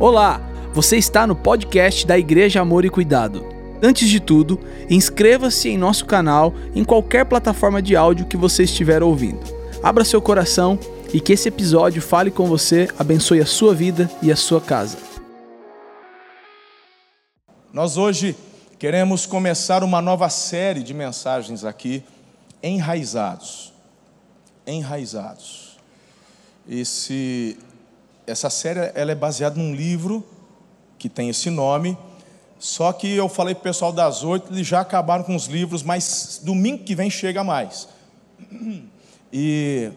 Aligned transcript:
Olá, 0.00 0.40
você 0.72 0.96
está 0.96 1.26
no 1.26 1.34
podcast 1.34 2.06
da 2.06 2.16
Igreja 2.16 2.60
Amor 2.60 2.84
e 2.84 2.88
Cuidado. 2.88 3.44
Antes 3.82 4.08
de 4.08 4.20
tudo, 4.20 4.60
inscreva-se 4.88 5.70
em 5.70 5.76
nosso 5.76 6.06
canal 6.06 6.54
em 6.72 6.84
qualquer 6.84 7.24
plataforma 7.24 7.82
de 7.82 7.96
áudio 7.96 8.26
que 8.26 8.36
você 8.36 8.62
estiver 8.62 9.02
ouvindo. 9.02 9.40
Abra 9.82 10.04
seu 10.04 10.22
coração 10.22 10.78
e 11.12 11.20
que 11.20 11.32
esse 11.32 11.48
episódio 11.48 12.00
fale 12.00 12.30
com 12.30 12.46
você, 12.46 12.88
abençoe 12.96 13.40
a 13.40 13.46
sua 13.46 13.74
vida 13.74 14.08
e 14.22 14.30
a 14.30 14.36
sua 14.36 14.60
casa. 14.60 14.98
Nós 17.72 17.96
hoje 17.96 18.36
queremos 18.78 19.26
começar 19.26 19.82
uma 19.82 20.00
nova 20.00 20.28
série 20.28 20.84
de 20.84 20.94
mensagens 20.94 21.64
aqui, 21.64 22.04
enraizados. 22.62 23.72
Enraizados. 24.64 25.76
Esse, 26.68 27.58
essa 28.28 28.50
série 28.50 28.92
ela 28.94 29.10
é 29.10 29.14
baseada 29.14 29.56
num 29.58 29.74
livro 29.74 30.24
que 30.98 31.08
tem 31.08 31.28
esse 31.28 31.48
nome, 31.48 31.96
só 32.58 32.92
que 32.92 33.14
eu 33.14 33.28
falei 33.28 33.54
para 33.54 33.60
o 33.60 33.64
pessoal 33.64 33.92
das 33.92 34.22
oito, 34.22 34.52
eles 34.52 34.66
já 34.66 34.80
acabaram 34.80 35.24
com 35.24 35.34
os 35.34 35.46
livros, 35.46 35.82
mas 35.82 36.40
domingo 36.42 36.84
que 36.84 36.94
vem 36.94 37.08
chega 37.08 37.42
mais. 37.42 37.88
E 39.32 39.90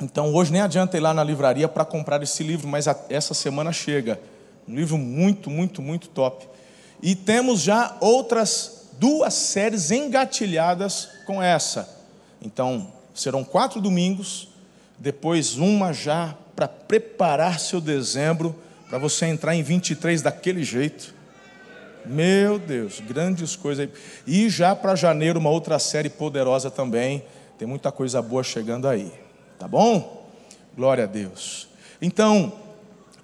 então 0.00 0.34
hoje 0.34 0.52
nem 0.52 0.60
adianta 0.60 0.96
ir 0.96 1.00
lá 1.00 1.12
na 1.12 1.24
livraria 1.24 1.68
para 1.68 1.84
comprar 1.84 2.22
esse 2.22 2.42
livro, 2.42 2.68
mas 2.68 2.86
a, 2.88 2.98
essa 3.08 3.34
semana 3.34 3.72
chega. 3.72 4.20
Um 4.66 4.74
livro 4.74 4.96
muito, 4.96 5.50
muito, 5.50 5.82
muito 5.82 6.08
top. 6.08 6.46
E 7.02 7.14
temos 7.14 7.60
já 7.60 7.96
outras 8.00 8.88
duas 8.98 9.34
séries 9.34 9.90
engatilhadas 9.90 11.08
com 11.26 11.42
essa. 11.42 11.88
Então, 12.40 12.92
serão 13.14 13.42
quatro 13.42 13.80
domingos, 13.80 14.48
depois 14.98 15.56
uma 15.56 15.92
já 15.92 16.34
para 16.60 16.68
preparar 16.68 17.58
seu 17.58 17.80
dezembro, 17.80 18.54
para 18.86 18.98
você 18.98 19.24
entrar 19.24 19.54
em 19.54 19.62
23 19.62 20.20
daquele 20.20 20.62
jeito. 20.62 21.14
Meu 22.04 22.58
Deus, 22.58 23.00
grandes 23.00 23.56
coisas 23.56 23.88
aí. 23.88 23.92
E 24.26 24.50
já 24.50 24.76
para 24.76 24.94
janeiro, 24.94 25.38
uma 25.40 25.48
outra 25.48 25.78
série 25.78 26.10
poderosa 26.10 26.70
também. 26.70 27.24
Tem 27.58 27.66
muita 27.66 27.90
coisa 27.90 28.20
boa 28.20 28.44
chegando 28.44 28.86
aí. 28.86 29.10
Tá 29.58 29.66
bom? 29.66 30.28
Glória 30.76 31.04
a 31.04 31.06
Deus. 31.06 31.66
Então, 31.98 32.52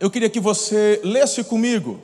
eu 0.00 0.10
queria 0.10 0.30
que 0.30 0.40
você 0.40 0.98
lesse 1.04 1.44
comigo 1.44 2.00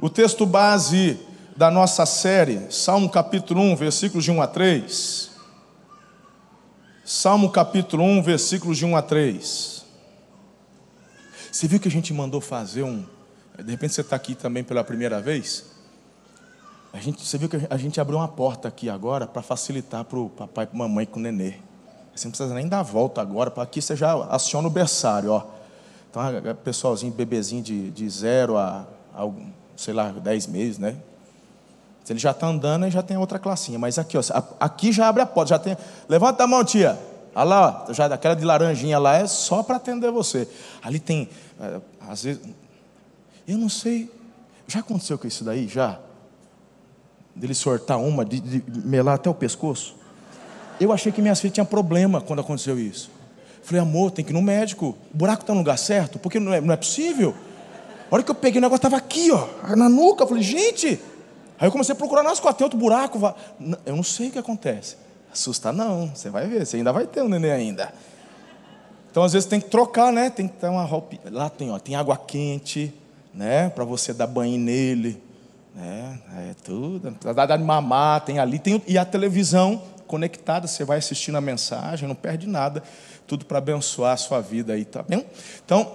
o 0.00 0.08
texto 0.08 0.46
base 0.46 1.20
da 1.54 1.70
nossa 1.70 2.06
série, 2.06 2.62
Salmo 2.70 3.10
capítulo 3.10 3.60
1, 3.60 3.76
versículos 3.76 4.24
de 4.24 4.30
1 4.30 4.40
a 4.40 4.46
3. 4.46 5.32
Salmo 7.04 7.50
capítulo 7.50 8.04
1, 8.04 8.22
versículos 8.22 8.78
de 8.78 8.86
1 8.86 8.96
a 8.96 9.02
3. 9.02 9.79
Você 11.50 11.66
viu 11.66 11.80
que 11.80 11.88
a 11.88 11.90
gente 11.90 12.12
mandou 12.12 12.40
fazer 12.40 12.82
um. 12.82 13.04
De 13.58 13.70
repente 13.70 13.92
você 13.94 14.00
está 14.00 14.16
aqui 14.16 14.34
também 14.34 14.62
pela 14.62 14.84
primeira 14.84 15.20
vez. 15.20 15.64
A 16.92 16.98
gente, 16.98 17.24
você 17.24 17.38
viu 17.38 17.48
que 17.48 17.58
a 17.68 17.76
gente 17.76 18.00
abriu 18.00 18.18
uma 18.18 18.28
porta 18.28 18.68
aqui 18.68 18.88
agora 18.88 19.26
para 19.26 19.42
facilitar 19.42 20.04
para 20.04 20.18
o 20.18 20.28
papai 20.28 20.64
e 20.64 20.66
para 20.68 20.78
mamãe 20.78 21.06
com 21.06 21.18
o 21.18 21.22
nenê. 21.22 21.54
Você 22.14 22.26
não 22.26 22.32
precisa 22.32 22.54
nem 22.54 22.68
dar 22.68 22.80
a 22.80 22.82
volta 22.82 23.20
agora, 23.20 23.50
para 23.50 23.62
aqui 23.62 23.80
você 23.80 23.94
já 23.94 24.12
aciona 24.24 24.66
o 24.68 24.70
berçário, 24.70 25.30
ó. 25.30 25.44
Então, 26.10 26.22
pessoalzinho, 26.64 27.12
bebezinho 27.12 27.62
de, 27.62 27.90
de 27.90 28.10
zero 28.10 28.56
a, 28.56 28.84
a, 29.14 29.28
sei 29.76 29.94
lá, 29.94 30.10
dez 30.10 30.46
meses, 30.46 30.78
né? 30.78 30.96
Se 32.04 32.12
ele 32.12 32.18
já 32.18 32.32
está 32.32 32.48
andando, 32.48 32.84
aí 32.84 32.90
já 32.90 33.02
tem 33.02 33.16
outra 33.16 33.38
classinha. 33.38 33.78
Mas 33.78 33.98
aqui, 33.98 34.18
ó, 34.18 34.22
aqui 34.58 34.90
já 34.90 35.08
abre 35.08 35.22
a 35.22 35.26
porta, 35.26 35.50
já 35.50 35.58
tem. 35.58 35.76
Levanta 36.08 36.42
a 36.42 36.46
mão, 36.46 36.64
tia. 36.64 36.98
Olha 37.34 37.44
lá, 37.44 37.86
já 37.90 38.06
aquela 38.06 38.34
de 38.34 38.44
laranjinha 38.44 38.98
lá 38.98 39.16
é 39.16 39.26
só 39.26 39.62
para 39.62 39.76
atender 39.76 40.10
você. 40.10 40.48
Ali 40.82 40.98
tem, 40.98 41.28
é, 41.60 41.80
às 42.08 42.24
vezes, 42.24 42.42
eu 43.46 43.56
não 43.56 43.68
sei, 43.68 44.10
já 44.66 44.80
aconteceu 44.80 45.18
com 45.18 45.26
isso 45.26 45.44
daí? 45.44 45.68
Já? 45.68 45.98
Dele 47.34 47.54
sortar 47.54 47.98
uma, 47.98 48.24
de, 48.24 48.40
de 48.40 48.80
melar 48.86 49.14
até 49.14 49.30
o 49.30 49.34
pescoço? 49.34 49.96
Eu 50.80 50.92
achei 50.92 51.12
que 51.12 51.20
minhas 51.20 51.40
filhas 51.40 51.54
tinham 51.54 51.66
problema 51.66 52.20
quando 52.20 52.40
aconteceu 52.40 52.78
isso. 52.78 53.10
Falei, 53.62 53.82
amor, 53.82 54.10
tem 54.10 54.24
que 54.24 54.32
ir 54.32 54.34
no 54.34 54.42
médico. 54.42 54.96
O 55.12 55.16
buraco 55.16 55.42
está 55.42 55.52
no 55.52 55.60
lugar 55.60 55.78
certo? 55.78 56.18
Porque 56.18 56.40
não 56.40 56.52
é, 56.52 56.60
não 56.60 56.72
é 56.72 56.76
possível. 56.76 57.34
A 58.10 58.14
hora 58.14 58.22
que 58.22 58.30
eu 58.30 58.34
peguei 58.34 58.58
o 58.58 58.62
negócio, 58.62 58.78
estava 58.78 58.96
aqui, 58.96 59.30
ó, 59.30 59.46
na 59.76 59.88
nuca. 59.88 60.26
Falei, 60.26 60.42
gente. 60.42 61.00
Aí 61.58 61.68
eu 61.68 61.70
comecei 61.70 61.92
a 61.92 61.96
procurar 61.96 62.22
nas 62.22 62.40
costas, 62.40 62.56
tem 62.56 62.64
outro 62.64 62.78
buraco. 62.78 63.18
Eu 63.84 63.94
não 63.94 64.02
sei 64.02 64.28
o 64.28 64.30
que 64.32 64.38
acontece. 64.38 64.96
Assusta 65.32 65.72
não, 65.72 66.08
você 66.08 66.28
vai 66.28 66.46
ver, 66.46 66.66
você 66.66 66.76
ainda 66.76 66.92
vai 66.92 67.06
ter 67.06 67.22
um 67.22 67.28
neném 67.28 67.52
ainda. 67.52 67.92
Então, 69.10 69.22
às 69.22 69.32
vezes, 69.32 69.48
tem 69.48 69.60
que 69.60 69.68
trocar, 69.68 70.12
né? 70.12 70.30
Tem 70.30 70.46
que 70.46 70.54
ter 70.56 70.68
uma 70.68 70.84
roupa. 70.84 71.16
Lá 71.30 71.50
tem, 71.50 71.70
ó, 71.70 71.78
tem 71.78 71.96
água 71.96 72.16
quente, 72.16 72.94
né? 73.34 73.68
Para 73.68 73.84
você 73.84 74.12
dar 74.12 74.26
banho 74.26 74.58
nele. 74.58 75.20
Né? 75.74 76.18
É 76.50 76.54
tudo. 76.64 77.16
Dá 77.34 77.56
de 77.56 77.62
mamar, 77.62 78.20
tem 78.24 78.38
ali. 78.38 78.58
Tem, 78.58 78.80
e 78.86 78.96
a 78.96 79.04
televisão 79.04 79.82
conectada, 80.06 80.66
você 80.66 80.84
vai 80.84 80.98
assistindo 80.98 81.36
a 81.36 81.40
mensagem, 81.40 82.08
não 82.08 82.16
perde 82.16 82.48
nada, 82.48 82.82
tudo 83.28 83.44
para 83.44 83.58
abençoar 83.58 84.14
a 84.14 84.16
sua 84.16 84.40
vida 84.40 84.72
aí, 84.72 84.84
tá 84.84 85.04
bem? 85.04 85.24
Então, 85.64 85.92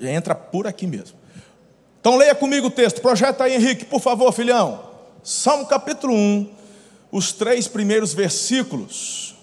entra 0.00 0.36
por 0.36 0.68
aqui 0.68 0.86
mesmo. 0.86 1.18
Então 2.00 2.16
leia 2.16 2.34
comigo 2.34 2.68
o 2.68 2.70
texto, 2.70 3.02
projeta 3.02 3.44
aí, 3.44 3.56
Henrique, 3.56 3.84
por 3.84 4.00
favor, 4.00 4.32
filhão. 4.32 4.80
Salmo 5.22 5.66
capítulo 5.66 6.14
1, 6.14 6.48
os 7.10 7.32
três 7.32 7.66
primeiros 7.66 8.14
versículos. 8.14 9.34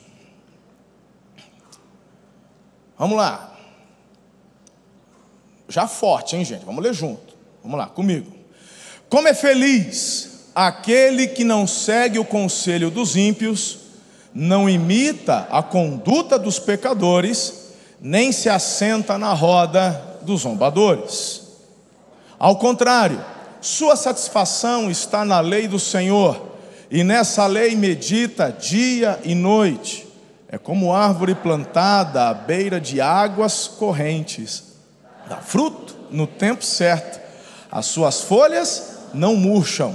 Vamos 2.97 3.17
lá. 3.17 3.55
Já 5.69 5.87
forte, 5.87 6.35
hein, 6.35 6.45
gente? 6.45 6.65
Vamos 6.65 6.83
ler 6.83 6.93
junto. 6.93 7.35
Vamos 7.61 7.77
lá, 7.77 7.87
comigo. 7.87 8.31
Como 9.09 9.27
é 9.27 9.33
feliz 9.33 10.49
aquele 10.55 11.27
que 11.27 11.43
não 11.43 11.67
segue 11.67 12.17
o 12.17 12.25
conselho 12.25 12.89
dos 12.89 13.15
ímpios, 13.15 13.77
não 14.33 14.69
imita 14.69 15.47
a 15.51 15.61
conduta 15.61 16.39
dos 16.39 16.57
pecadores, 16.57 17.73
nem 18.01 18.31
se 18.31 18.49
assenta 18.49 19.17
na 19.17 19.33
roda 19.33 20.19
dos 20.23 20.41
zombadores. 20.41 21.43
Ao 22.39 22.55
contrário, 22.55 23.23
sua 23.61 23.95
satisfação 23.95 24.89
está 24.89 25.25
na 25.25 25.39
lei 25.39 25.67
do 25.67 25.79
Senhor, 25.79 26.56
e 26.89 27.03
nessa 27.03 27.45
lei 27.45 27.75
medita 27.75 28.51
dia 28.51 29.19
e 29.23 29.35
noite. 29.35 30.07
É 30.49 30.57
como 30.57 30.93
árvore 30.93 31.35
plantada 31.35 32.29
à 32.29 32.33
beira 32.33 32.79
de 32.79 33.01
águas 33.01 33.67
correntes, 33.67 34.63
dá 35.27 35.37
fruto 35.37 35.95
no 36.09 36.25
tempo 36.25 36.63
certo, 36.63 37.19
as 37.69 37.85
suas 37.87 38.21
folhas 38.21 38.99
não 39.13 39.35
murcham. 39.35 39.93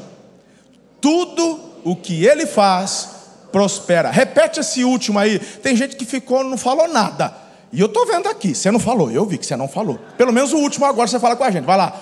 Tudo 1.00 1.58
o 1.82 1.96
que 1.96 2.26
ele 2.26 2.44
faz 2.44 3.08
prospera. 3.50 4.10
Repete 4.10 4.60
esse 4.60 4.84
último 4.84 5.18
aí. 5.18 5.38
Tem 5.38 5.74
gente 5.74 5.96
que 5.96 6.04
ficou, 6.04 6.44
não 6.44 6.58
falou 6.58 6.86
nada. 6.86 7.34
E 7.72 7.80
eu 7.80 7.86
estou 7.86 8.06
vendo 8.06 8.28
aqui, 8.28 8.54
você 8.54 8.70
não 8.70 8.78
falou, 8.78 9.10
eu 9.10 9.24
vi 9.24 9.38
que 9.38 9.46
você 9.46 9.56
não 9.56 9.66
falou. 9.66 9.98
Pelo 10.18 10.32
menos 10.32 10.52
o 10.52 10.58
último 10.58 10.84
agora 10.84 11.08
você 11.08 11.18
fala 11.18 11.34
com 11.34 11.44
a 11.44 11.50
gente. 11.50 11.64
Vai 11.64 11.78
lá. 11.78 11.96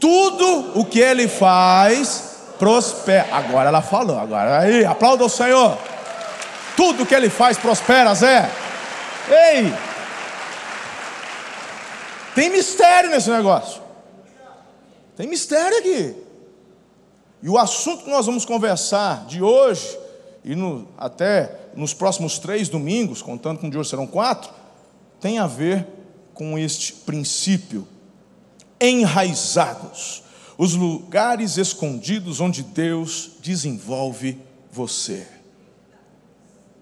Tudo 0.00 0.78
o 0.80 0.84
que 0.86 0.98
ele 0.98 1.28
faz 1.28 2.29
prospera. 2.60 3.34
Agora 3.34 3.68
ela 3.70 3.80
falou, 3.80 4.18
agora 4.18 4.60
aí, 4.60 4.84
aplauda 4.84 5.24
o 5.24 5.28
Senhor. 5.28 5.76
Tudo 6.76 7.06
que 7.06 7.14
ele 7.14 7.30
faz 7.30 7.56
prospera, 7.58 8.14
Zé. 8.14 8.48
Ei! 9.28 9.74
Tem 12.34 12.50
mistério 12.50 13.10
nesse 13.10 13.30
negócio. 13.30 13.80
Tem 15.16 15.26
mistério 15.26 15.78
aqui. 15.78 16.14
E 17.42 17.48
o 17.48 17.58
assunto 17.58 18.04
que 18.04 18.10
nós 18.10 18.26
vamos 18.26 18.44
conversar 18.44 19.24
de 19.26 19.42
hoje 19.42 19.98
e 20.44 20.54
no, 20.54 20.86
até 20.96 21.54
nos 21.74 21.94
próximos 21.94 22.38
três 22.38 22.68
domingos, 22.68 23.22
contando 23.22 23.58
com 23.58 23.70
de 23.70 23.78
hoje 23.78 23.90
serão 23.90 24.06
quatro, 24.06 24.50
tem 25.20 25.38
a 25.38 25.46
ver 25.46 25.86
com 26.34 26.58
este 26.58 26.92
princípio. 26.92 27.86
Enraizados, 28.80 30.22
os 30.60 30.74
lugares 30.74 31.56
escondidos 31.56 32.38
onde 32.38 32.62
Deus 32.62 33.30
desenvolve 33.40 34.38
você. 34.70 35.26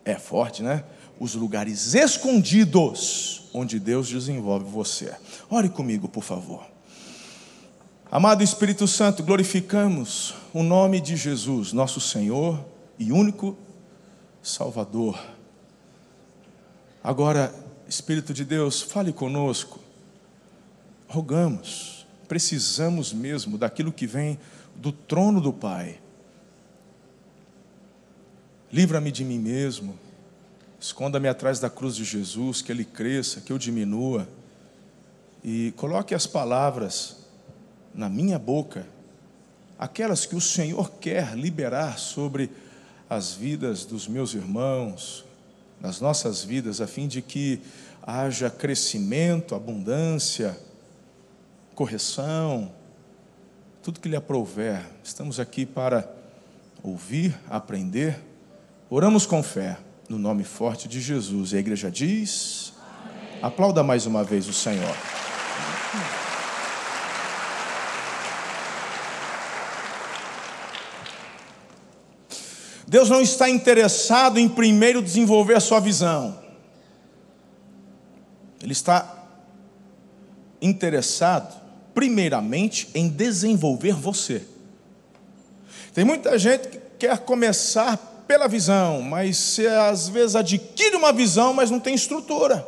É 0.05 0.17
forte, 0.17 0.65
né? 0.65 0.83
Os 1.21 1.37
lugares 1.37 1.95
escondidos 1.95 3.49
onde 3.55 3.79
Deus 3.79 4.09
desenvolve 4.09 4.69
você. 4.69 5.15
Ore 5.49 5.69
comigo, 5.69 6.09
por 6.09 6.25
favor. 6.25 6.67
Amado 8.11 8.43
Espírito 8.43 8.89
Santo, 8.89 9.23
glorificamos 9.23 10.35
o 10.53 10.65
nome 10.65 11.01
de 11.01 11.15
Jesus, 11.15 11.73
nosso 11.73 12.01
Senhor 12.01 12.59
e 12.99 13.13
único 13.13 13.57
Salvador. 14.43 15.25
Agora, 17.01 17.55
Espírito 17.89 18.35
de 18.35 18.45
Deus, 18.45 18.83
fale 18.83 19.13
conosco. 19.13 19.79
Rogamos, 21.07 21.98
precisamos 22.29 23.13
mesmo 23.13 23.57
daquilo 23.57 23.91
que 23.91 24.07
vem 24.07 24.39
do 24.77 24.93
trono 24.93 25.41
do 25.41 25.53
Pai. 25.53 25.99
Livra-me 28.71 29.11
de 29.11 29.25
mim 29.25 29.39
mesmo. 29.39 29.99
Esconda-me 30.79 31.27
atrás 31.27 31.59
da 31.59 31.71
cruz 31.71 31.97
de 31.97 32.05
Jesus, 32.05 32.63
que 32.63 32.71
ele 32.71 32.85
cresça, 32.85 33.41
que 33.41 33.53
eu 33.53 33.59
diminua. 33.59 34.29
E 35.43 35.73
coloque 35.77 36.15
as 36.15 36.27
palavras 36.27 37.17
na 37.95 38.09
minha 38.09 38.39
boca 38.39 38.87
aquelas 39.79 40.27
que 40.27 40.35
o 40.35 40.41
Senhor 40.41 40.91
quer 41.01 41.37
liberar 41.37 41.99
sobre 41.99 42.51
as 43.09 43.33
vidas 43.33 43.85
dos 43.85 44.09
meus 44.09 44.35
irmãos, 44.35 45.25
nas 45.81 46.01
nossas 46.01 46.43
vidas, 46.43 46.81
a 46.81 46.87
fim 46.87 47.07
de 47.07 47.23
que 47.23 47.61
haja 48.03 48.51
crescimento, 48.51 49.55
abundância, 49.55 50.59
correção, 51.79 52.73
tudo 53.85 54.01
que 54.01 54.09
lhe 54.09 54.17
aprouver. 54.17 54.85
Estamos 55.05 55.39
aqui 55.39 55.65
para 55.65 56.13
ouvir, 56.83 57.39
aprender. 57.49 58.21
Oramos 58.91 59.25
com 59.25 59.45
fé, 59.45 59.79
no 60.09 60.19
nome 60.19 60.43
forte 60.43 60.89
de 60.89 61.01
Jesus. 61.01 61.53
E 61.53 61.57
a 61.57 61.61
igreja 61.61 61.89
diz: 61.89 62.73
Amém. 63.01 63.39
aplauda 63.43 63.85
mais 63.85 64.07
uma 64.07 64.25
vez 64.25 64.49
o 64.49 64.53
Senhor. 64.53 64.93
Deus 72.89 73.09
não 73.09 73.21
está 73.21 73.49
interessado 73.49 74.41
em 74.41 74.49
primeiro 74.49 75.01
desenvolver 75.01 75.55
a 75.55 75.61
sua 75.61 75.79
visão. 75.79 76.43
Ele 78.61 78.73
está 78.73 79.15
interessado, 80.61 81.68
primeiramente, 81.99 82.89
em 82.95 83.09
desenvolver 83.09 83.93
você. 83.93 84.43
Tem 85.93 86.05
muita 86.05 86.39
gente 86.39 86.69
que 86.69 86.79
quer 86.97 87.19
começar 87.19 87.97
pela 88.25 88.47
visão, 88.47 89.03
mas 89.03 89.37
você 89.37 89.67
às 89.67 90.09
vezes 90.09 90.37
adquire 90.37 90.95
uma 90.95 91.13
visão, 91.13 91.53
mas 91.53 91.73
não 91.73 91.81
tem 91.81 91.97
estrutura. 91.97 92.65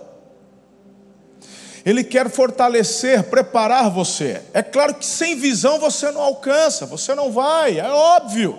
Ele 1.87 2.03
quer 2.03 2.29
fortalecer, 2.29 3.23
preparar 3.23 3.89
você. 3.89 4.43
É 4.53 4.65
claro 4.65 4.95
que 4.95 5.07
sem 5.07 5.37
visão 5.37 5.79
você 5.79 6.11
não 6.11 6.23
alcança, 6.23 6.85
você 6.85 7.15
não 7.15 7.31
vai, 7.31 7.79
é 7.79 7.89
óbvio. 7.89 8.59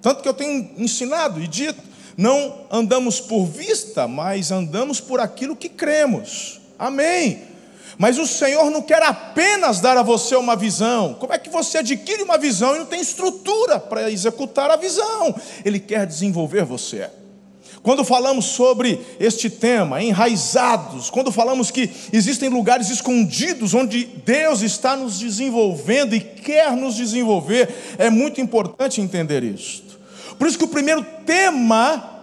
Tanto 0.00 0.22
que 0.22 0.28
eu 0.28 0.34
tenho 0.34 0.74
ensinado 0.78 1.42
e 1.42 1.48
dito: 1.48 1.82
não 2.16 2.68
andamos 2.70 3.18
por 3.18 3.44
vista, 3.44 4.06
mas 4.06 4.52
andamos 4.52 5.00
por 5.00 5.18
aquilo 5.18 5.56
que 5.56 5.68
cremos. 5.68 6.60
Amém. 6.78 7.45
Mas 7.98 8.18
o 8.18 8.26
Senhor 8.26 8.70
não 8.70 8.82
quer 8.82 9.02
apenas 9.02 9.80
dar 9.80 9.96
a 9.96 10.02
você 10.02 10.36
uma 10.36 10.54
visão. 10.54 11.14
Como 11.14 11.32
é 11.32 11.38
que 11.38 11.48
você 11.48 11.78
adquire 11.78 12.22
uma 12.22 12.36
visão 12.36 12.74
e 12.76 12.78
não 12.78 12.86
tem 12.86 13.00
estrutura 13.00 13.80
para 13.80 14.10
executar 14.10 14.70
a 14.70 14.76
visão? 14.76 15.34
Ele 15.64 15.80
quer 15.80 16.06
desenvolver 16.06 16.64
você. 16.64 17.08
Quando 17.82 18.04
falamos 18.04 18.46
sobre 18.46 19.00
este 19.20 19.48
tema, 19.48 20.02
enraizados, 20.02 21.08
quando 21.08 21.30
falamos 21.30 21.70
que 21.70 21.88
existem 22.12 22.48
lugares 22.48 22.90
escondidos 22.90 23.74
onde 23.74 24.04
Deus 24.04 24.60
está 24.60 24.96
nos 24.96 25.20
desenvolvendo 25.20 26.14
e 26.14 26.20
quer 26.20 26.72
nos 26.72 26.96
desenvolver, 26.96 27.94
é 27.96 28.10
muito 28.10 28.40
importante 28.40 29.00
entender 29.00 29.44
isso. 29.44 29.84
Por 30.36 30.48
isso 30.48 30.58
que 30.58 30.64
o 30.64 30.68
primeiro 30.68 31.06
tema 31.24 32.15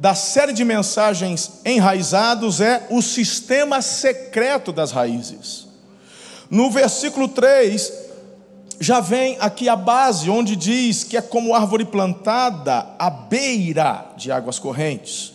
da 0.00 0.14
série 0.14 0.54
de 0.54 0.64
mensagens 0.64 1.60
enraizados 1.62 2.62
é 2.62 2.86
o 2.88 3.02
sistema 3.02 3.82
secreto 3.82 4.72
das 4.72 4.92
raízes. 4.92 5.68
No 6.50 6.70
versículo 6.70 7.28
3, 7.28 7.92
já 8.80 8.98
vem 9.00 9.36
aqui 9.38 9.68
a 9.68 9.76
base, 9.76 10.30
onde 10.30 10.56
diz 10.56 11.04
que 11.04 11.18
é 11.18 11.20
como 11.20 11.54
árvore 11.54 11.84
plantada 11.84 12.86
à 12.98 13.10
beira 13.10 14.06
de 14.16 14.32
águas 14.32 14.58
correntes. 14.58 15.34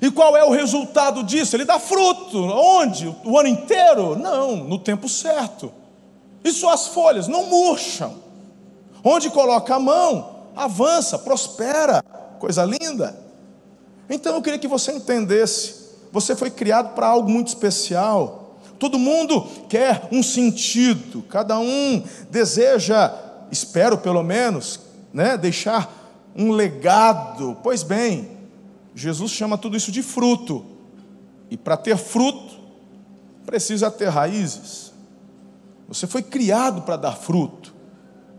E 0.00 0.10
qual 0.10 0.34
é 0.34 0.42
o 0.42 0.52
resultado 0.52 1.22
disso? 1.22 1.54
Ele 1.54 1.66
dá 1.66 1.78
fruto. 1.78 2.42
Onde? 2.44 3.14
O 3.26 3.38
ano 3.38 3.50
inteiro? 3.50 4.16
Não, 4.16 4.56
no 4.56 4.78
tempo 4.78 5.06
certo. 5.06 5.70
E 6.42 6.50
suas 6.50 6.86
folhas 6.86 7.28
não 7.28 7.44
murcham. 7.44 8.14
Onde 9.04 9.28
coloca 9.28 9.74
a 9.74 9.78
mão, 9.78 10.46
avança, 10.56 11.18
prospera, 11.18 12.02
coisa 12.38 12.64
linda. 12.64 13.25
Então 14.08 14.34
eu 14.34 14.42
queria 14.42 14.58
que 14.58 14.68
você 14.68 14.92
entendesse: 14.92 15.86
você 16.12 16.34
foi 16.34 16.50
criado 16.50 16.94
para 16.94 17.08
algo 17.08 17.28
muito 17.30 17.48
especial. 17.48 18.58
Todo 18.78 18.98
mundo 18.98 19.46
quer 19.68 20.08
um 20.12 20.22
sentido, 20.22 21.22
cada 21.22 21.58
um 21.58 22.04
deseja, 22.30 23.14
espero 23.50 23.96
pelo 23.96 24.22
menos, 24.22 24.80
né, 25.12 25.36
deixar 25.36 26.30
um 26.36 26.52
legado. 26.52 27.56
Pois 27.62 27.82
bem, 27.82 28.36
Jesus 28.94 29.32
chama 29.32 29.56
tudo 29.56 29.76
isso 29.76 29.90
de 29.90 30.02
fruto, 30.02 30.64
e 31.50 31.56
para 31.56 31.76
ter 31.76 31.96
fruto, 31.96 32.56
precisa 33.46 33.90
ter 33.90 34.08
raízes. 34.08 34.92
Você 35.88 36.06
foi 36.06 36.22
criado 36.22 36.82
para 36.82 36.96
dar 36.96 37.12
fruto, 37.12 37.72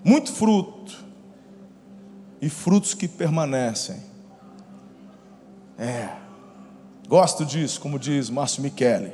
muito 0.04 0.32
fruto 0.32 0.94
e 2.42 2.50
frutos 2.50 2.94
que 2.94 3.08
permanecem. 3.08 4.07
É, 5.78 6.10
gosto 7.08 7.46
disso, 7.46 7.80
como 7.80 8.00
diz 8.00 8.30
Márcio 8.30 8.64
Michele. 8.64 9.14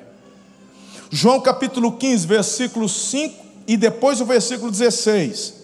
João 1.10 1.42
capítulo 1.42 1.92
15, 1.92 2.26
versículo 2.26 2.88
5 2.88 3.36
e 3.68 3.78
depois 3.78 4.22
o 4.22 4.26
versículo 4.26 4.72
16. 4.72 5.62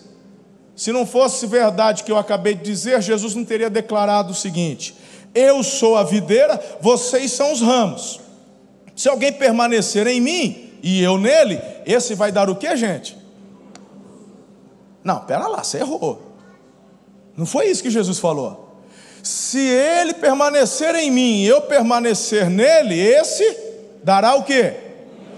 Se 0.75 0.91
não 0.91 1.05
fosse 1.05 1.45
verdade 1.47 2.03
que 2.03 2.11
eu 2.11 2.17
acabei 2.17 2.53
de 2.53 2.63
dizer, 2.63 3.01
Jesus 3.01 3.35
não 3.35 3.43
teria 3.43 3.69
declarado 3.69 4.31
o 4.31 4.35
seguinte: 4.35 4.95
Eu 5.33 5.63
sou 5.63 5.97
a 5.97 6.03
videira, 6.03 6.61
vocês 6.81 7.31
são 7.31 7.51
os 7.51 7.61
ramos. 7.61 8.19
Se 8.95 9.07
alguém 9.09 9.31
permanecer 9.31 10.05
em 10.07 10.19
mim 10.19 10.69
e 10.83 11.01
eu 11.01 11.17
nele, 11.17 11.59
esse 11.85 12.13
vai 12.13 12.31
dar 12.31 12.49
o 12.49 12.55
que, 12.55 12.75
gente? 12.75 13.17
Não, 15.03 15.21
pera 15.21 15.47
lá, 15.47 15.63
você 15.63 15.79
errou. 15.79 16.21
Não 17.35 17.45
foi 17.45 17.67
isso 17.67 17.81
que 17.81 17.89
Jesus 17.89 18.19
falou. 18.19 18.68
Se 19.23 19.59
ele 19.59 20.13
permanecer 20.13 20.95
em 20.95 21.11
mim 21.11 21.41
e 21.41 21.47
eu 21.47 21.61
permanecer 21.61 22.49
nele, 22.49 22.99
esse 22.99 23.57
dará 24.03 24.35
o 24.35 24.43
quê? 24.43 24.73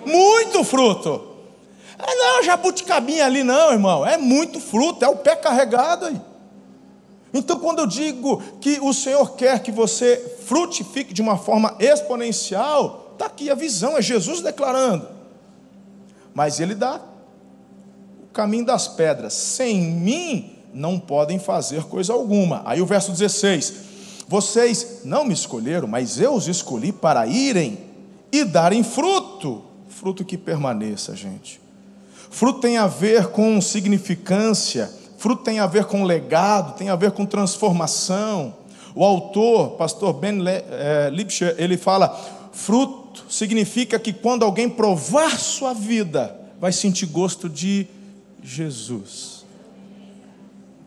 Muito 0.05 0.63
fruto. 0.63 1.29
É 1.97 2.15
não, 2.15 2.43
jabuticabinha 2.43 3.25
ali 3.25 3.43
não, 3.43 3.71
irmão. 3.71 4.05
É 4.05 4.17
muito 4.17 4.59
fruto, 4.59 5.05
é 5.05 5.07
o 5.07 5.17
pé 5.17 5.35
carregado 5.35 6.05
aí. 6.05 6.19
Então, 7.33 7.59
quando 7.59 7.79
eu 7.79 7.87
digo 7.87 8.41
que 8.59 8.79
o 8.81 8.93
Senhor 8.93 9.35
quer 9.35 9.61
que 9.61 9.71
você 9.71 10.37
frutifique 10.45 11.13
de 11.13 11.21
uma 11.21 11.37
forma 11.37 11.75
exponencial, 11.79 13.11
está 13.13 13.27
aqui 13.27 13.49
a 13.49 13.55
visão, 13.55 13.97
é 13.97 14.01
Jesus 14.01 14.41
declarando. 14.41 15.07
Mas 16.33 16.59
Ele 16.59 16.75
dá 16.75 16.99
o 18.23 18.33
caminho 18.33 18.65
das 18.65 18.87
pedras. 18.87 19.33
Sem 19.33 19.79
mim, 19.79 20.57
não 20.73 20.99
podem 20.99 21.39
fazer 21.39 21.83
coisa 21.83 22.13
alguma. 22.13 22.61
Aí 22.65 22.81
o 22.81 22.85
verso 22.85 23.11
16: 23.11 23.73
Vocês 24.27 25.01
não 25.03 25.25
me 25.25 25.33
escolheram, 25.33 25.87
mas 25.87 26.19
eu 26.19 26.33
os 26.33 26.47
escolhi 26.47 26.91
para 26.91 27.25
irem 27.27 27.79
e 28.31 28.43
darem 28.43 28.83
fruto, 28.83 29.63
fruto 29.89 30.23
que 30.23 30.37
permaneça, 30.37 31.15
gente. 31.15 31.59
Fruto 32.29 32.61
tem 32.61 32.77
a 32.77 32.87
ver 32.87 33.27
com 33.27 33.59
significância, 33.61 34.89
fruto 35.17 35.43
tem 35.43 35.59
a 35.59 35.67
ver 35.67 35.85
com 35.85 36.03
legado, 36.03 36.77
tem 36.77 36.89
a 36.89 36.95
ver 36.95 37.11
com 37.11 37.25
transformação. 37.25 38.55
O 38.95 39.03
autor, 39.03 39.71
pastor 39.71 40.13
Ben 40.13 40.41
eh, 40.47 41.09
Lipscher, 41.11 41.55
ele 41.57 41.77
fala: 41.77 42.09
fruto 42.51 43.25
significa 43.29 43.99
que 43.99 44.13
quando 44.13 44.43
alguém 44.43 44.69
provar 44.69 45.37
sua 45.37 45.73
vida, 45.73 46.39
vai 46.59 46.71
sentir 46.71 47.07
gosto 47.07 47.49
de 47.49 47.87
Jesus. 48.41 49.40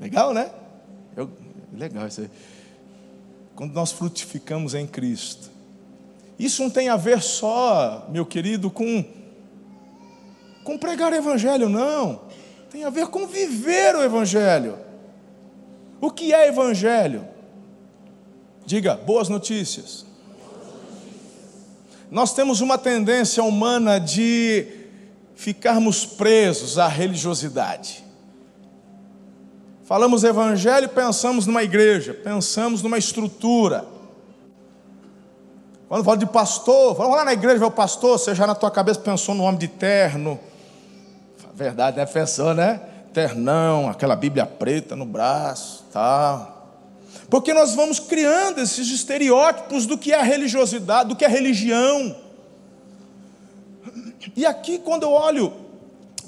Legal, 0.00 0.32
né? 0.34 0.50
Eu, 1.16 1.30
legal 1.72 2.06
isso 2.06 2.22
aí. 2.22 2.30
Quando 3.54 3.72
nós 3.72 3.92
frutificamos 3.92 4.74
em 4.74 4.86
Cristo. 4.86 5.50
Isso 6.38 6.62
não 6.62 6.70
tem 6.70 6.88
a 6.88 6.96
ver 6.96 7.22
só, 7.22 8.06
meu 8.10 8.26
querido, 8.26 8.70
com, 8.70 9.04
com 10.64 10.76
pregar 10.76 11.12
o 11.12 11.14
Evangelho, 11.14 11.68
não. 11.68 12.22
Tem 12.70 12.84
a 12.84 12.90
ver 12.90 13.06
com 13.06 13.26
viver 13.26 13.94
o 13.94 14.02
Evangelho. 14.02 14.76
O 16.00 16.10
que 16.10 16.34
é 16.34 16.48
Evangelho? 16.48 17.26
Diga, 18.66 18.94
boas 18.96 19.28
notícias. 19.28 20.04
Nós 22.10 22.34
temos 22.34 22.60
uma 22.60 22.76
tendência 22.78 23.42
humana 23.42 23.98
de 23.98 24.66
ficarmos 25.34 26.04
presos 26.04 26.78
à 26.78 26.88
religiosidade. 26.88 28.03
Falamos 29.84 30.24
evangelho, 30.24 30.88
pensamos 30.88 31.46
numa 31.46 31.62
igreja, 31.62 32.14
pensamos 32.14 32.82
numa 32.82 32.96
estrutura. 32.96 33.84
Quando 35.88 36.02
fala 36.02 36.16
de 36.16 36.26
pastor, 36.26 36.94
vamos 36.94 37.14
lá 37.14 37.24
na 37.24 37.34
igreja 37.34 37.58
ver 37.58 37.66
o 37.66 37.70
pastor, 37.70 38.18
você 38.18 38.34
já 38.34 38.46
na 38.46 38.54
tua 38.54 38.70
cabeça 38.70 39.00
pensou 39.00 39.34
no 39.34 39.42
homem 39.44 39.58
de 39.58 39.68
terno. 39.68 40.40
Verdade, 41.54 41.98
né? 41.98 42.06
Pensou, 42.06 42.54
né? 42.54 42.80
Ternão, 43.12 43.88
aquela 43.88 44.16
Bíblia 44.16 44.46
preta 44.46 44.96
no 44.96 45.04
braço, 45.04 45.84
tal. 45.92 46.80
Porque 47.28 47.52
nós 47.52 47.74
vamos 47.74 48.00
criando 48.00 48.60
esses 48.60 48.90
estereótipos 48.90 49.86
do 49.86 49.98
que 49.98 50.12
é 50.12 50.18
a 50.18 50.22
religiosidade, 50.22 51.10
do 51.10 51.16
que 51.16 51.24
é 51.24 51.28
a 51.28 51.30
religião. 51.30 52.16
E 54.34 54.46
aqui, 54.46 54.78
quando 54.78 55.02
eu 55.02 55.10
olho 55.10 55.52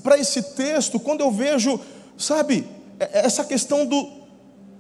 para 0.03 0.19
esse 0.19 0.41
texto 0.55 1.01
quando 1.01 1.23
eu 1.23 1.31
vejo, 1.33 1.81
sabe, 2.17 2.76
essa 2.99 3.45
questão 3.45 3.85
do, 3.85 4.11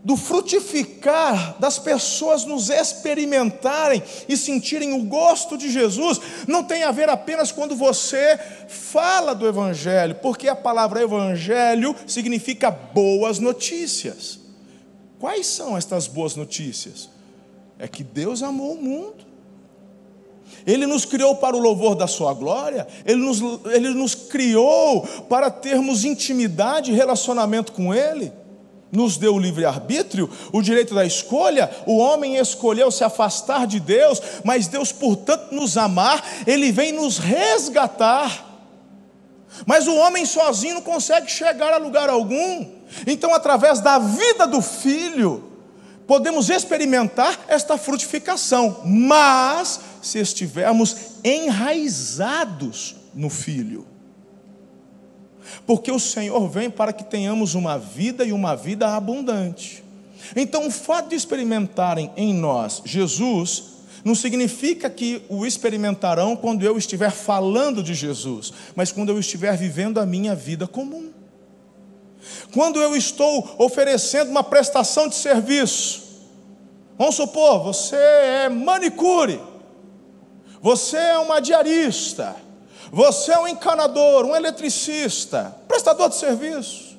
do 0.05 0.17
frutificar, 0.17 1.59
das 1.59 1.79
pessoas 1.81 2.45
nos 2.45 2.71
experimentarem 2.71 4.01
e 4.29 4.37
sentirem 4.37 4.93
o 4.93 5.05
gosto 5.05 5.59
de 5.59 5.69
Jesus, 5.69 6.21
não 6.47 6.63
tem 6.63 6.85
a 6.85 6.93
ver 6.93 7.09
apenas 7.09 7.51
quando 7.51 7.75
você 7.75 8.39
fala 8.69 9.35
do 9.35 9.49
Evangelho, 9.49 10.15
porque 10.23 10.47
a 10.47 10.55
palavra 10.55 11.03
Evangelho 11.03 11.95
significa 12.07 12.71
boas 12.71 13.41
notícias. 13.41 14.39
Quais 15.19 15.47
são 15.47 15.77
estas 15.77 16.07
boas 16.07 16.37
notícias? 16.37 17.09
É 17.77 17.89
que 17.89 18.05
Deus 18.05 18.45
amou 18.45 18.75
o 18.75 18.83
mundo. 18.83 19.26
Ele 20.67 20.87
nos 20.87 21.05
criou 21.05 21.37
para 21.37 21.57
o 21.57 21.61
louvor 21.61 21.95
da 21.95 22.09
Sua 22.09 22.35
glória, 22.35 22.87
Ele 23.05 23.21
nos, 23.21 23.41
Ele 23.67 23.91
nos 23.91 24.15
criou 24.15 25.03
para 25.29 25.49
termos 25.49 26.05
intimidade 26.05 26.91
e 26.91 26.95
relacionamento 26.95 27.73
com 27.73 27.95
Ele. 27.95 28.33
Nos 28.91 29.17
deu 29.17 29.35
o 29.35 29.39
livre-arbítrio, 29.39 30.29
o 30.53 30.63
direito 30.63 30.95
da 30.95 31.05
escolha, 31.05 31.71
o 31.87 31.99
homem 31.99 32.37
escolheu 32.37 32.91
se 32.91 33.05
afastar 33.05 33.67
de 33.67 33.79
Deus, 33.79 34.21
mas 34.45 34.67
Deus, 34.67 34.91
portanto, 34.91 35.53
nos 35.53 35.77
amar, 35.77 36.25
Ele 36.47 36.73
vem 36.73 36.93
nos 36.93 37.19
resgatar. 37.19 38.45
Mas 39.65 39.87
o 39.87 39.95
homem 39.95 40.27
sozinho 40.27 40.75
não 40.75 40.83
consegue 40.83 41.31
chegar 41.31 41.73
a 41.73 41.79
lugar 41.79 42.09
algum, 42.09 42.67
então, 43.07 43.35
através 43.35 43.81
da 43.81 43.99
vida 43.99 44.47
do 44.47 44.63
filho, 44.63 45.45
podemos 46.07 46.49
experimentar 46.49 47.39
esta 47.49 47.77
frutificação, 47.77 48.81
mas 48.85 49.81
se 50.07 50.19
estivermos 50.19 50.97
enraizados 51.25 52.97
no 53.15 53.29
filho 53.29 53.87
porque 55.67 55.91
o 55.91 55.99
Senhor 55.99 56.49
vem 56.49 56.71
para 56.71 56.93
que 56.93 57.05
tenhamos 57.05 57.55
uma 57.55 57.79
vida 57.79 58.25
e 58.25 58.33
uma 58.33 58.55
vida 58.57 58.95
abundante. 58.95 59.85
Então, 60.35 60.67
o 60.67 60.71
fato 60.71 61.11
de 61.11 61.15
experimentarem 61.15 62.11
em 62.17 62.35
nós 62.35 62.83
Jesus 62.85 63.77
não 64.05 64.15
significa 64.15 64.89
que 64.89 65.23
o 65.29 65.45
experimentarão 65.45 66.37
quando 66.37 66.65
eu 66.65 66.79
estiver 66.79 67.11
falando 67.11 67.83
de 67.83 67.93
Jesus, 67.93 68.53
mas 68.75 68.93
quando 68.93 69.09
eu 69.09 69.19
estiver 69.19 69.57
vivendo 69.57 69.99
a 69.99 70.07
minha 70.07 70.35
vida 70.35 70.67
comum. 70.67 71.11
Quando 72.53 72.81
eu 72.81 72.97
estou 72.97 73.57
oferecendo 73.59 74.31
uma 74.31 74.45
prestação 74.45 75.09
de 75.09 75.17
serviço, 75.17 76.05
vamos 76.97 77.17
supor, 77.17 77.65
você 77.65 77.97
é 77.97 78.49
manicure, 78.49 79.41
você 80.67 80.97
é 80.97 81.17
uma 81.17 81.39
diarista, 81.39 82.35
você 82.91 83.31
é 83.31 83.39
um 83.39 83.47
encanador, 83.47 84.25
um 84.25 84.35
eletricista, 84.35 85.57
prestador 85.69 86.09
de 86.09 86.17
serviço. 86.17 86.99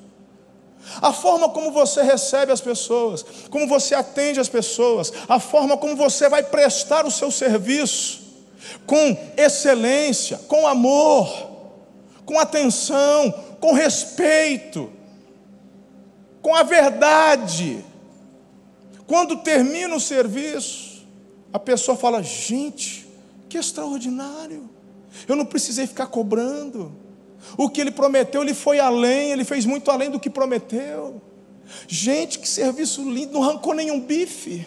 A 1.02 1.12
forma 1.12 1.50
como 1.50 1.70
você 1.70 2.00
recebe 2.00 2.50
as 2.50 2.62
pessoas, 2.62 3.22
como 3.50 3.68
você 3.68 3.94
atende 3.94 4.40
as 4.40 4.48
pessoas, 4.48 5.12
a 5.28 5.38
forma 5.38 5.76
como 5.76 5.94
você 5.96 6.30
vai 6.30 6.42
prestar 6.42 7.04
o 7.04 7.10
seu 7.10 7.30
serviço, 7.30 8.22
com 8.86 9.14
excelência, 9.36 10.38
com 10.48 10.66
amor, 10.66 11.28
com 12.24 12.40
atenção, 12.40 13.30
com 13.60 13.74
respeito, 13.74 14.90
com 16.40 16.54
a 16.54 16.62
verdade. 16.62 17.84
Quando 19.06 19.36
termina 19.36 19.94
o 19.94 20.00
serviço, 20.00 21.06
a 21.52 21.58
pessoa 21.58 21.98
fala: 21.98 22.22
gente, 22.22 23.07
que 23.48 23.58
extraordinário. 23.58 24.68
Eu 25.26 25.34
não 25.34 25.44
precisei 25.44 25.86
ficar 25.86 26.06
cobrando. 26.06 26.92
O 27.56 27.68
que 27.68 27.80
ele 27.80 27.90
prometeu, 27.90 28.42
ele 28.42 28.54
foi 28.54 28.78
além, 28.78 29.30
ele 29.30 29.44
fez 29.44 29.64
muito 29.64 29.90
além 29.90 30.10
do 30.10 30.20
que 30.20 30.28
prometeu. 30.28 31.22
Gente, 31.86 32.38
que 32.38 32.48
serviço 32.48 33.08
lindo, 33.08 33.32
não 33.32 33.42
arrancou 33.42 33.74
nenhum 33.74 34.00
bife. 34.00 34.66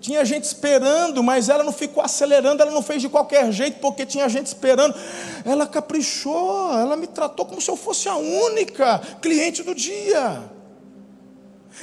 Tinha 0.00 0.24
gente 0.24 0.44
esperando, 0.44 1.20
mas 1.20 1.48
ela 1.48 1.64
não 1.64 1.72
ficou 1.72 2.00
acelerando, 2.02 2.62
ela 2.62 2.70
não 2.70 2.82
fez 2.82 3.02
de 3.02 3.08
qualquer 3.08 3.50
jeito, 3.50 3.80
porque 3.80 4.06
tinha 4.06 4.28
gente 4.28 4.46
esperando. 4.46 4.94
Ela 5.44 5.66
caprichou, 5.66 6.78
ela 6.78 6.96
me 6.96 7.08
tratou 7.08 7.44
como 7.44 7.60
se 7.60 7.68
eu 7.68 7.76
fosse 7.76 8.08
a 8.08 8.14
única 8.14 9.00
cliente 9.20 9.64
do 9.64 9.74
dia. 9.74 10.55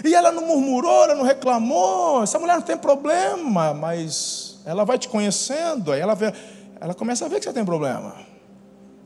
E 0.03 0.15
ela 0.15 0.31
não 0.31 0.47
murmurou, 0.47 1.03
ela 1.03 1.15
não 1.15 1.23
reclamou. 1.23 2.23
Essa 2.23 2.39
mulher 2.39 2.55
não 2.55 2.61
tem 2.61 2.77
problema, 2.77 3.73
mas 3.73 4.59
ela 4.65 4.85
vai 4.85 4.97
te 4.97 5.09
conhecendo, 5.09 5.91
aí 5.91 5.99
ela, 5.99 6.15
vê, 6.15 6.33
ela 6.79 6.93
começa 6.93 7.25
a 7.25 7.27
ver 7.27 7.39
que 7.39 7.45
você 7.45 7.53
tem 7.53 7.65
problema. 7.65 8.15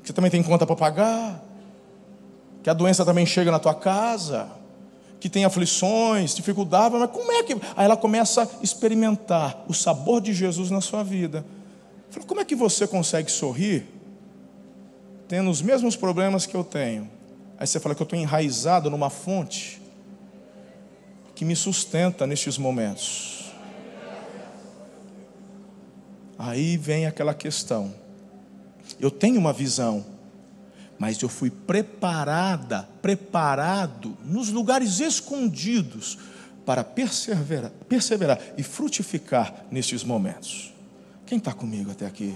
Que 0.01 0.08
você 0.08 0.13
também 0.13 0.32
tem 0.32 0.41
conta 0.44 0.65
para 0.65 0.75
pagar. 0.75 1.44
Que 2.63 2.70
a 2.70 2.74
doença 2.74 3.03
também 3.03 3.25
chega 3.25 3.51
na 3.51 3.60
tua 3.60 3.74
casa. 3.74 4.48
Que 5.20 5.27
tem 5.27 5.46
aflições, 5.46 6.36
dificuldades, 6.36 6.98
mas 6.98 7.10
como 7.10 7.32
é 7.32 7.44
que. 7.44 7.53
Aí 7.75 7.86
ela 7.86 7.98
começa 7.98 8.44
a 8.44 8.48
experimentar 8.62 9.65
o 9.67 9.74
sabor 9.74 10.22
de 10.22 10.32
Jesus 10.32 10.70
na 10.70 10.79
sua 10.79 11.03
vida. 11.03 11.44
Fala, 12.10 12.25
como 12.25 12.39
é 12.39 12.46
que 12.46 12.56
você 12.56 12.88
consegue 12.88 13.29
sorrir 13.32 13.86
tendo 15.27 15.50
os 15.50 15.62
mesmos 15.62 15.96
problemas 15.96 16.46
que 16.46 16.56
eu 16.56 16.63
tenho? 16.63 17.10
Aí 17.60 17.65
você 17.65 17.79
fala 17.79 17.96
que 17.96 18.01
eu 18.01 18.06
estou 18.06 18.17
enraizado 18.17 18.89
numa 18.89 19.10
fonte 19.10 19.82
que 21.38 21.46
me 21.46 21.56
sustenta 21.56 22.25
nestes 22.25 22.58
momentos. 22.58 23.51
Aí 26.36 26.75
vem 26.77 27.06
aquela 27.06 27.32
questão. 27.32 27.94
Eu 29.00 29.12
tenho 29.12 29.39
uma 29.39 29.53
visão, 29.53 30.03
mas 30.98 31.22
eu 31.22 31.29
fui 31.29 31.51
preparada, 31.51 32.89
preparado 33.03 34.17
nos 34.25 34.50
lugares 34.50 35.00
escondidos 35.00 36.17
para 36.65 36.84
perseverar, 36.84 37.70
perseverar 37.88 38.39
e 38.58 38.63
frutificar 38.63 39.67
nestes 39.70 40.03
momentos. 40.03 40.74
Quem 41.24 41.38
está 41.38 41.53
comigo 41.53 41.91
até 41.91 42.08
aqui? 42.08 42.36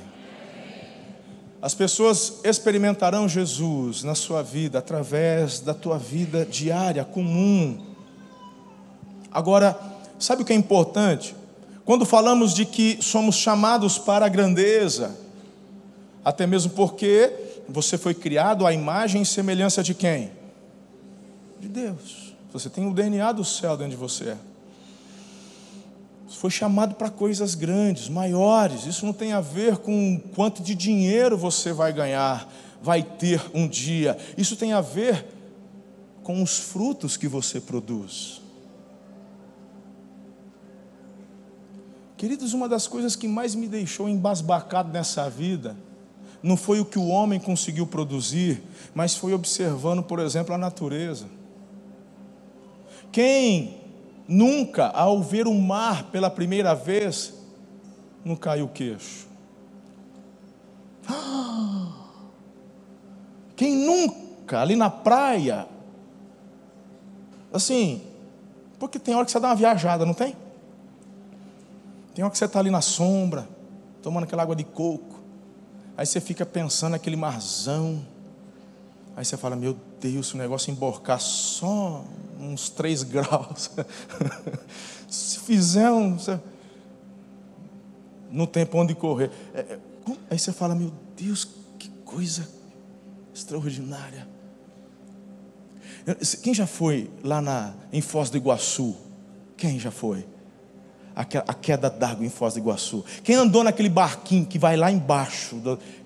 As 1.59 1.73
pessoas 1.73 2.39
experimentarão 2.43 3.27
Jesus 3.27 4.03
na 4.03 4.13
sua 4.13 4.43
vida 4.43 4.77
através 4.77 5.59
da 5.59 5.73
tua 5.73 5.97
vida 5.97 6.45
diária, 6.45 7.03
comum. 7.03 7.90
Agora, 9.31 9.79
sabe 10.19 10.41
o 10.41 10.45
que 10.45 10.53
é 10.53 10.55
importante? 10.55 11.35
Quando 11.85 12.05
falamos 12.05 12.53
de 12.53 12.65
que 12.65 12.99
somos 13.01 13.35
chamados 13.35 13.97
para 13.97 14.25
a 14.25 14.29
grandeza, 14.29 15.17
até 16.23 16.45
mesmo 16.45 16.71
porque 16.71 17.33
você 17.67 17.97
foi 17.97 18.13
criado 18.13 18.67
à 18.67 18.73
imagem 18.73 19.21
e 19.21 19.25
semelhança 19.25 19.81
de 19.81 19.93
quem? 19.93 20.31
De 21.59 21.67
Deus. 21.67 22.33
Você 22.53 22.69
tem 22.69 22.87
o 22.87 22.93
DNA 22.93 23.31
do 23.31 23.45
céu 23.45 23.77
dentro 23.77 23.91
de 23.91 23.97
você. 23.97 24.35
Você 26.27 26.37
foi 26.37 26.49
chamado 26.49 26.95
para 26.95 27.09
coisas 27.09 27.55
grandes, 27.55 28.09
maiores. 28.09 28.85
Isso 28.85 29.05
não 29.05 29.13
tem 29.13 29.31
a 29.33 29.41
ver 29.41 29.77
com 29.77 30.19
quanto 30.35 30.61
de 30.61 30.75
dinheiro 30.75 31.37
você 31.37 31.73
vai 31.73 31.93
ganhar, 31.93 32.47
vai 32.81 33.01
ter 33.01 33.41
um 33.53 33.67
dia. 33.67 34.17
Isso 34.37 34.55
tem 34.55 34.73
a 34.73 34.81
ver 34.81 35.25
com 36.23 36.41
os 36.43 36.57
frutos 36.57 37.17
que 37.17 37.27
você 37.27 37.59
produz. 37.59 38.40
Queridos, 42.21 42.53
uma 42.53 42.69
das 42.69 42.85
coisas 42.85 43.15
que 43.15 43.27
mais 43.27 43.55
me 43.55 43.67
deixou 43.67 44.07
embasbacado 44.07 44.93
nessa 44.93 45.27
vida 45.27 45.75
não 46.43 46.55
foi 46.55 46.79
o 46.79 46.85
que 46.85 46.99
o 46.99 47.07
homem 47.07 47.39
conseguiu 47.39 47.87
produzir, 47.87 48.61
mas 48.93 49.15
foi 49.15 49.33
observando, 49.33 50.03
por 50.03 50.19
exemplo, 50.19 50.53
a 50.53 50.57
natureza. 50.59 51.25
Quem 53.11 53.75
nunca, 54.27 54.85
ao 54.89 55.19
ver 55.19 55.47
o 55.47 55.53
mar 55.55 56.11
pela 56.11 56.29
primeira 56.29 56.75
vez, 56.75 57.33
não 58.23 58.35
caiu 58.35 58.65
o 58.65 58.69
queixo? 58.69 59.27
Quem 63.55 63.75
nunca, 63.75 64.61
ali 64.61 64.75
na 64.75 64.91
praia, 64.91 65.67
assim, 67.51 68.03
porque 68.77 68.99
tem 68.99 69.15
hora 69.15 69.25
que 69.25 69.31
você 69.31 69.39
dá 69.39 69.47
uma 69.47 69.55
viajada, 69.55 70.05
não 70.05 70.13
tem? 70.13 70.35
Tem 72.13 72.23
hora 72.23 72.31
que 72.31 72.37
você 72.37 72.45
está 72.45 72.59
ali 72.59 72.69
na 72.69 72.81
sombra, 72.81 73.47
tomando 74.01 74.23
aquela 74.23 74.43
água 74.43 74.55
de 74.55 74.63
coco. 74.63 75.21
Aí 75.95 76.05
você 76.05 76.19
fica 76.19 76.45
pensando 76.45 76.91
naquele 76.91 77.15
marzão. 77.15 78.05
Aí 79.15 79.23
você 79.23 79.37
fala, 79.37 79.55
meu 79.55 79.77
Deus, 79.99 80.27
se 80.27 80.35
o 80.35 80.37
negócio 80.37 80.71
emborcar 80.71 81.19
só 81.19 82.03
uns 82.39 82.69
três 82.69 83.03
graus. 83.03 83.71
se 85.07 85.39
fizer 85.39 85.91
um. 85.91 86.17
Não 88.31 88.45
tem 88.45 88.65
para 88.65 88.79
onde 88.79 88.95
correr. 88.95 89.31
É, 89.53 89.59
é, 89.59 89.79
aí 90.29 90.39
você 90.39 90.51
fala, 90.51 90.73
meu 90.73 90.91
Deus, 91.15 91.47
que 91.77 91.89
coisa 92.03 92.47
extraordinária. 93.33 94.27
Quem 96.41 96.53
já 96.53 96.65
foi 96.65 97.11
lá 97.23 97.41
na, 97.41 97.73
em 97.93 98.01
Foz 98.01 98.29
do 98.29 98.37
Iguaçu? 98.37 98.95
Quem 99.55 99.79
já 99.79 99.91
foi? 99.91 100.25
A 101.15 101.53
queda 101.53 101.89
d'água 101.89 102.25
em 102.25 102.29
Foz 102.29 102.53
do 102.53 102.59
Iguaçu? 102.59 103.03
Quem 103.23 103.35
andou 103.35 103.63
naquele 103.63 103.89
barquinho 103.89 104.45
que 104.45 104.57
vai 104.57 104.75
lá 104.75 104.91
embaixo? 104.91 105.61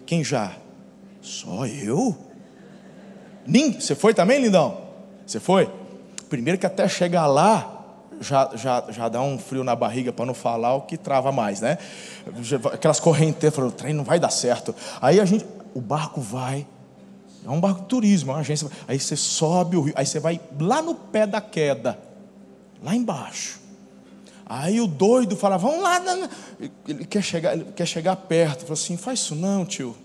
Quem 0.05 0.23
já? 0.23 0.53
Só 1.21 1.65
eu? 1.65 2.17
Você 3.79 3.95
foi 3.95 4.13
também, 4.13 4.41
lindão? 4.41 4.81
Você 5.25 5.39
foi? 5.39 5.69
Primeiro 6.29 6.57
que 6.59 6.65
até 6.65 6.87
chegar 6.87 7.27
lá, 7.27 7.75
já, 8.19 8.49
já, 8.55 8.83
já 8.89 9.09
dá 9.09 9.21
um 9.21 9.37
frio 9.37 9.63
na 9.63 9.75
barriga 9.75 10.11
para 10.11 10.25
não 10.25 10.33
falar 10.33 10.75
o 10.75 10.81
que 10.81 10.97
trava 10.97 11.31
mais, 11.31 11.61
né? 11.61 11.77
Aquelas 12.73 12.99
correntes, 12.99 13.53
falou, 13.53 13.69
o 13.69 13.73
trem 13.73 13.93
não 13.93 14.03
vai 14.03 14.19
dar 14.19 14.29
certo. 14.29 14.73
Aí 15.01 15.19
a 15.19 15.25
gente, 15.25 15.45
o 15.73 15.81
barco 15.81 16.19
vai, 16.21 16.65
é 17.45 17.49
um 17.49 17.59
barco 17.59 17.81
de 17.81 17.87
turismo, 17.87 18.31
é 18.31 18.35
uma 18.35 18.39
agência. 18.41 18.67
Aí 18.87 18.99
você 18.99 19.15
sobe 19.15 19.77
o 19.77 19.81
rio, 19.81 19.93
aí 19.95 20.05
você 20.05 20.19
vai 20.19 20.39
lá 20.59 20.81
no 20.81 20.95
pé 20.95 21.27
da 21.27 21.39
queda, 21.41 21.99
lá 22.83 22.95
embaixo. 22.95 23.59
Aí 24.45 24.79
o 24.79 24.87
doido 24.87 25.35
fala, 25.35 25.57
vamos 25.57 25.81
lá. 25.81 26.01
Ele 26.87 27.05
quer 27.05 27.23
chegar, 27.23 27.53
ele 27.53 27.65
quer 27.75 27.87
chegar 27.87 28.15
perto. 28.15 28.61
Fala 28.61 28.73
assim, 28.73 28.95
faz 28.95 29.19
isso 29.19 29.35
não, 29.35 29.65
tio. 29.65 29.95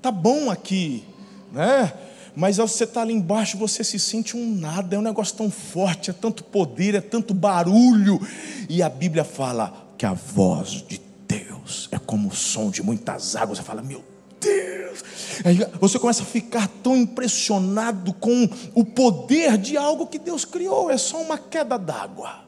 Tá 0.00 0.10
bom 0.10 0.50
aqui, 0.50 1.04
né? 1.52 1.92
Mas 2.36 2.58
você 2.58 2.84
está 2.84 3.02
ali 3.02 3.12
embaixo, 3.12 3.58
você 3.58 3.82
se 3.82 3.98
sente 3.98 4.36
um 4.36 4.54
nada, 4.54 4.94
é 4.94 4.98
um 4.98 5.02
negócio 5.02 5.34
tão 5.34 5.50
forte, 5.50 6.10
é 6.10 6.12
tanto 6.12 6.44
poder, 6.44 6.94
é 6.94 7.00
tanto 7.00 7.34
barulho. 7.34 8.20
E 8.68 8.80
a 8.80 8.88
Bíblia 8.88 9.24
fala 9.24 9.88
que 9.98 10.06
a 10.06 10.12
voz 10.12 10.84
de 10.86 11.00
Deus 11.26 11.88
é 11.90 11.98
como 11.98 12.28
o 12.28 12.34
som 12.34 12.70
de 12.70 12.80
muitas 12.80 13.34
águas. 13.34 13.58
Você 13.58 13.64
fala, 13.64 13.82
meu 13.82 14.04
Deus. 14.40 15.02
Aí 15.44 15.58
você 15.80 15.98
começa 15.98 16.22
a 16.22 16.26
ficar 16.26 16.68
tão 16.82 16.96
impressionado 16.96 18.12
com 18.12 18.48
o 18.72 18.84
poder 18.84 19.58
de 19.58 19.76
algo 19.76 20.06
que 20.06 20.18
Deus 20.20 20.44
criou, 20.44 20.92
é 20.92 20.96
só 20.96 21.20
uma 21.20 21.38
queda 21.38 21.76
d'água. 21.76 22.47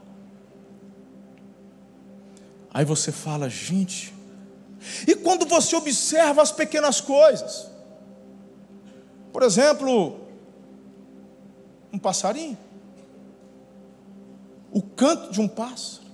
Aí 2.73 2.85
você 2.85 3.11
fala, 3.11 3.49
gente. 3.49 4.15
E 5.07 5.15
quando 5.15 5.47
você 5.47 5.77
observa 5.77 6.41
as 6.41 6.53
pequenas 6.53 7.01
coisas, 7.01 7.69
por 9.33 9.43
exemplo, 9.43 10.21
um 11.93 11.99
passarinho, 11.99 12.57
o 14.73 14.81
canto 14.81 15.33
de 15.33 15.41
um 15.41 15.49
pássaro, 15.49 16.05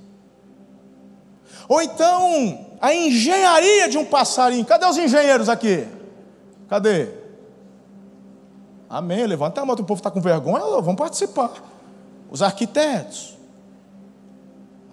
ou 1.69 1.83
então 1.83 2.67
a 2.81 2.95
engenharia 2.95 3.89
de 3.89 3.99
um 3.99 4.05
passarinho. 4.05 4.65
Cadê 4.65 4.87
os 4.87 4.97
engenheiros 4.97 5.49
aqui? 5.49 5.87
Cadê? 6.69 7.09
Amém. 8.89 9.27
Levanta 9.27 9.61
a 9.61 9.65
mão, 9.65 9.75
o 9.75 9.85
povo 9.85 9.99
está 9.99 10.11
com 10.11 10.21
vergonha, 10.21 10.61
vamos 10.81 10.97
participar. 10.97 11.53
Os 12.31 12.43
arquitetos. 12.43 13.36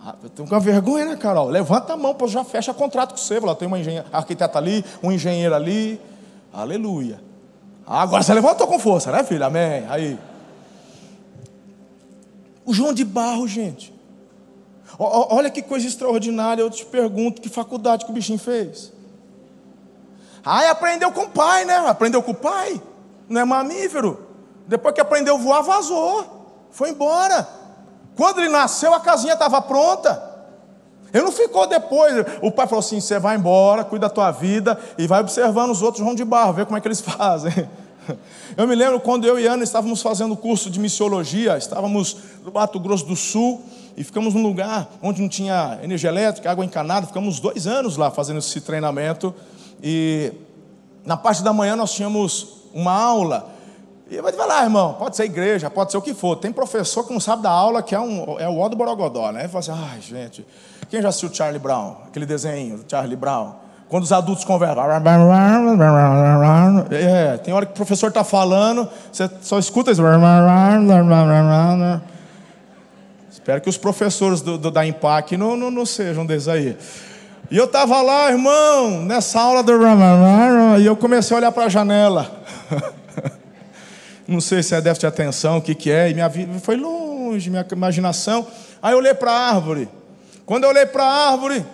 Ah, 0.06 0.16
Estou 0.26 0.46
com 0.46 0.60
vergonha, 0.60 1.06
né, 1.06 1.16
Carol? 1.16 1.48
Levanta 1.48 1.94
a 1.94 1.98
mão, 1.98 2.14
pô, 2.14 2.28
já 2.28 2.44
fecha 2.44 2.74
contrato 2.74 3.12
com 3.12 3.18
você. 3.18 3.40
Lá 3.40 3.56
tem 3.56 3.68
uma 3.68 3.78
arquiteta 4.12 4.58
ali, 4.58 4.84
um 5.02 5.10
engenheiro 5.12 5.56
ali. 5.56 6.00
Aleluia. 6.52 7.22
Agora 7.88 8.22
você 8.22 8.34
levantou 8.34 8.68
com 8.68 8.78
força, 8.78 9.12
né, 9.12 9.24
filho? 9.24 9.46
Amém. 9.46 9.86
Aí. 9.90 10.20
O 12.66 12.74
João 12.74 12.94
de 12.94 13.06
Barro, 13.06 13.48
gente. 13.48 13.94
Olha 15.00 15.50
que 15.50 15.62
coisa 15.62 15.88
extraordinária. 15.88 16.62
Eu 16.62 16.70
te 16.70 16.86
pergunto: 16.86 17.42
que 17.42 17.48
faculdade 17.48 18.04
que 18.06 18.12
o 18.12 18.14
bichinho 18.14 18.40
fez? 18.40 18.92
Ai, 20.44 20.68
aprendeu 20.68 21.12
com 21.14 21.22
o 21.22 21.30
pai, 21.30 21.64
né? 21.64 21.76
Aprendeu 21.88 22.22
com 22.22 22.32
o 22.32 22.36
pai. 22.36 22.82
Não 23.30 23.40
é 23.40 23.46
mamífero. 23.46 24.28
Depois 24.68 24.94
que 24.94 25.02
aprendeu 25.02 25.36
a 25.36 25.40
voar, 25.40 25.62
vazou. 25.62 26.68
Foi 26.72 26.90
embora. 26.90 27.63
Quando 28.16 28.40
ele 28.40 28.50
nasceu, 28.50 28.94
a 28.94 29.00
casinha 29.00 29.34
estava 29.34 29.62
pronta. 29.62 30.32
Ele 31.14 31.24
não 31.24 31.32
ficou 31.32 31.68
depois. 31.68 32.14
O 32.42 32.52
pai 32.52 32.66
falou 32.66 32.80
assim: 32.80 33.00
você 33.00 33.20
vai 33.20 33.36
embora, 33.36 33.84
cuida 33.84 34.08
da 34.08 34.14
tua 34.14 34.32
vida 34.32 34.78
e 34.98 35.06
vai 35.06 35.22
observando 35.22 35.72
os 35.72 35.82
outros 35.82 36.04
João 36.04 36.16
de 36.16 36.26
Barro, 36.26 36.54
ver 36.54 36.66
como 36.66 36.78
é 36.78 36.82
que 36.82 36.88
eles 36.88 37.02
fazem. 37.02 37.70
Eu 38.58 38.68
me 38.68 38.76
lembro 38.76 39.00
quando 39.00 39.26
eu 39.26 39.40
e 39.40 39.48
Ana 39.48 39.64
estávamos 39.64 40.02
fazendo 40.02 40.34
o 40.34 40.38
curso 40.38 40.70
de 40.70 40.80
missiologia, 40.80 41.58
estávamos 41.58 42.18
no 42.44 42.52
Mato 42.52 42.78
Grosso 42.80 43.06
do 43.06 43.16
Sul 43.16 43.64
e 43.96 44.04
ficamos 44.04 44.34
num 44.34 44.44
lugar 44.44 44.90
onde 45.02 45.22
não 45.22 45.30
tinha 45.30 45.80
energia 45.82 46.10
elétrica, 46.10 46.52
água 46.52 46.66
encanada. 46.66 47.08
Ficamos 47.08 47.40
dois 47.40 47.68
anos 47.68 47.96
lá 47.96 48.12
fazendo 48.12 48.40
esse 48.40 48.60
treinamento. 48.60 49.34
E 49.82 50.34
na 51.06 51.16
parte 51.16 51.44
da 51.44 51.54
manhã 51.54 51.76
nós 51.76 51.94
tínhamos 51.94 52.64
uma 52.74 52.92
aula. 52.92 53.53
E 54.14 54.22
vai 54.22 54.32
lá, 54.48 54.62
irmão, 54.62 54.94
pode 54.94 55.16
ser 55.16 55.24
igreja, 55.24 55.72
pode 55.72 55.92
ser 55.92 55.98
o 55.98 56.02
que 56.02 56.14
for. 56.14 56.36
Tem 56.36 56.52
professor 56.52 57.04
que 57.04 57.12
não 57.12 57.20
sabe 57.20 57.42
da 57.42 57.50
aula, 57.50 57.82
que 57.82 57.96
é, 57.96 58.00
um, 58.00 58.40
é 58.40 58.48
o 58.48 58.60
ó 58.60 58.70
do 58.70 58.76
Borogodó, 58.76 59.32
né? 59.32 59.40
Ele 59.40 59.50
fala 59.50 59.60
assim, 59.60 59.72
ai, 59.72 60.02
gente, 60.02 60.46
quem 60.88 61.02
já 61.02 61.10
assistiu 61.10 61.34
Charlie 61.34 61.58
Brown? 61.58 61.96
Aquele 62.06 62.28
desenho 62.28 62.78
do 62.78 62.86
Charlie 62.88 63.16
Brown? 63.16 63.54
Quando 63.90 64.04
os 64.04 64.12
adultos 64.12 64.46
conversam. 64.46 64.84
É, 66.92 67.38
tem 67.38 67.54
hora 67.56 67.66
que 67.66 67.72
o 67.72 67.76
professor 67.76 68.10
está 68.10 68.24
falando, 68.24 68.88
você 69.12 69.28
só 69.42 69.58
escuta 69.58 69.90
isso. 69.90 70.04
Espero 73.32 73.62
que 73.62 73.70
os 73.70 73.78
professores 73.78 74.42
do, 74.42 74.60
do 74.60 74.70
da 74.70 74.86
Impact 74.86 75.36
não, 75.38 75.58
não, 75.58 75.72
não 75.72 75.88
sejam 75.88 76.24
desses 76.24 76.48
aí. 76.48 76.78
E 77.50 77.58
eu 77.58 77.66
estava 77.66 78.00
lá, 78.04 78.30
irmão, 78.30 79.02
nessa 79.02 79.42
aula 79.42 79.64
do. 79.64 79.74
E 80.80 80.86
eu 80.86 80.96
comecei 80.96 81.36
a 81.36 81.40
olhar 81.40 81.52
para 81.52 81.66
a 81.66 81.70
janela. 81.70 82.32
Não 84.28 84.40
sei 84.40 84.64
se 84.64 84.74
é 84.74 84.82
déficit 84.82 85.02
de 85.02 85.08
atenção, 85.08 85.58
o 85.58 85.62
que, 85.62 85.76
que 85.76 85.92
é. 85.92 86.10
E 86.10 86.14
minha 86.14 86.30
vida 86.30 86.60
foi 86.60 86.78
longe, 86.78 87.50
minha 87.50 87.66
imaginação. 87.72 88.48
Aí 88.82 88.94
eu 88.94 88.98
olhei 88.98 89.14
para 89.14 89.32
a 89.32 89.50
árvore. 89.54 89.90
Quando 90.46 90.64
eu 90.64 90.70
olhei 90.70 90.86
para 90.86 91.04
a 91.04 91.30
árvore, 91.32 91.66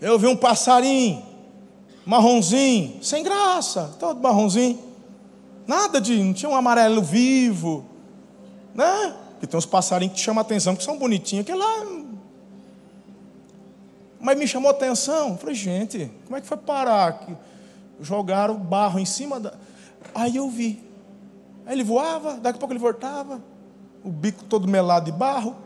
eu 0.00 0.18
vi 0.18 0.26
um 0.26 0.36
passarinho, 0.36 1.22
marronzinho, 2.04 3.02
sem 3.02 3.22
graça, 3.22 3.94
todo 3.98 4.20
marronzinho. 4.20 4.78
Nada 5.66 6.00
de, 6.00 6.22
não 6.22 6.32
tinha 6.32 6.48
um 6.48 6.54
amarelo 6.54 7.02
vivo, 7.02 7.84
né? 8.74 9.14
Que 9.40 9.46
tem 9.46 9.58
uns 9.58 9.66
passarinhos 9.66 10.14
que 10.14 10.20
chamam 10.20 10.40
atenção, 10.40 10.76
que 10.76 10.84
são 10.84 10.96
bonitinhos, 10.96 11.44
que 11.44 11.52
lá. 11.52 11.86
Mas 14.20 14.38
me 14.38 14.46
chamou 14.46 14.70
atenção. 14.70 15.36
Falei, 15.36 15.54
gente, 15.54 16.10
como 16.24 16.36
é 16.36 16.40
que 16.40 16.46
foi 16.46 16.56
parar? 16.56 17.26
Jogaram 18.00 18.56
barro 18.56 18.98
em 18.98 19.04
cima 19.04 19.40
da. 19.40 19.54
Aí 20.14 20.36
eu 20.36 20.48
vi. 20.48 20.85
Aí 21.66 21.74
ele 21.74 21.82
voava, 21.82 22.34
daqui 22.34 22.56
a 22.56 22.60
pouco 22.60 22.72
ele 22.72 22.78
voltava, 22.78 23.42
o 24.04 24.10
bico 24.10 24.44
todo 24.44 24.68
melado 24.68 25.10
de 25.10 25.12
barro. 25.12 25.56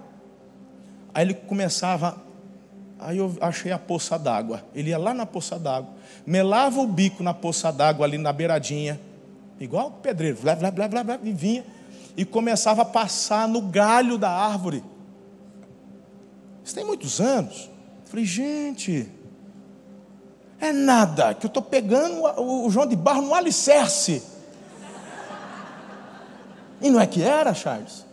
Aí 1.12 1.26
ele 1.26 1.34
começava, 1.34 2.16
aí 2.98 3.18
eu 3.18 3.36
achei 3.38 3.70
a 3.70 3.78
poça 3.78 4.18
d'água. 4.18 4.64
Ele 4.74 4.90
ia 4.90 4.98
lá 4.98 5.12
na 5.12 5.26
poça 5.26 5.58
d'água, 5.58 5.90
melava 6.26 6.80
o 6.80 6.86
bico 6.86 7.22
na 7.22 7.34
poça 7.34 7.70
d'água 7.70 8.06
ali 8.06 8.16
na 8.16 8.32
beiradinha, 8.32 8.98
igual 9.60 9.88
o 9.88 9.90
pedreiro, 9.90 10.38
blá, 10.40 10.56
blá, 10.56 10.70
blá, 10.70 10.88
blá, 10.88 11.04
blá, 11.04 11.18
e 11.22 11.32
vinha, 11.32 11.66
e 12.16 12.24
começava 12.24 12.80
a 12.80 12.86
passar 12.86 13.46
no 13.46 13.60
galho 13.60 14.16
da 14.16 14.30
árvore. 14.30 14.82
Isso 16.64 16.74
tem 16.74 16.84
muitos 16.84 17.20
anos. 17.20 17.68
falei, 18.06 18.24
gente, 18.24 19.06
é 20.58 20.72
nada, 20.72 21.34
que 21.34 21.44
eu 21.44 21.48
estou 21.48 21.62
pegando 21.62 22.22
o 22.40 22.70
João 22.70 22.86
de 22.86 22.96
Barro 22.96 23.22
no 23.22 23.34
alicerce. 23.34 24.22
E 26.80 26.90
não 26.90 27.00
é 27.00 27.06
que 27.06 27.22
era, 27.22 27.52
Charles? 27.54 28.04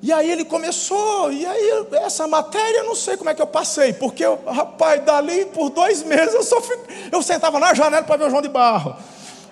E 0.00 0.12
aí 0.12 0.30
ele 0.30 0.44
começou, 0.44 1.32
e 1.32 1.44
aí 1.44 1.86
essa 1.94 2.26
matéria 2.28 2.78
eu 2.78 2.84
não 2.84 2.94
sei 2.94 3.16
como 3.16 3.30
é 3.30 3.34
que 3.34 3.42
eu 3.42 3.46
passei, 3.48 3.92
porque 3.92 4.24
eu, 4.24 4.38
rapaz, 4.46 5.04
dali 5.04 5.46
por 5.46 5.70
dois 5.70 6.04
meses 6.04 6.34
eu 6.34 6.44
só 6.44 6.62
eu 7.10 7.20
sentava 7.20 7.58
na 7.58 7.74
janela 7.74 8.04
para 8.04 8.16
ver 8.16 8.26
o 8.26 8.30
João 8.30 8.40
de 8.40 8.48
Barro, 8.48 8.94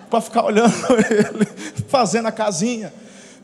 para 0.08 0.20
ficar 0.20 0.44
olhando 0.44 0.72
ele, 1.10 1.46
fazendo 1.88 2.26
a 2.26 2.32
casinha. 2.32 2.94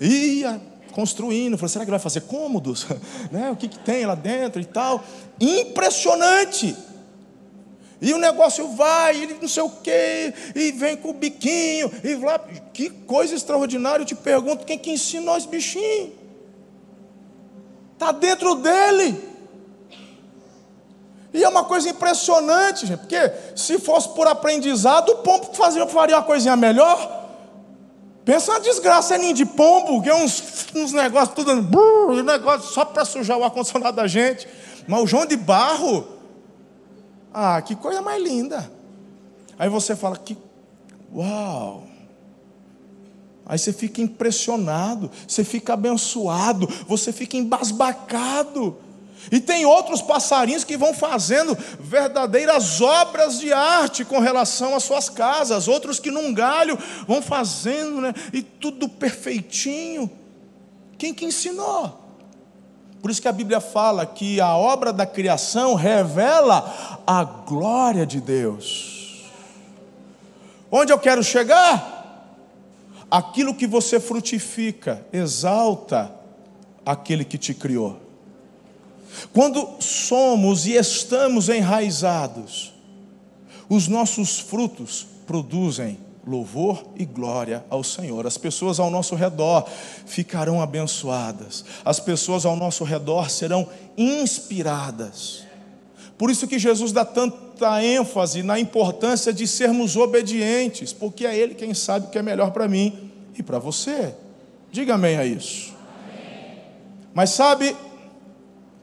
Ia 0.01 0.61
construindo, 0.93 1.59
falei, 1.59 1.71
será 1.71 1.85
que 1.85 1.91
ele 1.91 1.97
vai 1.97 2.03
fazer 2.03 2.21
cômodos? 2.23 2.87
Né? 3.33 3.51
O 3.51 3.57
que, 3.57 3.67
que 3.67 3.79
tem 3.79 4.05
lá 4.05 4.15
dentro 4.15 4.61
e 4.61 4.65
tal? 4.65 5.03
Impressionante! 5.41 6.77
E 8.03 8.13
o 8.13 8.19
negócio 8.19 8.67
vai, 8.75 9.17
ele 9.17 9.39
não 9.41 9.47
sei 9.47 9.63
o 9.63 9.71
quê, 9.71 10.35
e 10.57 10.73
vem 10.73 10.97
com 10.97 11.11
o 11.11 11.15
biquinho, 11.15 11.89
e 12.03 12.17
lá. 12.17 12.37
Que 12.73 12.91
coisa 12.91 13.33
extraordinária, 13.33 14.03
eu 14.03 14.07
te 14.07 14.17
pergunto, 14.17 14.67
quem 14.67 14.77
que 14.77 14.91
ensinou 14.91 15.37
esse 15.37 15.47
bichinho? 15.47 16.13
Está 17.93 18.11
dentro 18.11 18.57
dele. 18.57 19.23
E 21.33 21.45
é 21.45 21.49
uma 21.49 21.63
coisa 21.65 21.91
impressionante, 21.91 22.87
gente, 22.87 22.99
porque 22.99 23.33
se 23.55 23.79
fosse 23.79 24.09
por 24.09 24.27
aprendizado, 24.27 25.11
o 25.11 25.17
pombo 25.19 25.55
fazia, 25.55 25.87
faria 25.87 26.17
uma 26.17 26.25
coisinha 26.25 26.57
melhor. 26.57 27.23
Pensa 28.25 28.55
na 28.55 28.59
desgraça, 28.59 29.15
é 29.15 29.19
ninho 29.19 29.35
de 29.35 29.47
pombo, 29.47 30.03
que 30.03 30.11
é 30.11 30.15
uns, 30.15 30.67
uns 30.75 30.93
negócios 30.93 31.37
tudo, 31.37 31.53
um 31.53 32.23
negócio 32.25 32.73
só 32.73 32.85
para 32.85 33.05
sujar 33.05 33.39
o 33.39 33.45
ar-condicionado 33.45 33.97
da 33.97 34.09
gente. 34.09 34.49
Mas 34.89 35.01
o 35.03 35.07
João 35.07 35.25
de 35.25 35.37
Barro, 35.37 36.05
ah, 37.33 37.61
que 37.63 37.75
coisa 37.75 38.03
mais 38.03 38.23
linda. 38.23 38.71
Aí 39.59 39.69
você 39.69 39.95
fala 39.95 40.17
que, 40.17 40.37
uau. 41.15 41.87
Aí 43.45 43.59
você 43.59 43.73
fica 43.73 44.01
impressionado, 44.01 45.11
você 45.27 45.45
fica 45.45 45.75
abençoado, 45.75 46.69
você 46.87 47.13
fica 47.13 47.37
embasbacado. 47.37 48.77
E 49.31 49.39
tem 49.39 49.65
outros 49.65 50.03
passarinhos 50.03 50.65
que 50.65 50.77
vão 50.77 50.93
fazendo 50.93 51.57
verdadeiras 51.79 52.81
obras 52.81 53.39
de 53.39 53.53
arte 53.53 54.05
com 54.05 54.19
relação 54.19 54.75
às 54.75 54.85
suas 54.85 55.09
casas, 55.09 55.69
outros 55.69 56.01
que 56.01 56.11
num 56.11 56.35
galho 56.35 56.79
vão 57.07 57.23
fazendo, 57.23 58.01
né? 58.01 58.13
E 58.33 58.43
tudo 58.43 58.89
perfeitinho. 58.89 60.11
Quem 60.99 61.15
que 61.15 61.25
ensinou? 61.25 62.02
Por 63.03 63.11
isso 63.11 63.21
que 63.21 63.27
a 63.27 63.33
Bíblia 63.33 63.61
fala 63.61 64.07
que 64.07 64.41
a 64.41 64.57
obra 64.57 64.93
da 64.93 65.05
criação 65.05 65.75
revela 65.75 67.03
a 67.05 67.25
glória 67.25 68.07
de 68.07 68.21
Deus. 68.21 69.25
Onde 70.71 70.93
eu 70.93 70.99
quero 71.01 71.23
chegar? 71.23 71.91
Aquilo 73.11 73.55
que 73.55 73.67
você 73.67 73.99
frutifica, 73.99 75.05
exalta 75.13 76.15
aquele 76.87 77.25
que 77.25 77.37
te 77.37 77.53
criou. 77.53 78.01
Quando 79.33 79.69
somos 79.81 80.65
e 80.67 80.75
estamos 80.75 81.49
enraizados, 81.49 82.73
os 83.69 83.89
nossos 83.89 84.39
frutos 84.39 85.07
produzem 85.27 85.99
louvor 86.27 86.85
e 86.97 87.05
glória 87.05 87.65
ao 87.69 87.83
Senhor. 87.83 88.27
As 88.27 88.39
pessoas 88.39 88.79
ao 88.79 88.91
nosso 88.91 89.15
redor 89.15 89.67
ficarão 90.07 90.61
abençoadas, 90.61 91.65
as 91.85 91.99
pessoas 91.99 92.47
ao 92.47 92.57
nosso 92.57 92.85
redor 92.85 93.31
serão 93.31 93.69
inspiradas. 93.97 95.45
Por 96.17 96.31
isso 96.31 96.47
que 96.47 96.59
Jesus 96.59 96.93
dá 96.93 97.05
tanta 97.05 97.83
ênfase 97.83 98.43
na 98.43 98.59
importância 98.59 99.33
de 99.33 99.47
sermos 99.47 99.97
obedientes, 99.97 100.93
porque 100.93 101.27
é 101.27 101.37
Ele 101.37 101.55
quem 101.55 101.75
sabe 101.75 102.07
o 102.07 102.11
que 102.11 102.19
é 102.19 102.23
melhor 102.23 102.53
para 102.53 102.69
mim 102.69 103.11
e 103.37 103.43
para 103.43 103.59
você. 103.59 104.15
Diga 104.71 104.95
amém 104.95 105.17
a 105.17 105.25
isso. 105.27 105.73
Amém. 106.09 106.61
Mas 107.13 107.31
sabe 107.31 107.77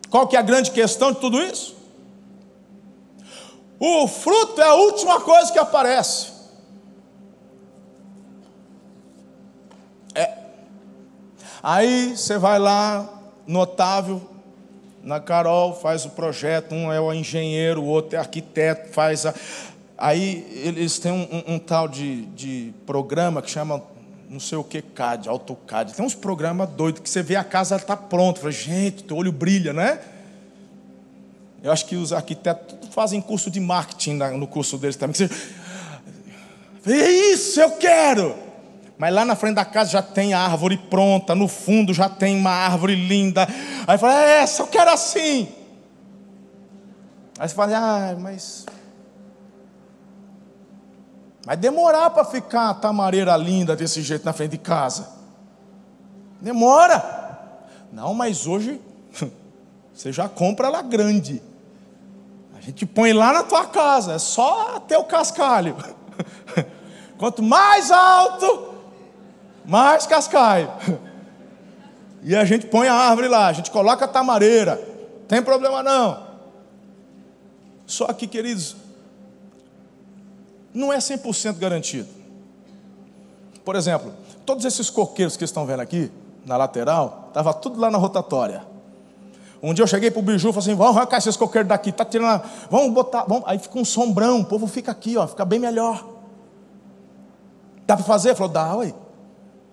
qual 0.09 0.27
que 0.27 0.35
é 0.35 0.39
a 0.39 0.43
grande 0.43 0.71
questão 0.71 1.13
de 1.13 1.19
tudo 1.19 1.41
isso? 1.41 1.77
O 3.79 4.07
fruto 4.07 4.59
é 4.61 4.65
a 4.65 4.73
última 4.73 5.21
coisa 5.21 5.51
que 5.53 5.59
aparece. 5.59 6.38
Aí 11.61 12.15
você 12.15 12.37
vai 12.37 12.57
lá 12.57 13.07
no 13.45 13.59
Otávio, 13.59 14.21
na 15.03 15.19
Carol, 15.19 15.73
faz 15.73 16.05
o 16.05 16.09
projeto, 16.09 16.73
um 16.73 16.91
é 16.91 16.99
o 16.99 17.13
engenheiro, 17.13 17.81
o 17.81 17.85
outro 17.85 18.15
é 18.15 18.19
arquiteto, 18.19 18.93
faz 18.93 19.25
a. 19.25 19.33
Aí 19.97 20.47
eles 20.63 20.97
têm 20.99 21.11
um, 21.11 21.27
um, 21.31 21.55
um 21.55 21.59
tal 21.59 21.87
de, 21.87 22.25
de 22.27 22.73
programa 22.85 23.41
que 23.41 23.51
chama 23.51 23.83
não 24.29 24.39
sei 24.39 24.57
o 24.57 24.63
que 24.63 24.81
CAD, 24.81 25.27
AutoCAD. 25.27 25.93
Tem 25.93 26.05
uns 26.05 26.13
programas 26.13 26.69
doidos 26.69 27.01
que 27.01 27.09
você 27.09 27.23
vê 27.23 27.35
a 27.35 27.43
casa 27.43 27.75
está 27.75 27.97
pronta. 27.97 28.39
Fala, 28.39 28.51
gente, 28.51 29.03
teu 29.03 29.17
olho 29.17 29.31
brilha, 29.31 29.73
né? 29.73 29.99
Eu 31.63 31.71
acho 31.71 31.85
que 31.87 31.95
os 31.95 32.13
arquitetos 32.13 32.89
fazem 32.93 33.19
curso 33.19 33.49
de 33.49 33.59
marketing 33.59 34.13
no 34.37 34.47
curso 34.47 34.77
deles 34.77 34.95
também. 34.95 35.15
Você... 35.15 35.29
É 36.85 37.11
isso, 37.33 37.59
eu 37.59 37.71
quero! 37.71 38.48
Mas 38.99 39.13
lá 39.13 39.25
na 39.25 39.35
frente 39.35 39.55
da 39.55 39.65
casa 39.65 39.89
já 39.89 40.01
tem 40.03 40.35
a 40.35 40.41
árvore 40.41 40.77
pronta, 40.77 41.33
no 41.33 41.47
fundo 41.47 41.91
já 41.91 42.07
tem 42.07 42.37
uma 42.37 42.51
árvore 42.51 42.93
linda. 42.93 43.47
Aí 43.87 43.97
fala, 43.97 44.21
é 44.21 44.41
essa, 44.41 44.61
eu 44.61 44.67
quero 44.67 44.91
assim. 44.91 45.47
Aí 47.39 47.49
você 47.49 47.55
fala, 47.55 47.77
ah, 47.77 48.15
mas 48.19 48.65
Vai 51.49 51.57
demorar 51.57 52.11
para 52.11 52.23
ficar 52.23 52.69
a 52.69 52.73
tamareira 52.75 53.35
linda 53.35 53.75
desse 53.75 54.03
jeito 54.03 54.23
na 54.23 54.31
frente 54.31 54.51
de 54.51 54.59
casa. 54.59 55.09
Demora. 56.39 57.57
Não, 57.91 58.13
mas 58.13 58.45
hoje 58.45 58.79
você 59.91 60.11
já 60.11 60.29
compra 60.29 60.67
ela 60.67 60.83
grande. 60.83 61.41
A 62.55 62.61
gente 62.61 62.85
põe 62.85 63.13
lá 63.13 63.33
na 63.33 63.41
tua 63.41 63.65
casa, 63.65 64.13
é 64.13 64.19
só 64.19 64.75
até 64.75 64.95
o 64.95 65.05
cascalho. 65.05 65.75
Quanto 67.17 67.41
mais 67.41 67.89
alto, 67.89 68.68
mais 69.69 70.05
cascalho. 70.05 70.69
E 72.21 72.35
a 72.35 72.43
gente 72.43 72.65
põe 72.65 72.85
a 72.85 72.93
árvore 72.93 73.29
lá, 73.29 73.47
a 73.47 73.53
gente 73.53 73.71
coloca 73.71 74.03
a 74.03 74.07
tamareira. 74.07 74.75
Tem 75.25 75.41
problema 75.41 75.81
não. 75.81 76.21
Só 77.85 78.11
que, 78.11 78.27
queridos, 78.27 78.75
não 80.73 80.91
é 80.91 80.97
100% 80.97 81.57
garantido. 81.57 82.09
Por 83.63 83.77
exemplo, 83.77 84.11
todos 84.45 84.65
esses 84.65 84.89
coqueiros 84.89 85.37
que 85.37 85.45
estão 85.45 85.65
vendo 85.65 85.79
aqui, 85.79 86.11
na 86.45 86.57
lateral, 86.57 87.27
estava 87.29 87.53
tudo 87.53 87.79
lá 87.79 87.89
na 87.89 87.97
rotatória. 87.97 88.63
Um 89.63 89.73
dia 89.73 89.83
eu 89.83 89.87
cheguei 89.87 90.11
para 90.11 90.19
o 90.19 90.21
Biju 90.21 90.49
e 90.49 90.51
falei 90.51 90.59
assim: 90.59 90.75
vamos 90.75 90.97
arrancar 90.97 91.19
esses 91.19 91.37
coqueiros 91.37 91.69
daqui, 91.69 91.91
tá 91.91 92.03
tirando, 92.03 92.43
vamos 92.69 92.93
botar, 92.93 93.23
vamos. 93.23 93.43
aí 93.47 93.57
fica 93.57 93.79
um 93.79 93.85
sombrão, 93.85 94.41
o 94.41 94.45
povo 94.45 94.67
fica 94.67 94.91
aqui, 94.91 95.15
ó, 95.15 95.25
fica 95.25 95.45
bem 95.45 95.57
melhor. 95.57 96.05
Dá 97.87 97.95
para 97.95 98.05
fazer? 98.05 98.35
Falou, 98.35 98.51
dá, 98.51 98.75
ué. 98.75 98.93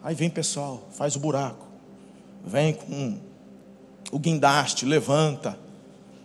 Aí 0.07 0.15
vem 0.15 0.31
pessoal, 0.31 0.85
faz 0.93 1.17
o 1.17 1.19
buraco, 1.19 1.67
vem 2.45 2.75
com 2.75 3.19
o 4.13 4.21
guindaste, 4.21 4.87
levanta, 4.87 5.59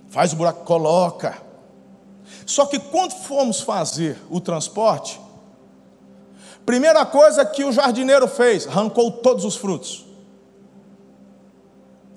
faz 0.07 0.33
o 0.33 0.35
buraco, 0.35 0.63
coloca. 0.65 1.41
Só 2.45 2.67
que 2.67 2.77
quando 2.77 3.13
fomos 3.13 3.61
fazer 3.61 4.19
o 4.29 4.39
transporte, 4.39 5.19
primeira 6.63 7.03
coisa 7.07 7.43
que 7.43 7.63
o 7.63 7.71
jardineiro 7.71 8.27
fez, 8.27 8.67
arrancou 8.67 9.13
todos 9.13 9.45
os 9.45 9.55
frutos 9.55 10.05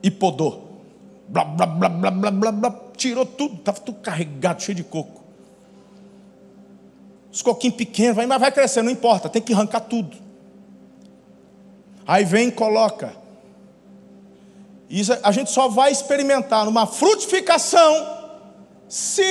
e 0.02 0.10
podou. 0.10 0.82
Blá, 1.28 1.46
blá, 1.46 1.64
blá, 1.64 1.88
blá, 1.88 2.10
blá, 2.10 2.30
blá, 2.30 2.52
blá, 2.52 2.80
tirou 2.94 3.24
tudo, 3.24 3.54
estava 3.54 3.80
tudo 3.80 4.00
carregado, 4.00 4.62
cheio 4.62 4.76
de 4.76 4.84
coco. 4.84 5.22
Os 7.32 7.40
coquinhos 7.40 7.78
pequenos, 7.78 8.26
mas 8.26 8.38
vai 8.38 8.52
crescer, 8.52 8.82
não 8.82 8.92
importa, 8.92 9.30
tem 9.30 9.40
que 9.40 9.54
arrancar 9.54 9.80
tudo. 9.80 10.23
Aí 12.06 12.24
vem 12.24 12.48
e 12.48 12.52
coloca. 12.52 13.14
Isso 14.88 15.12
a 15.22 15.32
gente 15.32 15.50
só 15.50 15.68
vai 15.68 15.90
experimentar 15.90 16.64
numa 16.64 16.86
frutificação 16.86 18.24
se 18.88 19.24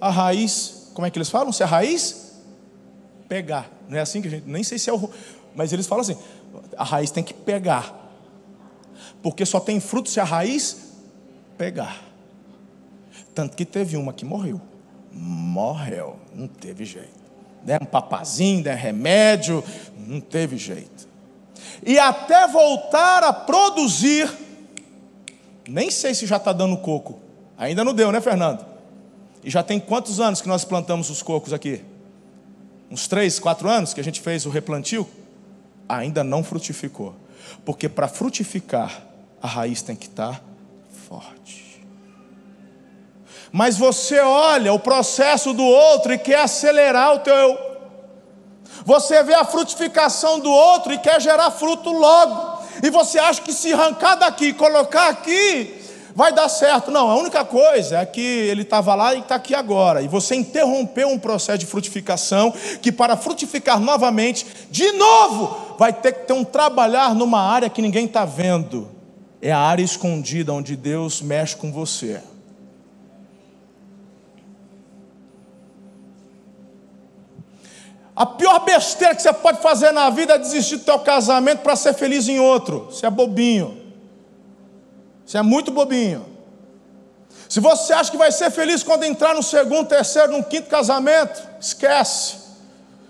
a 0.00 0.10
raiz, 0.10 0.90
como 0.94 1.06
é 1.06 1.10
que 1.10 1.18
eles 1.18 1.30
falam? 1.30 1.52
Se 1.52 1.62
a 1.62 1.66
raiz 1.66 2.34
pegar. 3.28 3.70
Não 3.88 3.96
é 3.96 4.00
assim 4.00 4.20
que 4.20 4.28
a 4.28 4.30
gente, 4.30 4.48
nem 4.48 4.62
sei 4.62 4.78
se 4.78 4.90
é 4.90 4.92
o. 4.92 5.10
Mas 5.54 5.72
eles 5.72 5.86
falam 5.86 6.02
assim: 6.02 6.16
a 6.76 6.84
raiz 6.84 7.10
tem 7.10 7.22
que 7.22 7.34
pegar. 7.34 8.02
Porque 9.22 9.46
só 9.46 9.60
tem 9.60 9.80
fruto 9.80 10.10
se 10.10 10.20
a 10.20 10.24
raiz 10.24 10.92
pegar. 11.56 12.02
Tanto 13.34 13.56
que 13.56 13.64
teve 13.64 13.96
uma 13.96 14.12
que 14.12 14.24
morreu. 14.24 14.60
Morreu, 15.10 16.16
não 16.34 16.46
teve 16.46 16.84
jeito. 16.84 17.24
Der 17.62 17.82
um 17.82 17.86
papazinho, 17.86 18.62
der 18.62 18.76
remédio, 18.76 19.64
não 19.96 20.20
teve 20.20 20.58
jeito. 20.58 21.08
E 21.84 21.98
até 21.98 22.46
voltar 22.48 23.22
a 23.22 23.32
produzir, 23.32 24.30
nem 25.68 25.90
sei 25.90 26.14
se 26.14 26.26
já 26.26 26.36
está 26.36 26.52
dando 26.52 26.76
coco. 26.76 27.18
Ainda 27.56 27.84
não 27.84 27.94
deu, 27.94 28.10
né, 28.10 28.20
Fernando? 28.20 28.64
E 29.42 29.50
já 29.50 29.62
tem 29.62 29.78
quantos 29.78 30.20
anos 30.20 30.40
que 30.40 30.48
nós 30.48 30.64
plantamos 30.64 31.10
os 31.10 31.22
cocos 31.22 31.52
aqui? 31.52 31.82
Uns 32.90 33.06
três, 33.06 33.38
quatro 33.38 33.68
anos 33.68 33.92
que 33.92 34.00
a 34.00 34.04
gente 34.04 34.20
fez 34.20 34.46
o 34.46 34.50
replantio? 34.50 35.08
Ainda 35.88 36.24
não 36.24 36.42
frutificou. 36.42 37.14
Porque 37.64 37.88
para 37.88 38.08
frutificar, 38.08 39.02
a 39.42 39.46
raiz 39.46 39.82
tem 39.82 39.94
que 39.94 40.06
estar 40.06 40.42
forte. 41.08 41.84
Mas 43.52 43.76
você 43.76 44.18
olha 44.18 44.72
o 44.72 44.78
processo 44.78 45.52
do 45.52 45.62
outro 45.62 46.12
e 46.12 46.18
quer 46.18 46.40
acelerar 46.40 47.14
o 47.14 47.18
teu. 47.20 47.73
Você 48.84 49.22
vê 49.22 49.34
a 49.34 49.44
frutificação 49.44 50.38
do 50.38 50.50
outro 50.50 50.92
e 50.92 50.98
quer 50.98 51.20
gerar 51.20 51.50
fruto 51.50 51.90
logo. 51.90 52.62
E 52.82 52.90
você 52.90 53.18
acha 53.18 53.40
que 53.40 53.52
se 53.52 53.72
arrancar 53.72 54.16
daqui 54.16 54.46
e 54.46 54.52
colocar 54.52 55.08
aqui, 55.08 55.82
vai 56.14 56.32
dar 56.32 56.48
certo. 56.48 56.90
Não, 56.90 57.10
a 57.10 57.16
única 57.16 57.44
coisa 57.44 57.98
é 57.98 58.06
que 58.06 58.20
ele 58.20 58.62
estava 58.62 58.94
lá 58.94 59.14
e 59.14 59.20
está 59.20 59.36
aqui 59.36 59.54
agora. 59.54 60.02
E 60.02 60.08
você 60.08 60.34
interrompeu 60.34 61.08
um 61.08 61.18
processo 61.18 61.58
de 61.58 61.66
frutificação 61.66 62.52
que, 62.82 62.92
para 62.92 63.16
frutificar 63.16 63.80
novamente, 63.80 64.46
de 64.70 64.92
novo, 64.92 65.76
vai 65.78 65.92
ter 65.92 66.12
que 66.12 66.26
ter 66.26 66.34
um 66.34 66.44
trabalhar 66.44 67.14
numa 67.14 67.40
área 67.40 67.70
que 67.70 67.80
ninguém 67.80 68.04
está 68.04 68.24
vendo. 68.24 68.88
É 69.40 69.50
a 69.50 69.58
área 69.58 69.82
escondida 69.82 70.52
onde 70.52 70.76
Deus 70.76 71.22
mexe 71.22 71.56
com 71.56 71.72
você. 71.72 72.20
A 78.16 78.24
pior 78.24 78.60
besteira 78.60 79.14
que 79.14 79.22
você 79.22 79.32
pode 79.32 79.60
fazer 79.60 79.90
na 79.90 80.08
vida 80.08 80.34
é 80.34 80.38
desistir 80.38 80.76
do 80.76 80.84
teu 80.84 80.98
casamento 81.00 81.60
para 81.60 81.74
ser 81.74 81.94
feliz 81.94 82.28
em 82.28 82.38
outro. 82.38 82.86
Você 82.90 83.06
é 83.06 83.10
bobinho. 83.10 83.76
Você 85.26 85.38
é 85.38 85.42
muito 85.42 85.72
bobinho. 85.72 86.24
Se 87.48 87.58
você 87.58 87.92
acha 87.92 88.10
que 88.10 88.16
vai 88.16 88.30
ser 88.30 88.50
feliz 88.50 88.82
quando 88.82 89.04
entrar 89.04 89.34
no 89.34 89.42
segundo, 89.42 89.88
terceiro, 89.88 90.32
no 90.32 90.44
quinto 90.44 90.68
casamento, 90.68 91.42
esquece. 91.60 92.36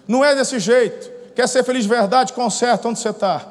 Não 0.09 0.25
é 0.25 0.35
desse 0.35 0.59
jeito. 0.59 1.11
Quer 1.35 1.49
ser 1.49 1.65
feliz 1.65 1.83
de 1.83 1.89
verdade? 1.89 2.33
Conserta 2.33 2.89
onde 2.89 2.99
você 2.99 3.11
está. 3.11 3.47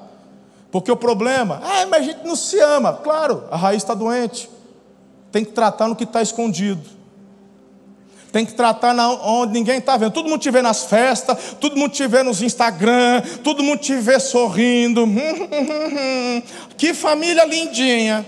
Porque 0.71 0.91
o 0.91 0.97
problema, 0.97 1.61
ah, 1.63 1.85
mas 1.85 2.01
a 2.01 2.03
gente 2.03 2.25
não 2.25 2.35
se 2.35 2.59
ama. 2.59 2.93
Claro, 2.93 3.43
a 3.51 3.57
raiz 3.57 3.83
está 3.83 3.93
doente. 3.93 4.49
tem 5.31 5.45
que 5.45 5.51
tratar 5.51 5.87
no 5.87 5.95
que 5.95 6.03
está 6.03 6.21
escondido. 6.21 7.02
Tem 8.33 8.47
que 8.47 8.53
tratar 8.55 8.95
na, 8.95 9.11
onde 9.11 9.53
ninguém 9.53 9.77
está 9.77 9.95
vendo. 9.95 10.11
Todo 10.11 10.27
mundo 10.27 10.41
te 10.41 10.49
vê 10.49 10.59
nas 10.59 10.85
festas, 10.85 11.55
todo 11.61 11.77
mundo 11.77 11.91
te 11.91 12.07
vê 12.07 12.23
nos 12.23 12.41
Instagram, 12.41 13.21
todo 13.43 13.61
mundo 13.61 13.77
te 13.77 13.95
vê 13.95 14.19
sorrindo. 14.19 15.05
que 16.75 16.95
família 16.95 17.45
lindinha. 17.45 18.25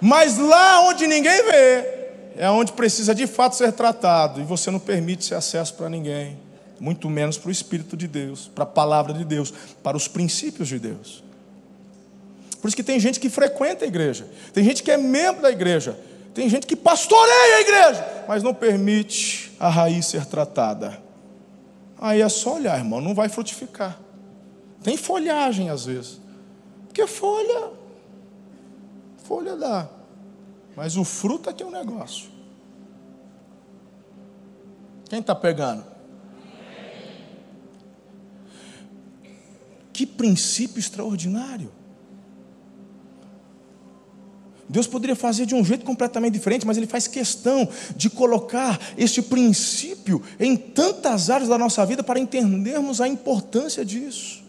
Mas 0.00 0.38
lá 0.38 0.82
onde 0.82 1.08
ninguém 1.08 1.42
vê, 1.42 2.06
é 2.36 2.48
onde 2.48 2.70
precisa 2.70 3.12
de 3.12 3.26
fato 3.26 3.56
ser 3.56 3.72
tratado. 3.72 4.40
E 4.40 4.44
você 4.44 4.70
não 4.70 4.78
permite 4.78 5.24
esse 5.24 5.34
acesso 5.34 5.74
para 5.74 5.88
ninguém. 5.88 6.38
Muito 6.78 7.10
menos 7.10 7.36
para 7.36 7.48
o 7.48 7.52
Espírito 7.52 7.96
de 7.96 8.06
Deus, 8.06 8.48
para 8.54 8.62
a 8.62 8.66
palavra 8.66 9.12
de 9.12 9.24
Deus, 9.24 9.52
para 9.82 9.96
os 9.96 10.06
princípios 10.06 10.68
de 10.68 10.78
Deus. 10.78 11.24
Por 12.62 12.68
isso 12.68 12.76
que 12.76 12.82
tem 12.84 13.00
gente 13.00 13.18
que 13.18 13.28
frequenta 13.28 13.84
a 13.84 13.88
igreja, 13.88 14.28
tem 14.52 14.62
gente 14.62 14.84
que 14.84 14.90
é 14.92 14.96
membro 14.96 15.42
da 15.42 15.50
igreja, 15.50 15.98
tem 16.36 16.50
gente 16.50 16.66
que 16.66 16.76
pastoreia 16.76 17.56
a 17.56 17.60
igreja, 17.62 18.24
mas 18.28 18.42
não 18.42 18.52
permite 18.52 19.50
a 19.58 19.70
raiz 19.70 20.04
ser 20.04 20.26
tratada. 20.26 21.02
Aí 21.98 22.20
é 22.20 22.28
só 22.28 22.56
olhar, 22.56 22.76
irmão, 22.76 23.00
não 23.00 23.14
vai 23.14 23.30
frutificar. 23.30 23.98
Tem 24.82 24.98
folhagem 24.98 25.70
às 25.70 25.86
vezes. 25.86 26.20
Porque 26.86 27.06
folha, 27.06 27.70
folha 29.24 29.56
dá. 29.56 29.88
Mas 30.76 30.98
o 30.98 31.04
fruto 31.04 31.48
é 31.48 31.54
que 31.54 31.62
é 31.62 31.66
um 31.66 31.70
negócio. 31.70 32.28
Quem 35.08 35.20
está 35.20 35.34
pegando? 35.34 35.86
Que 39.90 40.04
princípio 40.04 40.78
extraordinário. 40.78 41.72
Deus 44.76 44.86
poderia 44.86 45.16
fazer 45.16 45.46
de 45.46 45.54
um 45.54 45.64
jeito 45.64 45.86
completamente 45.86 46.34
diferente, 46.34 46.66
mas 46.66 46.76
Ele 46.76 46.86
faz 46.86 47.06
questão 47.06 47.66
de 47.96 48.10
colocar 48.10 48.78
este 48.98 49.22
princípio 49.22 50.22
em 50.38 50.54
tantas 50.54 51.30
áreas 51.30 51.48
da 51.48 51.56
nossa 51.56 51.86
vida 51.86 52.02
para 52.02 52.20
entendermos 52.20 53.00
a 53.00 53.08
importância 53.08 53.82
disso. 53.86 54.44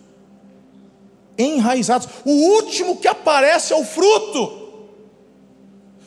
Enraizados. 1.38 2.10
O 2.26 2.32
último 2.32 2.98
que 2.98 3.08
aparece 3.08 3.72
é 3.72 3.78
o 3.78 3.86
fruto. 3.86 4.68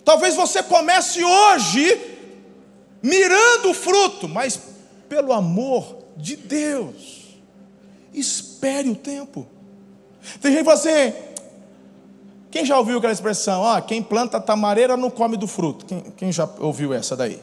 Talvez 0.04 0.35
você 0.35 0.62
comece 0.62 1.24
hoje 1.24 1.98
mirando 3.02 3.70
o 3.70 3.74
fruto, 3.74 4.28
mas 4.28 4.61
pelo 5.09 5.33
amor 5.33 5.96
de 6.14 6.37
Deus, 6.37 7.38
espere 8.12 8.90
o 8.90 8.96
tempo. 8.96 9.46
Tem 10.42 10.52
gente 10.52 10.59
que 10.59 10.64
fala 10.66 10.78
assim, 10.78 11.30
quem 12.50 12.64
já 12.64 12.76
ouviu 12.76 12.98
aquela 12.98 13.12
expressão? 13.12 13.64
Ah, 13.64 13.80
quem 13.80 14.02
planta 14.02 14.40
tamareira 14.40 14.96
não 14.96 15.08
come 15.08 15.36
do 15.36 15.46
fruto. 15.46 15.86
Quem, 15.86 16.00
quem, 16.16 16.32
já 16.32 16.48
ouviu 16.58 16.92
essa 16.92 17.16
daí? 17.16 17.40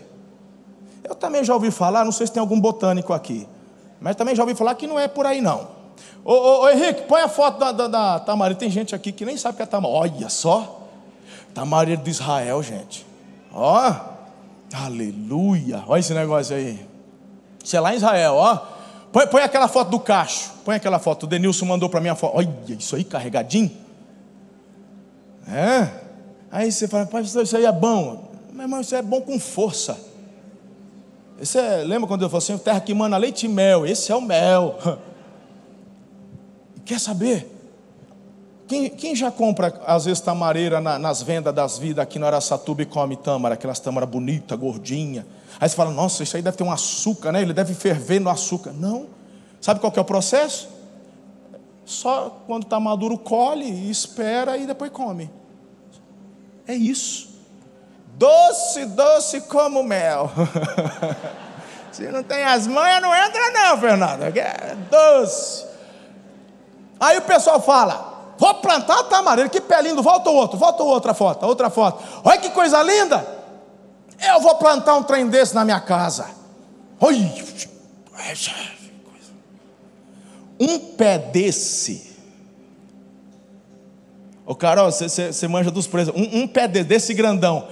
Eu 1.03 1.15
também 1.15 1.43
já 1.43 1.53
ouvi 1.53 1.71
falar, 1.71 2.03
não 2.03 2.11
sei 2.11 2.27
se 2.27 2.33
tem 2.33 2.41
algum 2.41 2.59
botânico 2.59 3.13
aqui, 3.13 3.47
mas 4.01 4.15
também 4.17 4.35
já 4.35 4.43
ouvi 4.43 4.53
falar 4.53 4.75
que 4.75 4.85
não 4.85 4.99
é 4.99 5.07
por 5.07 5.25
aí 5.25 5.39
não. 5.39 5.77
Ô, 6.25 6.33
ô, 6.33 6.61
ô 6.63 6.69
Henrique, 6.69 7.03
põe 7.03 7.21
a 7.21 7.29
foto 7.29 7.57
da, 7.57 7.71
da, 7.71 7.87
da 7.87 8.19
tamareira. 8.19 8.59
Tem 8.59 8.69
gente 8.69 8.93
aqui 8.93 9.13
que 9.13 9.23
nem 9.23 9.37
sabe 9.37 9.53
o 9.53 9.57
que 9.57 9.63
é 9.63 9.65
tamareira. 9.65 10.01
Olha 10.01 10.29
só, 10.29 10.81
tamareira 11.53 12.01
de 12.01 12.09
Israel, 12.09 12.61
gente. 12.61 13.05
Ó, 13.53 13.93
aleluia. 14.73 15.83
Olha 15.87 15.99
esse 16.01 16.13
negócio 16.13 16.53
aí. 16.53 16.85
Isso 17.63 17.77
é 17.77 17.79
lá 17.79 17.93
em 17.93 17.97
Israel, 17.97 18.33
ó. 18.35 18.57
Põe, 19.11 19.25
põe 19.27 19.41
aquela 19.41 19.69
foto 19.69 19.89
do 19.89 19.99
cacho. 19.99 20.51
Põe 20.65 20.75
aquela 20.75 20.99
foto. 20.99 21.23
O 21.23 21.27
Denilson 21.27 21.65
mandou 21.65 21.87
para 21.87 22.01
mim 22.01 22.09
a 22.09 22.15
foto. 22.15 22.35
Olha 22.35 22.49
isso 22.67 22.97
aí, 22.97 23.05
carregadinho. 23.05 23.86
É? 25.47 25.89
Aí 26.51 26.71
você 26.71 26.87
fala, 26.87 27.05
pai, 27.05 27.21
isso 27.21 27.57
aí 27.57 27.65
é 27.65 27.71
bom. 27.71 28.31
Meu 28.51 28.63
irmão, 28.63 28.81
isso 28.81 28.95
é 28.95 29.01
bom 29.01 29.21
com 29.21 29.39
força. 29.39 29.97
Esse 31.39 31.59
é, 31.59 31.83
lembra 31.83 32.07
quando 32.07 32.23
eu 32.23 32.29
falei 32.29 32.43
assim, 32.43 32.57
terra 32.57 32.79
que 32.79 32.93
mana 32.93 33.17
leite 33.17 33.45
e 33.45 33.49
mel? 33.49 33.85
Esse 33.85 34.11
é 34.11 34.15
o 34.15 34.21
mel. 34.21 34.75
Quer 36.83 36.99
saber? 36.99 37.53
Quem, 38.67 38.89
quem, 38.89 39.15
já 39.15 39.31
compra, 39.31 39.79
às 39.85 40.05
vezes, 40.05 40.19
tamareira 40.19 40.81
na, 40.81 40.99
nas 40.99 41.21
vendas 41.21 41.53
das 41.53 41.77
vidas 41.77 42.03
aqui 42.03 42.19
no 42.19 42.25
Araçatuba 42.25 42.81
e 42.81 42.85
come 42.85 43.15
tâmara, 43.15 43.53
aquelas 43.53 43.79
tâmaras 43.79 44.09
bonitas, 44.09 44.57
gordinha. 44.59 45.25
Aí 45.59 45.69
você 45.69 45.75
fala, 45.75 45.91
nossa, 45.91 46.23
isso 46.23 46.35
aí 46.35 46.41
deve 46.41 46.57
ter 46.57 46.63
um 46.63 46.71
açúcar, 46.71 47.31
né? 47.31 47.41
Ele 47.41 47.53
deve 47.53 47.73
ferver 47.73 48.19
no 48.19 48.29
açúcar. 48.29 48.73
Não. 48.73 49.07
Sabe 49.61 49.79
qual 49.79 49.91
que 49.91 49.99
é 49.99 50.01
o 50.01 50.05
processo? 50.05 50.67
Só 51.87 52.41
quando 52.45 52.63
está 52.63 52.81
maduro, 52.81 53.17
colhe, 53.17 53.89
espera 53.89 54.57
e 54.57 54.67
depois 54.67 54.91
come. 54.91 55.31
É 56.67 56.75
isso. 56.75 57.29
Doce, 58.07 58.85
doce 58.87 59.39
como 59.41 59.81
mel. 59.81 60.29
Se 61.93 62.11
não 62.11 62.23
tem 62.23 62.43
as 62.43 62.67
manhas, 62.67 63.01
não 63.01 63.15
entra 63.15 63.51
não, 63.51 63.77
Fernando. 63.77 64.23
É 64.23 64.75
doce. 64.91 65.65
Aí 66.99 67.19
o 67.19 67.21
pessoal 67.21 67.61
fala, 67.61 68.33
vou 68.37 68.53
plantar 68.55 69.03
tamareira, 69.05 69.49
que 69.49 69.61
pé 69.61 69.81
lindo, 69.81 70.03
volta 70.03 70.29
o 70.29 70.35
outro, 70.35 70.57
volta 70.57 70.83
outra 70.83 71.13
foto, 71.13 71.45
outra 71.45 71.69
foto. 71.69 72.03
Olha 72.21 72.37
que 72.37 72.49
coisa 72.49 72.83
linda. 72.83 73.25
Eu 74.21 74.41
vou 74.41 74.55
plantar 74.55 74.93
um 74.95 75.03
trem 75.03 75.29
desse 75.29 75.55
na 75.55 75.63
minha 75.63 75.79
casa. 75.79 76.25
Oi. 76.99 77.31
Um 80.59 80.79
pé 80.95 81.17
desse 81.19 82.07
Ô 84.47 84.55
Carol, 84.55 84.89
você 84.89 85.47
manja 85.49 85.69
dos 85.69 85.87
preços. 85.87 86.13
Um, 86.15 86.43
um 86.43 86.47
pé 86.47 86.69
desse 86.69 87.13
grandão. 87.13 87.67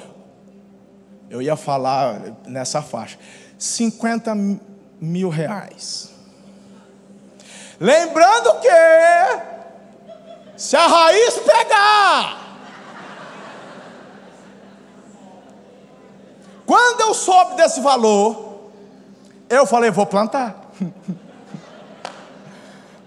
Eu 1.30 1.42
ia 1.42 1.56
falar 1.56 2.22
nessa 2.46 2.82
faixa. 2.82 3.18
50 3.58 4.36
mil 5.00 5.30
reais. 5.30 6.10
Lembrando 7.80 8.60
que 8.60 8.68
se 10.58 10.76
a 10.76 10.86
raiz 10.86 11.38
pegar, 11.38 12.60
quando 16.66 17.00
eu 17.00 17.14
soube 17.14 17.56
desse 17.56 17.80
valor, 17.80 18.70
eu 19.50 19.66
falei, 19.66 19.92
vou 19.92 20.06
plantar. 20.06 20.72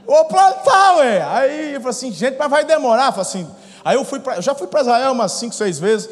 vou 0.08 0.24
plantar, 0.24 0.96
ué. 0.96 1.22
Aí 1.22 1.74
eu 1.74 1.80
falei 1.80 1.90
assim, 1.90 2.10
gente, 2.10 2.36
mas 2.36 2.50
vai 2.50 2.64
demorar. 2.64 3.06
Eu 3.06 3.12
falei 3.12 3.22
assim, 3.22 3.48
Aí 3.88 3.96
eu 3.96 4.04
fui 4.04 4.20
pra, 4.20 4.38
já 4.40 4.54
fui 4.54 4.66
para 4.66 4.82
Israel 4.82 5.12
umas 5.12 5.32
cinco, 5.32 5.54
seis 5.54 5.78
vezes. 5.78 6.10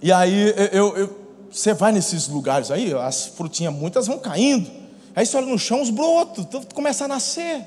E 0.00 0.10
aí 0.10 0.54
eu, 0.72 0.96
eu, 0.96 1.20
você 1.50 1.74
vai 1.74 1.92
nesses 1.92 2.26
lugares 2.26 2.70
aí, 2.70 2.94
as 2.94 3.26
frutinhas 3.26 3.74
muitas 3.74 4.06
vão 4.06 4.18
caindo. 4.18 4.70
Aí 5.14 5.26
você 5.26 5.36
olha 5.36 5.46
no 5.46 5.58
chão, 5.58 5.82
os 5.82 5.90
brotos, 5.90 6.46
tudo 6.46 6.74
começa 6.74 7.04
a 7.04 7.08
nascer. 7.08 7.66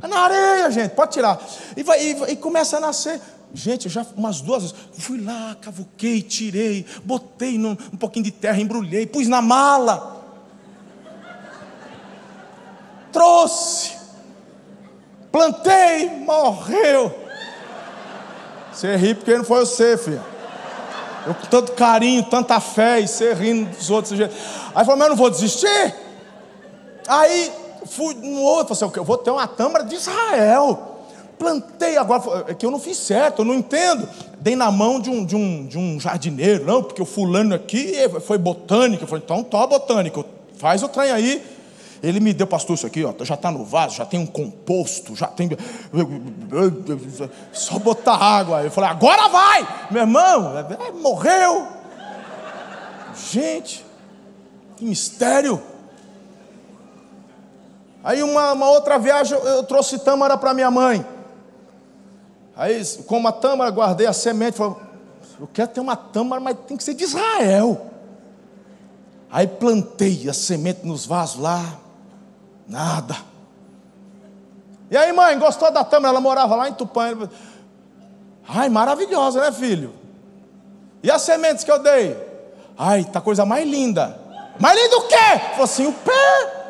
É 0.00 0.06
na 0.06 0.18
areia, 0.18 0.70
gente, 0.70 0.90
pode 0.92 1.12
tirar. 1.12 1.40
E, 1.76 1.82
vai, 1.82 2.00
e, 2.00 2.32
e 2.32 2.36
começa 2.36 2.76
a 2.76 2.80
nascer. 2.80 3.20
Gente, 3.52 3.86
eu 3.86 3.90
já 3.90 4.06
umas 4.16 4.40
duas 4.40 4.62
vezes 4.62 4.76
fui 4.98 5.20
lá, 5.20 5.56
cavuquei, 5.60 6.22
tirei, 6.22 6.86
botei 7.04 7.58
num, 7.58 7.76
um 7.92 7.96
pouquinho 7.96 8.24
de 8.24 8.30
terra, 8.30 8.60
embrulhei, 8.60 9.04
pus 9.04 9.26
na 9.26 9.42
mala. 9.42 10.22
Trouxe. 13.10 14.03
Plantei, 15.34 16.10
morreu. 16.20 17.12
Você 18.72 18.94
ri 18.94 19.16
porque 19.16 19.36
não 19.36 19.42
foi 19.42 19.66
você, 19.66 19.98
filho. 19.98 20.22
Eu 21.26 21.34
com 21.34 21.46
tanto 21.46 21.72
carinho, 21.72 22.22
tanta 22.22 22.60
fé, 22.60 23.00
e 23.00 23.08
você 23.08 23.34
rindo 23.34 23.68
dos 23.76 23.90
outros. 23.90 24.12
Aí 24.20 24.84
falou, 24.84 24.96
mas 24.96 25.00
eu 25.00 25.08
não 25.08 25.16
vou 25.16 25.28
desistir. 25.28 25.92
Aí 27.08 27.50
fui 27.84 28.14
no 28.14 28.42
outro, 28.42 28.76
falei 28.76 28.92
assim, 28.92 29.00
eu 29.00 29.04
vou 29.04 29.18
ter 29.18 29.32
uma 29.32 29.48
tâmara 29.48 29.84
de 29.84 29.96
Israel. 29.96 31.00
Plantei 31.36 31.96
agora, 31.96 32.44
é 32.46 32.54
que 32.54 32.64
eu 32.64 32.70
não 32.70 32.78
fiz 32.78 32.96
certo, 32.96 33.40
eu 33.40 33.44
não 33.44 33.54
entendo. 33.54 34.08
Dei 34.38 34.54
na 34.54 34.70
mão 34.70 35.00
de 35.00 35.10
um, 35.10 35.26
de 35.26 35.34
um, 35.34 35.66
de 35.66 35.76
um 35.76 35.98
jardineiro, 35.98 36.64
não, 36.64 36.80
porque 36.80 37.02
o 37.02 37.04
fulano 37.04 37.56
aqui 37.56 37.94
foi 38.20 38.38
botânico. 38.38 39.02
Eu 39.02 39.08
falei, 39.08 39.24
então 39.24 39.42
toma 39.42 39.66
botânico, 39.66 40.24
faz 40.58 40.84
o 40.84 40.88
trem 40.88 41.10
aí. 41.10 41.53
Ele 42.04 42.20
me 42.20 42.34
deu, 42.34 42.46
pastor, 42.46 42.74
isso 42.74 42.86
aqui, 42.86 43.02
ó, 43.02 43.14
já 43.24 43.34
está 43.34 43.50
no 43.50 43.64
vaso, 43.64 43.96
já 43.96 44.04
tem 44.04 44.20
um 44.20 44.26
composto, 44.26 45.16
já 45.16 45.26
tem. 45.26 45.48
Só 47.50 47.78
botar 47.78 48.16
água. 48.16 48.62
Eu 48.62 48.70
falei, 48.70 48.90
agora 48.90 49.28
vai! 49.28 49.88
Meu 49.90 50.02
irmão, 50.02 50.52
é, 50.58 50.92
morreu. 50.92 51.66
Gente, 53.30 53.84
que 54.76 54.84
mistério. 54.84 55.62
Aí 58.02 58.22
uma, 58.22 58.52
uma 58.52 58.68
outra 58.68 58.98
viagem 58.98 59.38
eu 59.38 59.62
trouxe 59.62 59.98
tâmara 59.98 60.36
para 60.36 60.52
minha 60.52 60.70
mãe. 60.70 61.04
Aí, 62.54 62.84
com 63.06 63.16
uma 63.16 63.32
tâmara, 63.32 63.70
guardei 63.70 64.06
a 64.06 64.12
semente. 64.12 64.58
Falei, 64.58 64.76
eu 65.40 65.48
quero 65.50 65.68
ter 65.68 65.80
uma 65.80 65.96
tâmara, 65.96 66.38
mas 66.38 66.56
tem 66.66 66.76
que 66.76 66.84
ser 66.84 66.92
de 66.92 67.04
Israel. 67.04 67.86
Aí 69.30 69.46
plantei 69.46 70.28
a 70.28 70.34
semente 70.34 70.86
nos 70.86 71.06
vasos 71.06 71.40
lá. 71.40 71.80
Nada. 72.66 73.16
E 74.90 74.96
aí, 74.96 75.12
mãe, 75.12 75.38
gostou 75.38 75.70
da 75.70 75.84
tâmara? 75.84 76.12
Ela 76.12 76.20
morava 76.20 76.54
lá 76.54 76.68
em 76.68 76.72
Tupã. 76.72 77.28
Ai, 78.48 78.68
maravilhosa, 78.68 79.40
né, 79.40 79.52
filho? 79.52 79.94
E 81.02 81.10
as 81.10 81.22
sementes 81.22 81.64
que 81.64 81.70
eu 81.70 81.78
dei? 81.78 82.16
Ai, 82.78 83.04
tá 83.04 83.20
coisa 83.20 83.44
mais 83.44 83.68
linda. 83.68 84.18
Mais 84.58 84.80
linda 84.80 84.96
o 84.98 85.08
quê? 85.08 85.40
Falou 85.50 85.64
assim, 85.64 85.86
o 85.86 85.92
pé. 85.92 86.64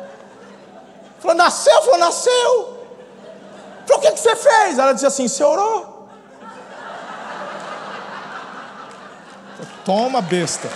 Falou, 1.19 1.35
nasceu? 1.35 1.81
Falou, 1.83 1.99
nasceu. 1.99 2.79
Falou, 3.85 3.97
o 3.97 4.01
que, 4.01 4.11
que 4.11 4.19
você 4.19 4.35
fez? 4.35 4.79
Ela 4.79 4.93
disse 4.93 5.05
assim, 5.05 5.27
você 5.27 5.43
orou. 5.43 6.07
Toma, 9.83 10.21
besta. 10.21 10.67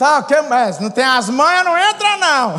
Tá, 0.00 0.22
que 0.22 0.40
mais? 0.40 0.78
Não 0.78 0.88
tem 0.88 1.04
as 1.04 1.28
manhas, 1.28 1.62
não 1.62 1.76
entra 1.76 2.16
não. 2.16 2.54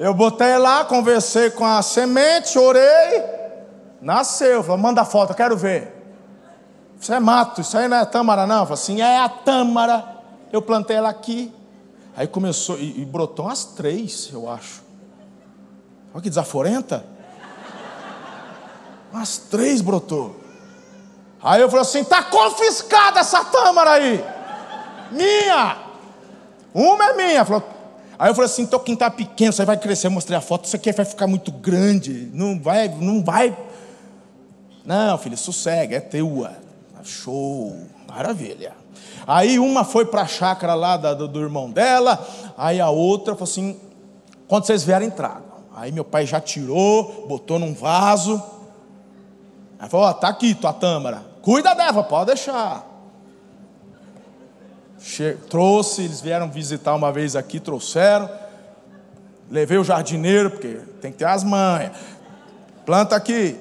Eu 0.02 0.14
botei 0.14 0.56
lá, 0.56 0.82
conversei 0.86 1.50
com 1.50 1.66
a 1.66 1.82
semente, 1.82 2.58
orei, 2.58 3.22
nasceu. 4.00 4.64
Falei, 4.64 4.80
manda 4.80 5.04
foto, 5.04 5.34
quero 5.34 5.58
ver. 5.58 5.92
Isso 6.98 7.12
é 7.12 7.20
mato, 7.20 7.60
isso 7.60 7.76
aí 7.76 7.86
não 7.86 7.98
é 7.98 8.06
tâmara, 8.06 8.46
não. 8.46 8.64
Falei 8.64 8.82
assim, 8.82 9.02
é 9.02 9.20
a 9.20 9.28
tâmara. 9.28 10.08
Eu 10.50 10.62
plantei 10.62 10.96
ela 10.96 11.10
aqui. 11.10 11.54
Aí 12.16 12.26
começou, 12.26 12.78
e, 12.78 13.02
e 13.02 13.04
brotou 13.04 13.44
umas 13.44 13.62
três, 13.62 14.30
eu 14.32 14.50
acho. 14.50 14.82
Olha 16.14 16.22
que 16.22 16.30
desaforenta. 16.30 17.04
Umas 19.12 19.36
três 19.36 19.82
brotou. 19.82 20.40
Aí 21.42 21.60
eu 21.60 21.68
falei 21.68 21.82
assim: 21.82 22.00
está 22.00 22.22
confiscada 22.22 23.20
essa 23.20 23.44
tâmara 23.44 23.90
aí. 23.90 24.32
Minha! 25.10 25.76
Uma 26.74 27.10
é 27.10 27.12
minha. 27.14 27.44
Falou, 27.44 27.62
aí 28.18 28.30
eu 28.30 28.34
falei 28.34 28.50
assim: 28.50 28.66
teu 28.66 28.80
quintal 28.80 29.10
tá 29.10 29.16
pequeno, 29.16 29.52
você 29.52 29.64
vai 29.64 29.76
crescer. 29.76 30.08
Eu 30.08 30.10
mostrei 30.10 30.36
a 30.36 30.40
foto, 30.40 30.64
isso 30.64 30.74
aqui 30.74 30.90
vai 30.92 31.04
ficar 31.04 31.26
muito 31.26 31.52
grande. 31.52 32.30
Não 32.32 32.60
vai, 32.60 32.88
não 32.88 33.22
vai. 33.22 33.56
Não, 34.84 35.16
filho, 35.16 35.36
sossega, 35.36 35.96
é 35.96 36.00
tua. 36.00 36.52
Show, 37.04 37.76
maravilha. 38.08 38.72
Aí 39.26 39.58
uma 39.58 39.84
foi 39.84 40.06
para 40.06 40.22
a 40.22 40.26
chácara 40.26 40.74
lá 40.74 40.96
do, 40.96 41.28
do, 41.28 41.40
irmão 41.40 41.70
dela, 41.70 42.26
aí 42.56 42.80
a 42.80 42.90
outra 42.90 43.34
falou 43.34 43.44
assim: 43.44 43.78
quando 44.48 44.66
vocês 44.66 44.82
vierem, 44.82 45.10
tragam. 45.10 45.54
Aí 45.74 45.92
meu 45.92 46.04
pai 46.04 46.26
já 46.26 46.40
tirou, 46.40 47.26
botou 47.28 47.58
num 47.58 47.74
vaso. 47.74 48.42
Aí 49.78 49.88
falou: 49.88 50.06
ó, 50.06 50.12
tá 50.12 50.28
aqui 50.28 50.54
tua 50.54 50.72
tâmara. 50.72 51.22
Cuida 51.42 51.74
dela, 51.74 52.02
pode 52.02 52.26
deixar. 52.26 52.93
Che 55.06 55.36
trouxe, 55.50 56.02
eles 56.02 56.22
vieram 56.22 56.50
visitar 56.50 56.94
uma 56.94 57.12
vez 57.12 57.36
aqui, 57.36 57.60
trouxeram. 57.60 58.28
Levei 59.50 59.76
o 59.76 59.84
jardineiro, 59.84 60.50
porque 60.50 60.80
tem 61.00 61.12
que 61.12 61.18
ter 61.18 61.26
as 61.26 61.44
manhas. 61.44 61.92
Planta 62.86 63.14
aqui. 63.14 63.56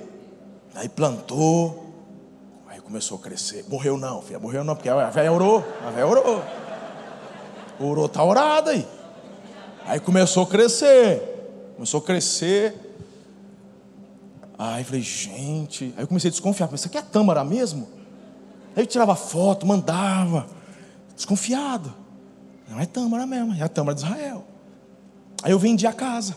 Aí 0.74 0.88
plantou 0.88 1.84
começou 2.94 3.18
a 3.18 3.22
crescer. 3.22 3.66
Morreu 3.68 3.98
não, 3.98 4.22
filha, 4.22 4.38
morreu 4.38 4.64
não, 4.64 4.76
porque 4.76 4.88
a 4.88 5.10
velha 5.10 5.32
orou, 5.32 5.66
a 5.84 5.90
velha 5.90 6.06
orou. 6.06 6.44
Orou, 7.80 8.08
tá 8.08 8.24
orada 8.24 8.70
aí. 8.70 8.88
Aí 9.86 10.00
começou 10.00 10.44
a 10.44 10.48
crescer, 10.48 11.74
começou 11.76 12.00
a 12.00 12.04
crescer. 12.04 12.96
Aí 14.60 14.84
falei, 14.84 15.02
gente, 15.02 15.94
aí 15.98 16.04
eu 16.04 16.08
comecei 16.08 16.28
a 16.28 16.32
desconfiar, 16.32 16.68
mas 16.70 16.82
isso 16.82 16.88
aqui 16.88 17.00
é 17.00 17.02
tâmara 17.02 17.44
mesmo? 17.44 17.88
Aí 18.76 18.84
eu 18.84 18.88
tirava 18.88 19.16
foto, 19.16 19.66
mandava, 19.66 20.46
desconfiado. 21.24 21.94
Não 22.68 22.80
é 22.80 22.86
tâmara 22.86 23.26
mesmo, 23.26 23.56
é 23.56 23.64
a 23.64 23.70
tâmara 23.70 23.96
de 23.96 24.04
Israel. 24.04 24.44
Aí 25.42 25.52
eu 25.52 25.60
vendi 25.60 25.88
a 25.88 25.94
casa. 25.94 26.36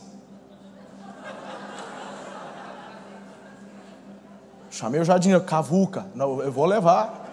Chamei 4.70 5.00
o 5.00 5.04
jardineiro, 5.04 5.42
cavuca. 5.44 6.06
Não, 6.14 6.40
eu 6.42 6.52
vou 6.52 6.66
levar. 6.66 7.24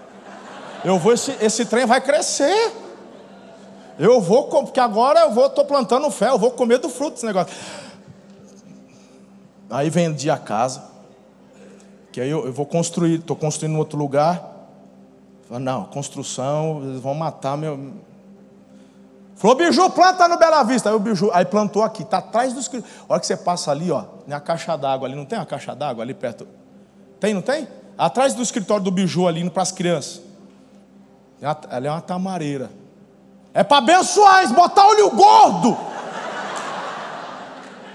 Eu 0.83 0.97
vou, 0.97 1.13
esse, 1.13 1.31
esse 1.41 1.65
trem 1.65 1.85
vai 1.85 2.01
crescer. 2.01 2.71
Eu 3.99 4.19
vou, 4.19 4.47
porque 4.47 4.79
agora 4.79 5.21
eu 5.21 5.31
vou, 5.31 5.47
estou 5.47 5.65
plantando 5.65 6.09
fé, 6.09 6.29
eu 6.29 6.39
vou 6.39 6.51
comer 6.51 6.79
do 6.79 6.89
fruto 6.89 7.13
desse 7.13 7.25
negócio. 7.25 7.53
Aí 9.69 9.89
vendi 9.89 10.29
a 10.29 10.37
casa, 10.37 10.83
que 12.11 12.21
aí 12.21 12.29
eu, 12.29 12.45
eu 12.45 12.53
vou 12.53 12.65
construir, 12.65 13.19
estou 13.19 13.35
construindo 13.35 13.75
em 13.75 13.77
outro 13.77 13.97
lugar. 13.97 14.52
Falei, 15.53 15.65
não, 15.65 15.85
construção, 15.85 16.81
eles 16.83 16.99
vão 16.99 17.13
matar 17.13 17.55
meu. 17.55 17.93
Falou, 19.35 19.55
Biju, 19.55 19.87
planta 19.91 20.27
no 20.27 20.35
Bela 20.35 20.63
Vista. 20.63 20.89
Aí 20.89 20.95
o 20.95 20.99
Biju, 20.99 21.29
aí 21.31 21.45
plantou 21.45 21.83
aqui, 21.83 22.01
está 22.01 22.17
atrás 22.17 22.53
do 22.53 22.59
escritório. 22.59 22.95
A 23.07 23.13
hora 23.13 23.19
que 23.19 23.27
você 23.27 23.37
passa 23.37 23.69
ali, 23.69 23.91
ó, 23.91 24.03
na 24.25 24.39
caixa 24.39 24.75
d'água 24.75 25.07
ali, 25.07 25.15
não 25.15 25.25
tem 25.25 25.37
uma 25.37 25.45
caixa 25.45 25.75
d'água 25.75 26.03
ali 26.03 26.15
perto? 26.15 26.47
Tem, 27.19 27.35
não 27.35 27.41
tem? 27.43 27.67
Atrás 27.95 28.33
do 28.33 28.41
escritório 28.41 28.83
do 28.83 28.89
biju 28.89 29.27
ali, 29.27 29.47
para 29.47 29.61
as 29.61 29.71
crianças. 29.71 30.23
Ela 31.39 31.87
é 31.87 31.91
uma 31.91 32.01
tamareira. 32.01 32.71
É 33.53 33.61
para 33.61 33.77
abençoar, 33.77 34.51
botar 34.53 34.87
olho 34.87 35.11
gordo. 35.11 35.77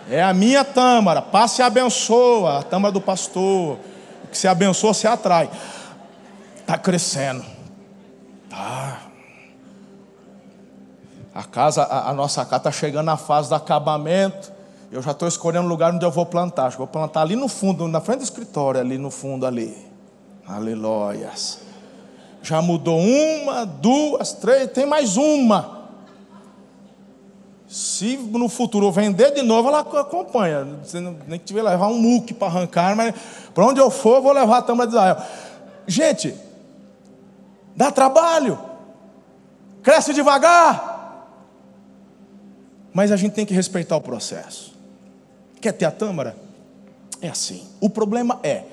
É 0.08 0.22
a 0.22 0.32
minha 0.32 0.62
tâmara. 0.62 1.20
Passe 1.20 1.60
e 1.60 1.64
abençoa. 1.64 2.60
A 2.60 2.62
tâmara 2.62 2.92
do 2.92 3.00
pastor. 3.00 3.78
O 4.22 4.28
que 4.28 4.38
se 4.38 4.46
abençoa, 4.46 4.94
se 4.94 5.08
atrai. 5.08 5.50
Está 6.68 6.76
crescendo. 6.76 7.42
Tá. 8.50 9.00
A 11.34 11.42
casa, 11.42 11.82
a, 11.82 12.10
a 12.10 12.12
nossa 12.12 12.44
casa 12.44 12.56
está 12.56 12.70
chegando 12.70 13.06
na 13.06 13.16
fase 13.16 13.48
do 13.48 13.54
acabamento. 13.54 14.52
Eu 14.92 15.00
já 15.00 15.12
estou 15.12 15.26
escolhendo 15.26 15.64
o 15.64 15.68
lugar 15.70 15.94
onde 15.94 16.04
eu 16.04 16.10
vou 16.10 16.26
plantar. 16.26 16.68
Vou 16.72 16.86
plantar 16.86 17.22
ali 17.22 17.34
no 17.34 17.48
fundo, 17.48 17.88
na 17.88 18.02
frente 18.02 18.18
do 18.18 18.24
escritório, 18.24 18.82
ali 18.82 18.98
no 18.98 19.10
fundo 19.10 19.46
ali. 19.46 19.74
Aleluias. 20.46 21.60
Já 22.42 22.60
mudou 22.60 23.00
uma, 23.00 23.64
duas, 23.64 24.34
três, 24.34 24.70
tem 24.70 24.84
mais 24.84 25.16
uma. 25.16 25.88
Se 27.66 28.14
no 28.18 28.50
futuro 28.50 28.92
vender 28.92 29.30
de 29.30 29.40
novo, 29.40 29.70
ela 29.70 29.80
acompanha. 29.80 30.68
Nem 31.26 31.38
que 31.38 31.46
tiver 31.46 31.62
levar 31.62 31.88
um 31.88 31.98
muque 31.98 32.34
para 32.34 32.48
arrancar, 32.48 32.94
mas 32.94 33.14
para 33.54 33.64
onde 33.64 33.80
eu 33.80 33.88
for, 33.88 34.20
vou 34.20 34.32
levar 34.32 34.58
a 34.58 34.62
Tâmara 34.62 34.86
de 34.86 34.94
Israel. 34.94 35.16
Gente, 35.86 36.47
dá 37.78 37.92
trabalho, 37.92 38.58
cresce 39.84 40.12
devagar, 40.12 41.30
mas 42.92 43.12
a 43.12 43.16
gente 43.16 43.34
tem 43.34 43.46
que 43.46 43.54
respeitar 43.54 43.96
o 43.96 44.00
processo. 44.00 44.74
Quer 45.60 45.70
ter 45.70 45.84
a 45.84 45.92
tâmara? 45.92 46.36
É 47.22 47.28
assim. 47.28 47.68
O 47.80 47.88
problema 47.88 48.40
é, 48.42 48.64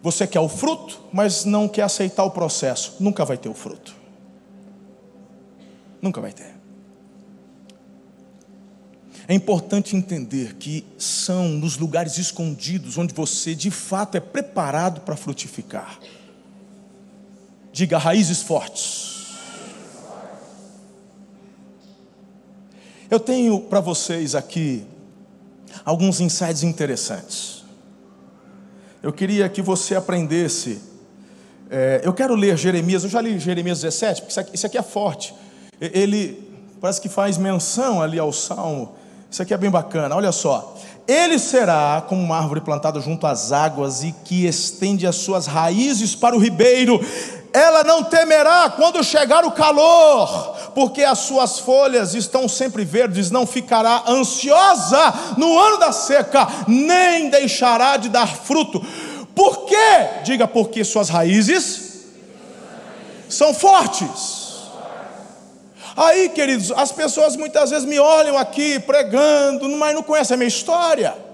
você 0.00 0.28
quer 0.28 0.38
o 0.38 0.48
fruto, 0.48 1.00
mas 1.12 1.44
não 1.44 1.66
quer 1.66 1.82
aceitar 1.82 2.22
o 2.22 2.30
processo. 2.30 2.94
Nunca 3.00 3.24
vai 3.24 3.36
ter 3.36 3.48
o 3.48 3.54
fruto. 3.54 3.96
Nunca 6.00 6.20
vai 6.20 6.32
ter. 6.32 6.54
É 9.26 9.34
importante 9.34 9.96
entender 9.96 10.54
que 10.54 10.86
são 10.96 11.48
nos 11.48 11.78
lugares 11.78 12.16
escondidos 12.16 12.96
onde 12.96 13.12
você 13.12 13.56
de 13.56 13.72
fato 13.72 14.16
é 14.16 14.20
preparado 14.20 15.00
para 15.00 15.16
frutificar. 15.16 15.98
Diga 17.72 17.96
raízes 17.96 18.42
fortes. 18.42 19.12
Eu 23.10 23.18
tenho 23.18 23.60
para 23.60 23.80
vocês 23.80 24.34
aqui 24.34 24.86
alguns 25.84 26.20
insights 26.20 26.62
interessantes. 26.62 27.64
Eu 29.02 29.12
queria 29.12 29.48
que 29.48 29.60
você 29.60 29.94
aprendesse. 29.94 30.80
É, 31.70 32.02
eu 32.04 32.12
quero 32.12 32.34
ler 32.34 32.56
Jeremias, 32.56 33.04
eu 33.04 33.10
já 33.10 33.20
li 33.20 33.38
Jeremias 33.38 33.80
17, 33.80 34.22
porque 34.22 34.30
isso 34.30 34.40
aqui, 34.40 34.54
isso 34.54 34.66
aqui 34.66 34.78
é 34.78 34.82
forte. 34.82 35.34
Ele 35.80 36.48
parece 36.80 37.00
que 37.00 37.08
faz 37.08 37.36
menção 37.38 38.00
ali 38.00 38.18
ao 38.18 38.32
salmo. 38.32 38.94
Isso 39.30 39.42
aqui 39.42 39.54
é 39.54 39.56
bem 39.56 39.70
bacana, 39.70 40.14
olha 40.14 40.30
só. 40.30 40.76
Ele 41.08 41.38
será 41.38 42.04
como 42.06 42.22
uma 42.22 42.36
árvore 42.36 42.60
plantada 42.60 43.00
junto 43.00 43.26
às 43.26 43.50
águas 43.50 44.04
e 44.04 44.12
que 44.12 44.46
estende 44.46 45.06
as 45.06 45.16
suas 45.16 45.46
raízes 45.46 46.14
para 46.14 46.36
o 46.36 46.38
ribeiro 46.38 47.00
ela 47.52 47.84
não 47.84 48.02
temerá 48.04 48.72
quando 48.74 49.02
chegar 49.04 49.44
o 49.44 49.52
calor, 49.52 50.56
porque 50.74 51.02
as 51.04 51.18
suas 51.20 51.58
folhas 51.58 52.14
estão 52.14 52.48
sempre 52.48 52.84
verdes, 52.84 53.30
não 53.30 53.46
ficará 53.46 54.04
ansiosa 54.08 55.14
no 55.36 55.58
ano 55.58 55.78
da 55.78 55.92
seca, 55.92 56.46
nem 56.66 57.28
deixará 57.28 57.96
de 57.96 58.08
dar 58.08 58.28
fruto. 58.28 58.84
Por 59.34 59.66
quê? 59.66 60.22
Diga 60.24 60.48
porque 60.48 60.84
suas 60.84 61.08
raízes 61.08 62.06
são 63.28 63.54
fortes. 63.54 64.42
Aí, 65.96 66.30
queridos, 66.30 66.70
as 66.72 66.90
pessoas 66.90 67.36
muitas 67.36 67.70
vezes 67.70 67.84
me 67.84 67.98
olham 67.98 68.38
aqui 68.38 68.78
pregando, 68.80 69.68
mas 69.76 69.94
não 69.94 70.02
conhecem 70.02 70.34
a 70.34 70.38
minha 70.38 70.48
história. 70.48 71.31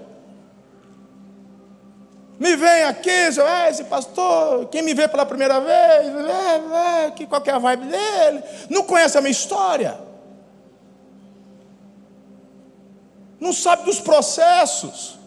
Me 2.39 2.55
vem 2.55 2.83
aqui, 2.85 3.09
é, 3.09 3.69
esse 3.69 3.83
pastor, 3.83 4.67
quem 4.67 4.81
me 4.81 4.93
vê 4.93 5.07
pela 5.07 5.25
primeira 5.25 5.59
vez, 5.59 6.07
é, 6.29 7.05
é, 7.05 7.11
que 7.11 7.25
qual 7.27 7.43
é 7.45 7.51
a 7.51 7.59
vibe 7.59 7.85
dele, 7.85 8.43
não 8.69 8.83
conhece 8.83 9.17
a 9.17 9.21
minha 9.21 9.31
história. 9.31 10.09
não 13.39 13.53
sabe 13.53 13.83
dos 13.83 13.99
processos, 13.99 15.17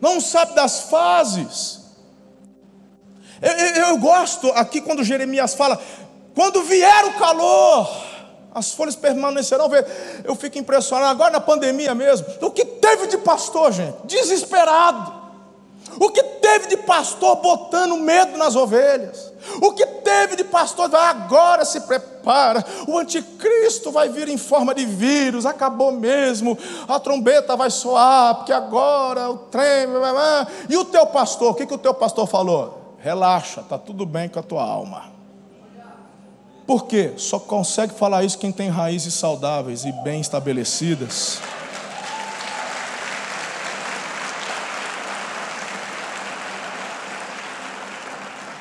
não 0.00 0.20
sabe 0.20 0.54
das 0.54 0.82
fases. 0.82 1.80
Eu, 3.40 3.52
eu, 3.52 3.86
eu, 3.88 3.98
gosto 3.98 4.48
aqui 4.52 4.80
quando 4.80 5.04
Jeremias 5.04 5.54
fala: 5.54 5.80
quando 6.34 6.62
vier 6.62 7.04
o 7.06 7.18
calor, 7.18 7.88
as 8.54 8.72
folhas 8.72 8.96
permanecerão. 8.96 9.70
Eu 10.24 10.34
fico 10.34 10.58
impressionado, 10.58 11.10
agora 11.10 11.32
na 11.32 11.40
pandemia 11.40 11.94
mesmo, 11.94 12.26
o 12.40 12.50
que 12.50 12.64
teve 12.64 13.08
de 13.08 13.18
pastor, 13.18 13.72
gente? 13.72 13.96
Desesperado. 14.04 15.17
O 16.00 16.10
que 16.10 16.22
teve 16.22 16.68
de 16.68 16.76
pastor 16.76 17.36
botando 17.36 17.96
medo 17.96 18.36
nas 18.38 18.54
ovelhas? 18.54 19.32
O 19.60 19.72
que 19.72 19.84
teve 19.86 20.36
de 20.36 20.44
pastor, 20.44 20.94
agora 20.94 21.64
se 21.64 21.80
prepara, 21.82 22.64
o 22.86 22.98
anticristo 22.98 23.90
vai 23.90 24.08
vir 24.08 24.28
em 24.28 24.36
forma 24.36 24.74
de 24.74 24.84
vírus, 24.84 25.46
acabou 25.46 25.92
mesmo, 25.92 26.56
a 26.86 26.98
trombeta 26.98 27.56
vai 27.56 27.70
soar, 27.70 28.36
porque 28.36 28.52
agora 28.52 29.30
o 29.30 29.38
trem. 29.38 29.88
E 30.68 30.76
o 30.76 30.84
teu 30.84 31.06
pastor, 31.06 31.52
o 31.52 31.54
que, 31.54 31.66
que 31.66 31.74
o 31.74 31.78
teu 31.78 31.94
pastor 31.94 32.26
falou? 32.26 32.96
Relaxa, 32.98 33.60
está 33.60 33.78
tudo 33.78 34.04
bem 34.04 34.28
com 34.28 34.38
a 34.38 34.42
tua 34.42 34.62
alma. 34.62 35.18
Por 36.66 36.84
quê? 36.84 37.14
Só 37.16 37.38
consegue 37.38 37.94
falar 37.94 38.24
isso 38.24 38.38
quem 38.38 38.52
tem 38.52 38.68
raízes 38.68 39.14
saudáveis 39.14 39.84
e 39.84 39.92
bem 40.02 40.20
estabelecidas. 40.20 41.40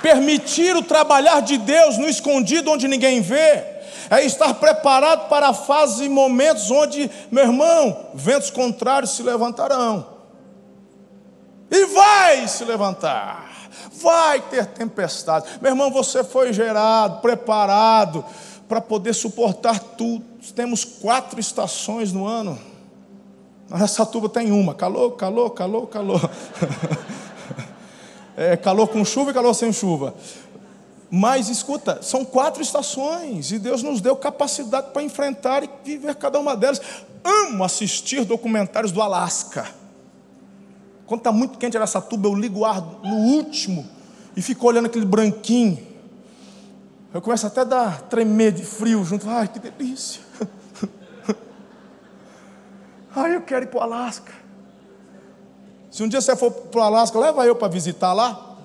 Permitir 0.08 0.74
o 0.74 0.82
trabalhar 0.82 1.42
de 1.42 1.58
Deus 1.58 1.98
no 1.98 2.08
escondido 2.08 2.72
onde 2.72 2.88
ninguém 2.88 3.20
vê, 3.20 3.66
é 4.10 4.26
estar 4.26 4.54
preparado 4.54 5.28
para 5.28 5.50
a 5.50 5.54
fase 5.54 6.06
e 6.06 6.10
momentos 6.10 6.72
onde, 6.72 7.12
meu 7.30 7.44
irmão, 7.44 8.06
ventos 8.14 8.50
contrários 8.50 9.12
se 9.12 9.22
levantarão. 9.22 10.08
E 11.70 11.88
vai 11.88 12.48
se 12.48 12.64
levantar. 12.64 13.52
Vai 14.02 14.40
ter 14.40 14.68
tempestade. 14.68 15.46
Meu 15.60 15.72
irmão, 15.72 15.92
você 15.92 16.24
foi 16.24 16.54
gerado, 16.54 17.20
preparado 17.20 18.24
para 18.66 18.80
poder 18.80 19.14
suportar 19.14 19.78
tudo. 19.78 20.24
Temos 20.56 20.86
quatro 20.86 21.38
estações 21.38 22.14
no 22.14 22.26
ano. 22.26 22.58
Essa 23.74 24.06
tuba 24.06 24.30
tem 24.30 24.54
uma: 24.54 24.74
calor, 24.74 25.18
calor, 25.18 25.50
calor, 25.50 25.88
calor. 25.88 26.30
é, 28.38 28.56
calor 28.56 28.88
com 28.88 29.04
chuva 29.04 29.32
e 29.32 29.34
calor 29.34 29.56
sem 29.56 29.74
chuva. 29.74 30.14
Mas 31.10 31.50
escuta, 31.50 32.00
são 32.04 32.24
quatro 32.24 32.62
estações 32.62 33.52
e 33.52 33.58
Deus 33.58 33.82
nos 33.82 34.00
deu 34.00 34.16
capacidade 34.16 34.92
para 34.92 35.02
enfrentar 35.02 35.64
e 35.64 35.70
viver 35.84 36.16
cada 36.16 36.38
uma 36.38 36.56
delas. 36.56 36.80
Amo 37.24 37.64
assistir 37.64 38.24
documentários 38.24 38.92
do 38.92 39.02
Alasca. 39.02 39.68
Quando 41.08 41.22
está 41.22 41.32
muito 41.32 41.58
quente 41.58 41.78
essa 41.78 42.02
tuba, 42.02 42.28
eu 42.28 42.36
ligo 42.36 42.60
o 42.60 42.66
ar 42.66 42.82
no 42.82 43.16
último 43.16 43.88
e 44.36 44.42
fico 44.42 44.68
olhando 44.68 44.86
aquele 44.86 45.06
branquinho. 45.06 45.80
Eu 47.14 47.22
começo 47.22 47.48
até 47.48 47.62
a 47.62 47.64
dar 47.64 48.02
tremer 48.04 48.52
de 48.52 48.64
frio 48.64 49.04
junto. 49.04 49.28
Ai, 49.30 49.48
que 49.48 49.60
delícia. 49.60 50.22
Ai, 53.16 53.36
eu 53.36 53.42
quero 53.42 53.66
ir 53.66 53.70
para 53.70 53.80
o 53.80 53.82
Alasca. 53.82 54.34
Se 55.90 56.04
um 56.04 56.08
dia 56.08 56.22
você 56.22 56.36
for 56.36 56.52
para 56.52 56.80
o 56.82 56.84
Alasca, 56.84 57.18
leva 57.18 57.46
eu 57.46 57.56
para 57.56 57.68
visitar 57.68 58.14
lá. 58.14 58.56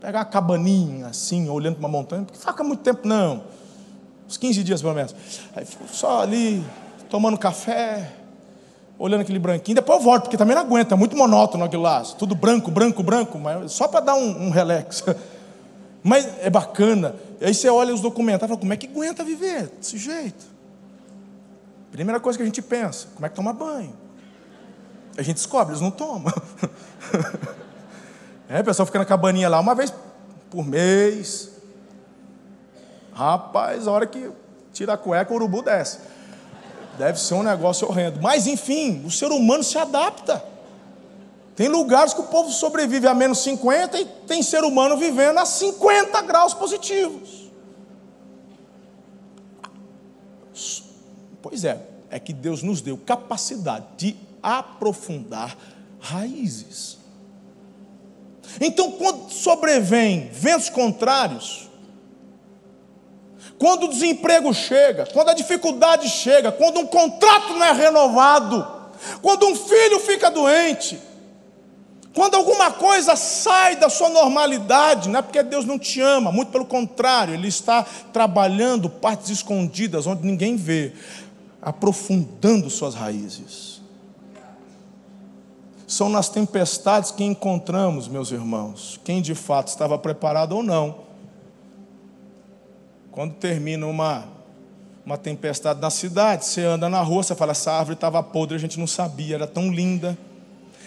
Pegar 0.00 0.20
uma 0.20 0.24
cabaninha 0.24 1.06
assim, 1.06 1.48
olhando 1.48 1.76
para 1.76 1.86
uma 1.86 1.88
montanha, 1.88 2.24
porque 2.24 2.38
fica 2.38 2.64
muito 2.64 2.80
tempo 2.80 3.06
não. 3.06 3.44
Uns 4.28 4.36
15 4.36 4.64
dias 4.64 4.82
pelo 4.82 4.94
menos. 4.94 5.14
Aí 5.54 5.64
fico 5.64 5.84
só 5.88 6.22
ali, 6.22 6.64
tomando 7.08 7.38
café, 7.38 8.12
olhando 8.98 9.20
aquele 9.20 9.38
branquinho. 9.38 9.76
Depois 9.76 9.98
eu 9.98 10.04
volto, 10.04 10.22
porque 10.24 10.36
também 10.36 10.54
não 10.54 10.62
aguenta, 10.62 10.94
é 10.94 10.98
muito 10.98 11.16
monótono 11.16 11.64
aquilo 11.64 11.82
lá. 11.82 12.02
Tudo 12.18 12.34
branco, 12.34 12.70
branco, 12.70 13.02
branco, 13.02 13.38
mas 13.38 13.72
só 13.72 13.86
para 13.88 14.00
dar 14.00 14.14
um, 14.14 14.46
um 14.46 14.50
relax. 14.50 15.04
Mas 16.04 16.28
é 16.40 16.50
bacana. 16.50 17.14
Aí 17.40 17.54
você 17.54 17.68
olha 17.68 17.94
os 17.94 18.00
documentários 18.00 18.48
fala, 18.48 18.58
como 18.58 18.72
é 18.72 18.76
que 18.76 18.88
aguenta 18.88 19.22
viver 19.22 19.68
desse 19.78 19.96
jeito? 19.96 20.44
Primeira 21.92 22.18
coisa 22.18 22.36
que 22.36 22.42
a 22.42 22.46
gente 22.46 22.60
pensa, 22.60 23.06
como 23.14 23.24
é 23.24 23.28
que 23.28 23.36
toma 23.36 23.52
banho? 23.52 23.92
A 25.16 25.22
gente 25.22 25.36
descobre, 25.36 25.72
eles 25.72 25.82
não 25.82 25.90
tomam. 25.90 26.32
É, 28.48 28.60
o 28.60 28.64
pessoal 28.64 28.84
fica 28.84 28.98
na 28.98 29.06
cabaninha 29.06 29.48
lá 29.48 29.58
uma 29.58 29.74
vez 29.74 29.94
por 30.50 30.62
mês. 30.62 31.52
Rapaz, 33.14 33.88
a 33.88 33.90
hora 33.90 34.06
que 34.06 34.30
tira 34.74 34.92
a 34.92 34.96
cueca, 34.98 35.32
o 35.32 35.36
urubu 35.36 35.62
desce. 35.62 36.00
Deve 36.98 37.18
ser 37.18 37.32
um 37.32 37.42
negócio 37.42 37.88
horrendo. 37.88 38.20
Mas, 38.20 38.46
enfim, 38.46 39.02
o 39.06 39.10
ser 39.10 39.32
humano 39.32 39.64
se 39.64 39.78
adapta. 39.78 40.44
Tem 41.56 41.68
lugares 41.68 42.12
que 42.12 42.20
o 42.20 42.24
povo 42.24 42.50
sobrevive 42.50 43.06
a 43.06 43.14
menos 43.14 43.38
50 43.38 43.98
e 43.98 44.04
tem 44.26 44.42
ser 44.42 44.64
humano 44.64 44.98
vivendo 44.98 45.38
a 45.38 45.46
50 45.46 46.20
graus 46.20 46.52
positivos. 46.52 47.50
Pois 51.40 51.64
é, 51.64 51.80
é 52.10 52.18
que 52.18 52.32
Deus 52.32 52.62
nos 52.62 52.82
deu 52.82 52.98
capacidade 52.98 53.86
de 53.96 54.16
aprofundar 54.42 55.56
raízes. 56.00 56.98
Então, 58.60 58.92
quando 58.92 59.30
sobrevêm 59.30 60.28
ventos 60.32 60.68
contrários, 60.68 61.70
quando 63.58 63.84
o 63.84 63.88
desemprego 63.88 64.52
chega, 64.52 65.06
quando 65.06 65.28
a 65.28 65.34
dificuldade 65.34 66.08
chega, 66.08 66.50
quando 66.50 66.80
um 66.80 66.86
contrato 66.86 67.52
não 67.52 67.64
é 67.64 67.72
renovado, 67.72 68.66
quando 69.20 69.46
um 69.46 69.54
filho 69.54 70.00
fica 70.00 70.30
doente, 70.30 70.98
quando 72.14 72.34
alguma 72.34 72.70
coisa 72.70 73.16
sai 73.16 73.76
da 73.76 73.88
sua 73.88 74.08
normalidade, 74.10 75.08
não 75.08 75.20
é 75.20 75.22
porque 75.22 75.42
Deus 75.42 75.64
não 75.64 75.78
te 75.78 76.00
ama, 76.00 76.30
muito 76.30 76.52
pelo 76.52 76.66
contrário, 76.66 77.32
Ele 77.34 77.48
está 77.48 77.84
trabalhando 78.12 78.90
partes 78.90 79.30
escondidas 79.30 80.06
onde 80.06 80.26
ninguém 80.26 80.56
vê, 80.56 80.92
aprofundando 81.60 82.68
suas 82.68 82.94
raízes. 82.94 83.71
São 85.92 86.08
nas 86.08 86.30
tempestades 86.30 87.10
que 87.10 87.22
encontramos, 87.22 88.08
meus 88.08 88.30
irmãos, 88.30 88.98
quem 89.04 89.20
de 89.20 89.34
fato 89.34 89.68
estava 89.68 89.98
preparado 89.98 90.52
ou 90.52 90.62
não. 90.62 91.00
Quando 93.10 93.34
termina 93.34 93.86
uma, 93.86 94.24
uma 95.04 95.18
tempestade 95.18 95.82
na 95.82 95.90
cidade, 95.90 96.46
você 96.46 96.62
anda 96.62 96.88
na 96.88 97.02
rua, 97.02 97.22
você 97.22 97.34
fala, 97.34 97.52
essa 97.52 97.72
árvore 97.72 97.92
estava 97.92 98.22
podre, 98.22 98.56
a 98.56 98.58
gente 98.58 98.80
não 98.80 98.86
sabia, 98.86 99.34
era 99.34 99.46
tão 99.46 99.70
linda. 99.70 100.16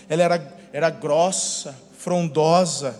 Ela 0.09 0.23
era, 0.23 0.57
era 0.73 0.89
grossa, 0.89 1.75
frondosa, 1.99 2.99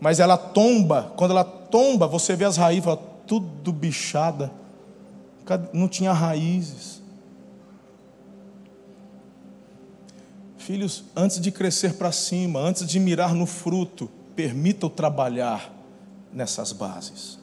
mas 0.00 0.18
ela 0.18 0.36
tomba. 0.36 1.12
Quando 1.16 1.30
ela 1.30 1.44
tomba, 1.44 2.08
você 2.08 2.34
vê 2.34 2.44
as 2.44 2.56
raízes, 2.56 2.86
fala, 2.86 3.00
tudo 3.24 3.72
bichada, 3.72 4.50
não 5.72 5.86
tinha 5.86 6.12
raízes. 6.12 6.93
Filhos, 10.64 11.04
antes 11.14 11.38
de 11.38 11.50
crescer 11.50 11.92
para 11.92 12.10
cima, 12.10 12.58
antes 12.58 12.86
de 12.86 12.98
mirar 12.98 13.34
no 13.34 13.44
fruto, 13.44 14.10
permita-o 14.34 14.88
trabalhar 14.88 15.70
nessas 16.32 16.72
bases. 16.72 17.38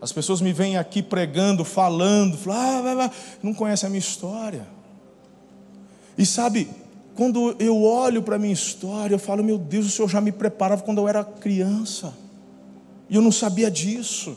As 0.00 0.10
pessoas 0.10 0.40
me 0.40 0.52
vêm 0.52 0.76
aqui 0.76 1.00
pregando, 1.00 1.64
falando, 1.64 2.36
ah, 2.50 3.08
não 3.40 3.54
conhecem 3.54 3.86
a 3.86 3.90
minha 3.90 4.00
história. 4.00 4.66
E 6.18 6.26
sabe, 6.26 6.68
quando 7.14 7.54
eu 7.60 7.80
olho 7.84 8.20
para 8.20 8.34
a 8.34 8.38
minha 8.38 8.52
história, 8.52 9.14
eu 9.14 9.18
falo, 9.20 9.44
meu 9.44 9.56
Deus, 9.56 9.86
o 9.86 9.90
Senhor 9.90 10.08
já 10.08 10.20
me 10.20 10.32
preparava 10.32 10.82
quando 10.82 10.98
eu 10.98 11.08
era 11.08 11.22
criança. 11.22 12.12
E 13.08 13.14
eu 13.14 13.22
não 13.22 13.30
sabia 13.30 13.70
disso. 13.70 14.36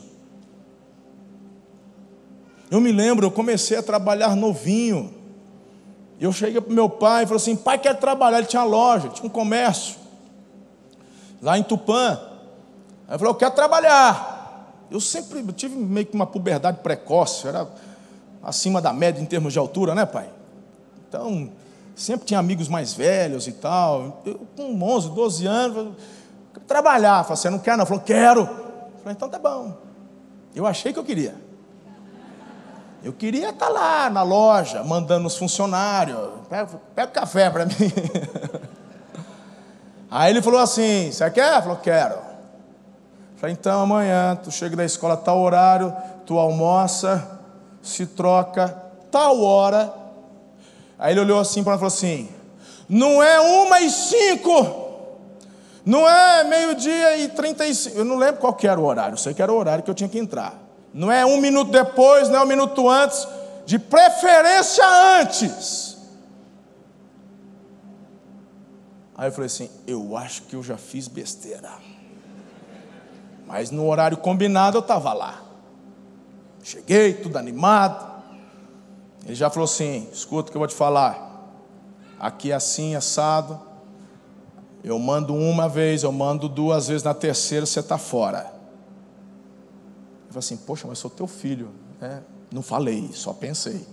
Eu 2.70 2.80
me 2.80 2.92
lembro, 2.92 3.26
eu 3.26 3.30
comecei 3.32 3.76
a 3.76 3.82
trabalhar 3.82 4.36
novinho. 4.36 5.18
Eu 6.20 6.32
cheguei 6.32 6.60
para 6.60 6.72
meu 6.72 6.88
pai 6.88 7.22
e 7.24 7.26
falei 7.26 7.36
assim: 7.42 7.56
pai 7.56 7.78
quer 7.78 7.94
trabalhar. 7.98 8.38
Ele 8.38 8.46
tinha 8.46 8.62
loja, 8.62 9.08
tinha 9.08 9.26
um 9.26 9.30
comércio, 9.30 9.96
lá 11.40 11.58
em 11.58 11.62
Tupã. 11.62 12.20
Aí 13.08 13.14
eu 13.14 13.18
falei: 13.18 13.32
eu 13.32 13.34
quero 13.34 13.54
trabalhar. 13.54 14.38
Eu 14.90 15.00
sempre 15.00 15.42
tive 15.52 15.76
meio 15.76 16.04
que 16.04 16.14
uma 16.14 16.26
puberdade 16.26 16.78
precoce, 16.82 17.46
era 17.46 17.66
acima 18.42 18.82
da 18.82 18.92
média 18.92 19.22
em 19.22 19.24
termos 19.24 19.52
de 19.52 19.58
altura, 19.58 19.94
né, 19.94 20.04
pai? 20.04 20.28
Então, 21.08 21.50
sempre 21.94 22.26
tinha 22.26 22.38
amigos 22.40 22.68
mais 22.68 22.92
velhos 22.92 23.46
e 23.46 23.52
tal. 23.52 24.22
Eu, 24.26 24.46
com 24.56 24.82
11, 24.82 25.10
12 25.10 25.46
anos, 25.46 25.94
trabalhar. 26.66 27.22
Falei, 27.24 27.36
você 27.36 27.50
não 27.50 27.58
quer? 27.58 27.76
Não? 27.76 27.86
Falou, 27.86 28.02
quero. 28.02 28.46
Falei, 28.46 29.12
então 29.12 29.28
tá 29.28 29.38
bom. 29.38 29.76
Eu 30.54 30.66
achei 30.66 30.92
que 30.92 30.98
eu 30.98 31.04
queria. 31.04 31.34
Eu 33.02 33.14
queria 33.14 33.48
estar 33.48 33.68
lá 33.68 34.10
na 34.10 34.22
loja, 34.22 34.84
mandando 34.84 35.26
os 35.26 35.36
funcionários, 35.36 36.18
pega, 36.50 36.68
pega 36.94 37.10
café 37.10 37.48
para 37.48 37.64
mim. 37.64 37.74
Aí 40.10 40.30
ele 40.30 40.42
falou 40.42 40.60
assim: 40.60 41.10
Você 41.10 41.30
quer? 41.30 41.62
Falou: 41.62 41.78
Quero. 41.78 42.18
Falei: 43.36 43.56
Então 43.58 43.82
amanhã 43.82 44.36
tu 44.36 44.50
chega 44.50 44.76
da 44.76 44.84
escola 44.84 45.16
tal 45.16 45.40
horário, 45.40 45.94
tu 46.26 46.38
almoça, 46.38 47.40
se 47.80 48.04
troca, 48.04 48.68
tal 49.10 49.42
hora. 49.42 49.94
Aí 50.98 51.14
ele 51.14 51.20
olhou 51.20 51.40
assim 51.40 51.64
para 51.64 51.72
mim 51.72 51.76
e 51.76 51.78
falou 51.78 51.94
assim: 51.94 52.28
Não 52.86 53.22
é 53.22 53.40
uma 53.40 53.80
e 53.80 53.88
cinco. 53.88 54.88
Não 55.86 56.06
é 56.06 56.44
meio-dia 56.44 57.16
e 57.16 57.28
35. 57.28 57.96
Eu 57.96 58.04
não 58.04 58.16
lembro 58.16 58.40
qual 58.40 58.54
era 58.62 58.78
o 58.78 58.84
horário. 58.84 59.14
Eu 59.14 59.18
sei 59.18 59.32
que 59.32 59.40
era 59.40 59.50
o 59.50 59.56
horário 59.56 59.82
que 59.82 59.90
eu 59.90 59.94
tinha 59.94 60.08
que 60.08 60.18
entrar. 60.18 60.69
Não 60.92 61.10
é 61.10 61.24
um 61.24 61.40
minuto 61.40 61.70
depois, 61.70 62.28
não 62.28 62.40
é 62.40 62.42
um 62.42 62.46
minuto 62.46 62.88
antes. 62.88 63.26
De 63.64 63.78
preferência 63.78 64.84
antes. 65.20 65.96
Aí 69.16 69.28
eu 69.28 69.32
falei 69.32 69.46
assim: 69.46 69.70
Eu 69.86 70.16
acho 70.16 70.42
que 70.42 70.56
eu 70.56 70.62
já 70.62 70.76
fiz 70.76 71.06
besteira. 71.06 71.70
Mas 73.46 73.70
no 73.70 73.86
horário 73.88 74.16
combinado 74.16 74.78
eu 74.78 74.80
estava 74.80 75.12
lá. 75.12 75.42
Cheguei, 76.62 77.14
tudo 77.14 77.36
animado. 77.36 78.10
Ele 79.24 79.34
já 79.34 79.50
falou 79.50 79.64
assim: 79.64 80.08
escuta 80.12 80.48
o 80.48 80.52
que 80.52 80.56
eu 80.56 80.60
vou 80.60 80.68
te 80.68 80.74
falar. 80.74 81.30
Aqui 82.18 82.50
é 82.50 82.54
assim, 82.54 82.94
assado. 82.94 83.60
Eu 84.82 84.98
mando 84.98 85.34
uma 85.34 85.68
vez, 85.68 86.02
eu 86.02 86.12
mando 86.12 86.48
duas 86.48 86.88
vezes, 86.88 87.02
na 87.02 87.12
terceira 87.12 87.66
você 87.66 87.80
está 87.80 87.98
fora. 87.98 88.59
Falei 90.30 90.38
assim: 90.38 90.56
poxa, 90.56 90.86
mas 90.88 90.98
sou 90.98 91.10
teu 91.10 91.26
filho. 91.26 91.70
É, 92.00 92.20
não 92.52 92.62
falei, 92.62 93.10
só 93.12 93.32
pensei. 93.32 93.84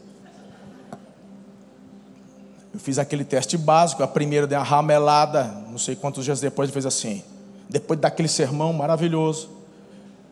Eu 2.73 2.79
fiz 2.79 2.99
aquele 2.99 3.25
teste 3.25 3.57
básico, 3.57 4.03
a 4.03 4.07
primeira 4.07 4.45
deu 4.45 4.59
uma 4.59 4.63
ramelada, 4.63 5.43
não 5.69 5.79
sei 5.79 5.95
quantos 5.95 6.23
dias 6.23 6.39
depois, 6.39 6.67
ele 6.67 6.73
fez 6.73 6.85
assim. 6.85 7.23
Depois 7.67 7.99
daquele 7.99 8.27
sermão 8.27 8.71
maravilhoso, 8.71 9.49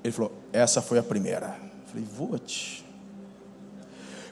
ele 0.03 0.13
falou: 0.13 0.31
Essa 0.53 0.81
foi 0.81 0.99
a 0.99 1.03
primeira. 1.03 1.57
Eu 1.57 1.91
falei: 1.91 2.07
Vou 2.15 2.37
te. 2.37 2.85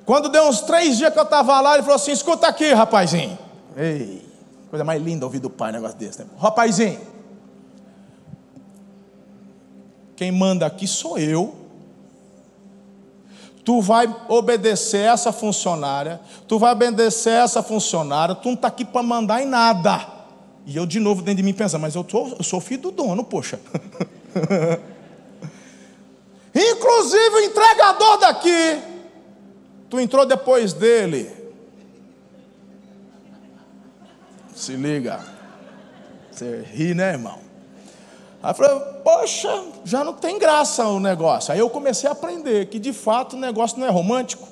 Quando 0.06 0.30
deu 0.30 0.48
uns 0.48 0.62
três 0.62 0.98
dias 0.98 1.12
que 1.12 1.18
eu 1.18 1.24
estava 1.24 1.60
lá, 1.60 1.74
ele 1.74 1.84
falou 1.84 1.96
assim: 1.96 2.12
escuta 2.12 2.48
aqui, 2.48 2.72
rapazinho. 2.72 3.38
Ei, 3.76 4.24
coisa 4.70 4.84
mais 4.84 5.02
linda 5.02 5.26
ouvir 5.26 5.40
do 5.40 5.50
pai 5.50 5.72
um 5.72 5.74
negócio 5.74 5.98
desse. 5.98 6.20
Né? 6.20 6.28
Rapazinho, 6.38 7.00
quem 10.16 10.32
manda 10.32 10.66
aqui 10.66 10.88
sou 10.88 11.18
eu. 11.18 11.63
Tu 13.64 13.82
vai 13.82 14.14
obedecer 14.28 15.06
essa 15.06 15.32
funcionária, 15.32 16.20
tu 16.48 16.60
vai 16.60 16.74
obedecer 16.74 17.44
essa 17.44 17.64
funcionária, 17.64 18.36
tu 18.36 18.50
não 18.50 18.56
está 18.56 18.68
aqui 18.68 18.84
para 18.84 19.02
mandar 19.02 19.42
em 19.42 19.46
nada. 19.46 20.06
E 20.66 20.76
eu 20.76 20.86
de 20.86 21.00
novo 21.00 21.22
dentro 21.22 21.38
de 21.38 21.44
mim 21.44 21.54
pensando, 21.54 21.82
mas 21.82 21.96
eu, 21.96 22.04
tô, 22.04 22.28
eu 22.38 22.44
sou 22.44 22.60
filho 22.60 22.82
do 22.84 22.92
dono, 22.92 23.24
poxa. 23.24 23.60
Inclusive 26.54 27.36
o 27.36 27.40
entregador 27.40 28.18
daqui, 28.18 28.82
Tu 29.94 30.00
entrou 30.00 30.26
depois 30.26 30.74
dele. 30.74 31.30
Se 34.56 34.76
liga. 34.76 35.24
Você 36.32 36.66
ri, 36.74 36.96
né, 36.96 37.12
irmão? 37.12 37.40
Aí 38.44 38.54
falei, 38.54 38.78
poxa, 39.06 39.64
já 39.86 40.04
não 40.04 40.12
tem 40.12 40.38
graça 40.38 40.86
o 40.86 41.00
negócio. 41.00 41.54
Aí 41.54 41.60
eu 41.60 41.70
comecei 41.70 42.10
a 42.10 42.12
aprender 42.12 42.66
que 42.68 42.78
de 42.78 42.92
fato 42.92 43.38
o 43.38 43.40
negócio 43.40 43.80
não 43.80 43.88
é 43.88 43.90
romântico. 43.90 44.46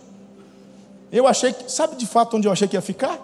Eu 1.12 1.28
achei 1.28 1.52
que, 1.52 1.70
sabe 1.70 1.98
de 1.98 2.08
fato 2.08 2.38
onde 2.38 2.48
eu 2.48 2.54
achei 2.54 2.70
que 2.70 2.78
ia 2.78 2.82
ficar? 2.82 3.20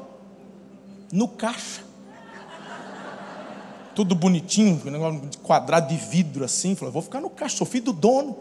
No 1.09 1.25
caixa. 1.25 1.83
Tudo 3.95 4.13
bonitinho, 4.13 4.81
um 4.85 4.91
negócio 4.91 5.21
de 5.21 5.37
quadrado 5.37 5.87
de 5.87 5.95
vidro 5.95 6.43
assim. 6.43 6.75
Falei, 6.75 6.91
vou 6.91 7.01
ficar 7.01 7.21
no 7.21 7.29
caixa, 7.29 7.55
sou 7.55 7.65
filho 7.65 7.85
do 7.85 7.93
dono. 7.93 8.35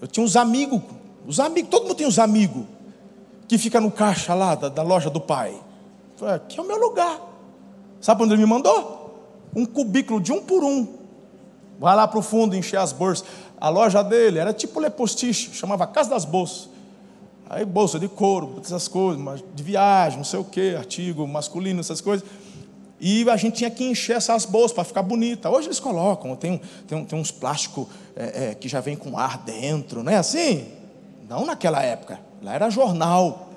Eu 0.00 0.08
tinha 0.08 0.26
uns 0.26 0.34
amigos, 0.34 0.82
os 1.24 1.38
amigos, 1.38 1.70
todo 1.70 1.84
mundo 1.84 1.94
tem 1.94 2.08
uns 2.08 2.18
amigos 2.18 2.64
que 3.46 3.56
fica 3.56 3.80
no 3.80 3.92
caixa 3.92 4.34
lá 4.34 4.56
da, 4.56 4.68
da 4.68 4.82
loja 4.82 5.08
do 5.08 5.20
pai. 5.20 5.54
Falei, 6.16 6.34
aqui 6.34 6.58
é 6.58 6.62
o 6.62 6.66
meu 6.66 6.76
lugar. 6.76 7.20
Sabe 8.00 8.24
onde 8.24 8.32
ele 8.34 8.42
me 8.42 8.48
mandou? 8.48 9.30
Um 9.54 9.64
cubículo 9.64 10.20
de 10.20 10.32
um 10.32 10.42
por 10.42 10.64
um. 10.64 11.05
Vai 11.78 11.94
lá 11.94 12.08
para 12.08 12.18
o 12.18 12.22
fundo 12.22 12.56
encher 12.56 12.78
as 12.78 12.92
bolsas. 12.92 13.26
A 13.60 13.68
loja 13.68 14.02
dele 14.02 14.38
era 14.38 14.52
tipo 14.52 14.80
lepostiche, 14.80 15.50
chamava 15.52 15.86
Casa 15.86 16.10
das 16.10 16.24
Bolsas. 16.24 16.68
Aí 17.48 17.64
bolsa 17.64 17.98
de 17.98 18.08
couro, 18.08 18.60
essas 18.62 18.88
coisas, 18.88 19.42
de 19.54 19.62
viagem, 19.62 20.18
não 20.18 20.24
sei 20.24 20.40
o 20.40 20.44
que, 20.44 20.74
artigo 20.74 21.26
masculino, 21.28 21.78
essas 21.78 22.00
coisas. 22.00 22.26
E 23.00 23.28
a 23.28 23.36
gente 23.36 23.56
tinha 23.56 23.70
que 23.70 23.84
encher 23.84 24.16
essas 24.16 24.44
bolsas 24.44 24.72
para 24.72 24.82
ficar 24.82 25.02
bonita. 25.02 25.48
Hoje 25.48 25.68
eles 25.68 25.78
colocam, 25.78 26.34
tem, 26.34 26.60
tem, 26.88 27.04
tem 27.04 27.18
uns 27.18 27.30
plásticos 27.30 27.86
é, 28.16 28.50
é, 28.50 28.54
que 28.54 28.68
já 28.68 28.80
vem 28.80 28.96
com 28.96 29.16
ar 29.18 29.38
dentro, 29.38 30.02
não 30.02 30.10
é 30.10 30.16
assim? 30.16 30.66
Não 31.28 31.44
naquela 31.44 31.82
época. 31.82 32.18
Lá 32.42 32.54
era 32.54 32.70
jornal. 32.70 33.50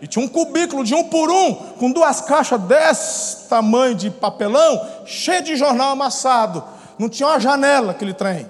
E 0.00 0.06
tinha 0.06 0.24
um 0.24 0.28
cubículo 0.28 0.84
de 0.84 0.94
um 0.94 1.04
por 1.04 1.30
um, 1.30 1.54
com 1.54 1.90
duas 1.90 2.20
caixas 2.20 2.60
desse 2.60 3.48
tamanho 3.48 3.94
de 3.94 4.10
papelão, 4.10 4.86
cheio 5.04 5.42
de 5.42 5.56
jornal 5.56 5.90
amassado. 5.90 6.62
Não 6.98 7.08
tinha 7.08 7.28
uma 7.28 7.40
janela 7.40 7.92
aquele 7.92 8.14
trem. 8.14 8.48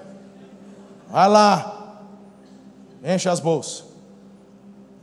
Vai 1.09 1.27
lá, 1.27 1.97
enche 3.03 3.27
as 3.27 3.39
bolsas. 3.39 3.83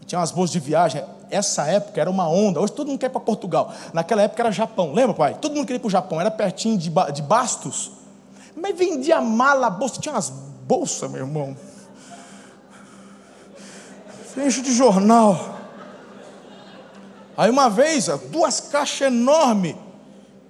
E 0.01 0.05
tinha 0.05 0.19
umas 0.19 0.31
bolsas 0.31 0.53
de 0.53 0.61
viagem. 0.61 1.03
Essa 1.29 1.67
época 1.67 2.01
era 2.01 2.09
uma 2.09 2.29
onda. 2.29 2.61
Hoje 2.61 2.73
todo 2.73 2.87
mundo 2.87 2.99
quer 2.99 3.07
ir 3.07 3.11
para 3.11 3.21
Portugal. 3.21 3.73
Naquela 3.93 4.23
época 4.23 4.43
era 4.43 4.53
Japão. 4.53 4.93
Lembra, 4.93 5.15
pai? 5.15 5.35
Todo 5.41 5.55
mundo 5.55 5.67
queria 5.67 5.79
ir 5.79 5.81
para 5.81 5.89
o 5.89 5.91
Japão. 5.91 6.21
Era 6.21 6.31
pertinho 6.31 6.79
de, 6.79 6.91
de 7.13 7.23
Bastos. 7.23 7.91
Mas 8.55 8.79
vendia 8.79 9.21
mala, 9.21 9.69
bolsa. 9.69 10.01
Tinha 10.01 10.15
umas 10.15 10.31
bolsas, 10.31 11.11
meu 11.11 11.23
irmão 11.23 11.57
enche 14.45 14.61
de 14.61 14.73
jornal. 14.73 15.56
Aí 17.37 17.51
uma 17.51 17.69
vez, 17.69 18.09
duas 18.31 18.61
caixas 18.61 19.09
enormes. 19.09 19.77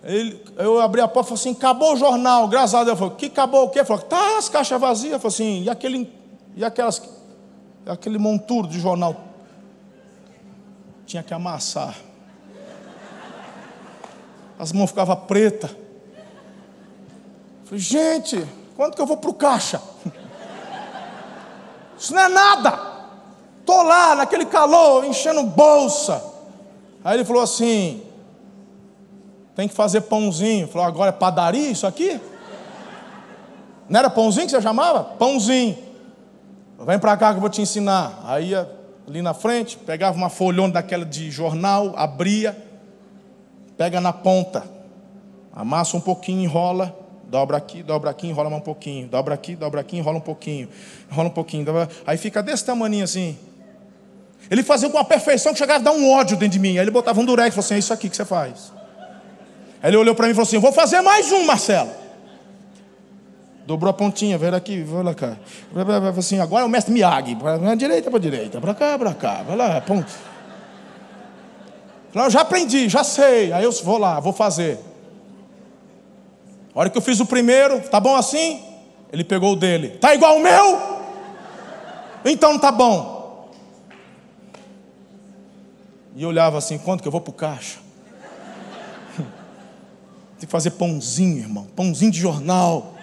Ele, 0.04 0.40
eu 0.56 0.80
abri 0.80 1.00
a 1.00 1.08
porta 1.08 1.34
e 1.34 1.36
falei 1.36 1.40
assim: 1.40 1.58
acabou 1.58 1.94
o 1.94 1.96
jornal, 1.96 2.46
graças. 2.46 2.86
Eu 2.86 2.96
falei: 2.96 3.14
que 3.16 3.26
acabou 3.26 3.64
o 3.64 3.70
quê? 3.70 3.80
Ele 3.80 3.86
falou: 3.86 4.02
tá 4.02 4.38
as 4.38 4.48
caixas 4.48 4.80
vazias. 4.80 5.14
Eu 5.14 5.18
falei 5.18 5.34
assim: 5.34 5.62
e 5.64 5.70
aquele, 5.70 6.12
e 6.54 6.64
aquelas, 6.64 7.02
aquele 7.86 8.18
monturo 8.18 8.68
de 8.68 8.78
jornal? 8.78 9.16
Tinha 11.04 11.24
que 11.24 11.34
amassar. 11.34 11.96
As 14.58 14.72
mãos 14.72 14.90
ficavam 14.90 15.16
pretas. 15.16 15.70
Falei, 17.64 17.80
gente, 17.80 18.46
quanto 18.76 18.94
que 18.94 19.02
eu 19.02 19.06
vou 19.06 19.16
para 19.16 19.30
o 19.30 19.34
caixa? 19.34 19.82
Isso 21.98 22.14
não 22.14 22.22
é 22.22 22.28
nada. 22.28 22.96
Estou 23.58 23.82
lá 23.82 24.14
naquele 24.14 24.46
calor, 24.46 25.04
enchendo 25.04 25.42
bolsa. 25.42 26.35
Aí 27.06 27.14
ele 27.14 27.24
falou 27.24 27.40
assim: 27.40 28.02
tem 29.54 29.68
que 29.68 29.74
fazer 29.74 30.00
pãozinho. 30.00 30.66
Falou, 30.66 30.88
agora 30.88 31.10
é 31.10 31.12
padaria 31.12 31.70
isso 31.70 31.86
aqui? 31.86 32.20
Não 33.88 34.00
era 34.00 34.10
pãozinho 34.10 34.46
que 34.46 34.50
você 34.50 34.60
chamava? 34.60 35.04
Pãozinho. 35.04 35.78
Vem 36.80 36.98
para 36.98 37.16
cá 37.16 37.30
que 37.30 37.36
eu 37.36 37.40
vou 37.40 37.48
te 37.48 37.62
ensinar. 37.62 38.20
Aí 38.24 38.52
ali 38.54 39.22
na 39.22 39.32
frente, 39.32 39.76
pegava 39.76 40.16
uma 40.16 40.28
folhona 40.28 40.72
daquela 40.72 41.04
de 41.04 41.30
jornal, 41.30 41.92
abria, 41.94 42.56
pega 43.76 44.00
na 44.00 44.12
ponta, 44.12 44.64
amassa 45.52 45.96
um 45.96 46.00
pouquinho, 46.00 46.42
enrola, 46.42 46.92
dobra 47.28 47.56
aqui, 47.56 47.84
dobra 47.84 48.10
aqui, 48.10 48.26
enrola 48.26 48.48
um 48.48 48.60
pouquinho, 48.60 49.06
dobra 49.06 49.32
aqui, 49.32 49.54
dobra 49.54 49.80
aqui, 49.80 49.96
enrola 49.96 50.18
um 50.18 50.20
pouquinho, 50.20 50.68
enrola 51.08 51.28
um 51.28 51.32
pouquinho, 51.32 51.64
dobra... 51.64 51.88
aí 52.04 52.18
fica 52.18 52.42
desse 52.42 52.64
tamanho 52.64 53.04
assim. 53.04 53.38
Ele 54.50 54.62
fazia 54.62 54.88
com 54.88 54.96
uma 54.96 55.04
perfeição 55.04 55.52
que 55.52 55.58
chegava 55.58 55.80
a 55.80 55.82
dar 55.82 55.92
um 55.92 56.10
ódio 56.10 56.36
dentro 56.36 56.52
de 56.52 56.58
mim. 56.58 56.78
Aí 56.78 56.84
ele 56.84 56.90
botava 56.90 57.20
um 57.20 57.24
durex 57.24 57.48
e 57.48 57.50
falou 57.52 57.64
assim: 57.64 57.74
é 57.74 57.78
isso 57.78 57.92
aqui 57.92 58.08
que 58.08 58.16
você 58.16 58.24
faz. 58.24 58.72
Aí 59.82 59.90
ele 59.90 59.96
olhou 59.96 60.14
para 60.14 60.26
mim 60.26 60.32
e 60.32 60.34
falou 60.34 60.46
assim: 60.46 60.58
vou 60.58 60.72
fazer 60.72 61.00
mais 61.00 61.32
um, 61.32 61.44
Marcelo. 61.44 61.90
Dobrou 63.66 63.90
a 63.90 63.92
pontinha, 63.92 64.38
veio 64.38 64.54
aqui, 64.54 64.82
vai 64.82 65.02
lá 65.02 65.12
cá. 65.12 65.36
Assim, 66.16 66.38
agora 66.38 66.62
é 66.62 66.66
o 66.66 66.68
mestre 66.68 66.92
Miyagi. 66.92 67.34
Para 67.34 67.74
direita, 67.74 68.08
para 68.08 68.20
direita, 68.20 68.60
para 68.60 68.74
cá, 68.74 68.96
para 68.96 69.12
cá. 69.12 69.42
Vai 69.42 69.56
lá, 69.56 69.80
ponto. 69.80 70.12
Eu 72.14 72.30
já 72.30 72.42
aprendi, 72.42 72.88
já 72.88 73.02
sei. 73.02 73.52
Aí 73.52 73.64
eu 73.64 73.72
vou 73.72 73.98
lá, 73.98 74.20
vou 74.20 74.32
fazer. 74.32 74.78
A 76.72 76.78
hora 76.78 76.90
que 76.90 76.96
eu 76.96 77.02
fiz 77.02 77.18
o 77.18 77.26
primeiro, 77.26 77.80
tá 77.88 77.98
bom 77.98 78.14
assim? 78.14 78.62
Ele 79.12 79.24
pegou 79.24 79.54
o 79.54 79.56
dele. 79.56 79.90
Tá 79.98 80.14
igual 80.14 80.36
o 80.36 80.40
meu? 80.40 80.78
Então 82.24 82.58
tá 82.58 82.70
bom. 82.70 83.15
E 86.16 86.22
eu 86.22 86.30
olhava 86.30 86.56
assim, 86.56 86.78
quanto 86.78 87.02
que 87.02 87.08
eu 87.08 87.12
vou 87.12 87.20
para 87.20 87.30
o 87.30 87.34
caixa? 87.34 87.76
Tem 89.18 90.46
que 90.46 90.46
fazer 90.46 90.70
pãozinho, 90.70 91.40
irmão, 91.40 91.66
pãozinho 91.76 92.10
de 92.10 92.18
jornal. 92.18 92.94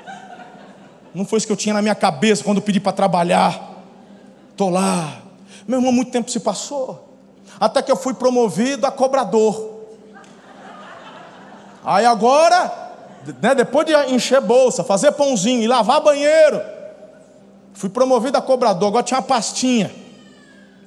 Não 1.14 1.24
foi 1.24 1.38
isso 1.38 1.46
que 1.46 1.54
eu 1.54 1.58
tinha 1.58 1.76
na 1.76 1.82
minha 1.84 1.94
cabeça 1.94 2.44
quando 2.44 2.60
pedi 2.60 2.80
para 2.80 2.92
trabalhar. 2.92 3.84
Estou 4.50 4.72
lá. 4.72 5.22
Meu 5.68 5.78
irmão, 5.78 5.92
muito 5.92 6.10
tempo 6.10 6.32
se 6.32 6.40
passou. 6.40 7.16
Até 7.60 7.84
que 7.84 7.92
eu 7.92 7.96
fui 7.96 8.16
promovido 8.16 8.88
a 8.88 8.92
cobrador. 8.92 9.84
Aí 11.86 12.08
agora, 12.08 12.94
né, 13.40 13.54
depois 13.54 13.86
de 13.86 13.94
encher 14.12 14.42
bolsa, 14.42 14.84
fazer 14.84 15.12
pãozinho 15.12 15.62
e 15.62 15.68
lavar 15.68 16.02
banheiro, 16.02 16.60
fui 17.76 17.90
promovido 17.90 18.40
a 18.40 18.42
cobrador. 18.42 18.88
Agora 18.88 19.04
tinha 19.04 19.20
uma 19.20 19.24
pastinha 19.24 20.02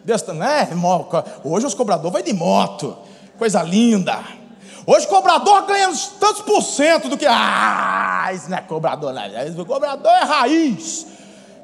Desta, 0.07 0.33
né, 0.33 0.69
irmão? 0.71 1.09
Hoje 1.43 1.67
os 1.67 1.75
cobradores 1.75 2.13
vão 2.13 2.23
de 2.23 2.33
moto. 2.33 2.97
Coisa 3.37 3.61
linda. 3.61 4.21
Hoje 4.87 5.05
o 5.05 5.09
cobrador 5.09 5.67
ganha 5.67 5.89
tantos 6.21 6.43
por 6.43 6.63
cento 6.63 7.09
do 7.09 7.19
que. 7.19 7.27
Ah, 7.29 8.31
isso 8.33 8.49
não 8.49 8.57
é 8.57 8.61
cobrador, 8.61 9.13
não. 9.13 9.63
O 9.63 9.67
cobrador 9.67 10.13
é 10.13 10.23
raiz. 10.23 11.09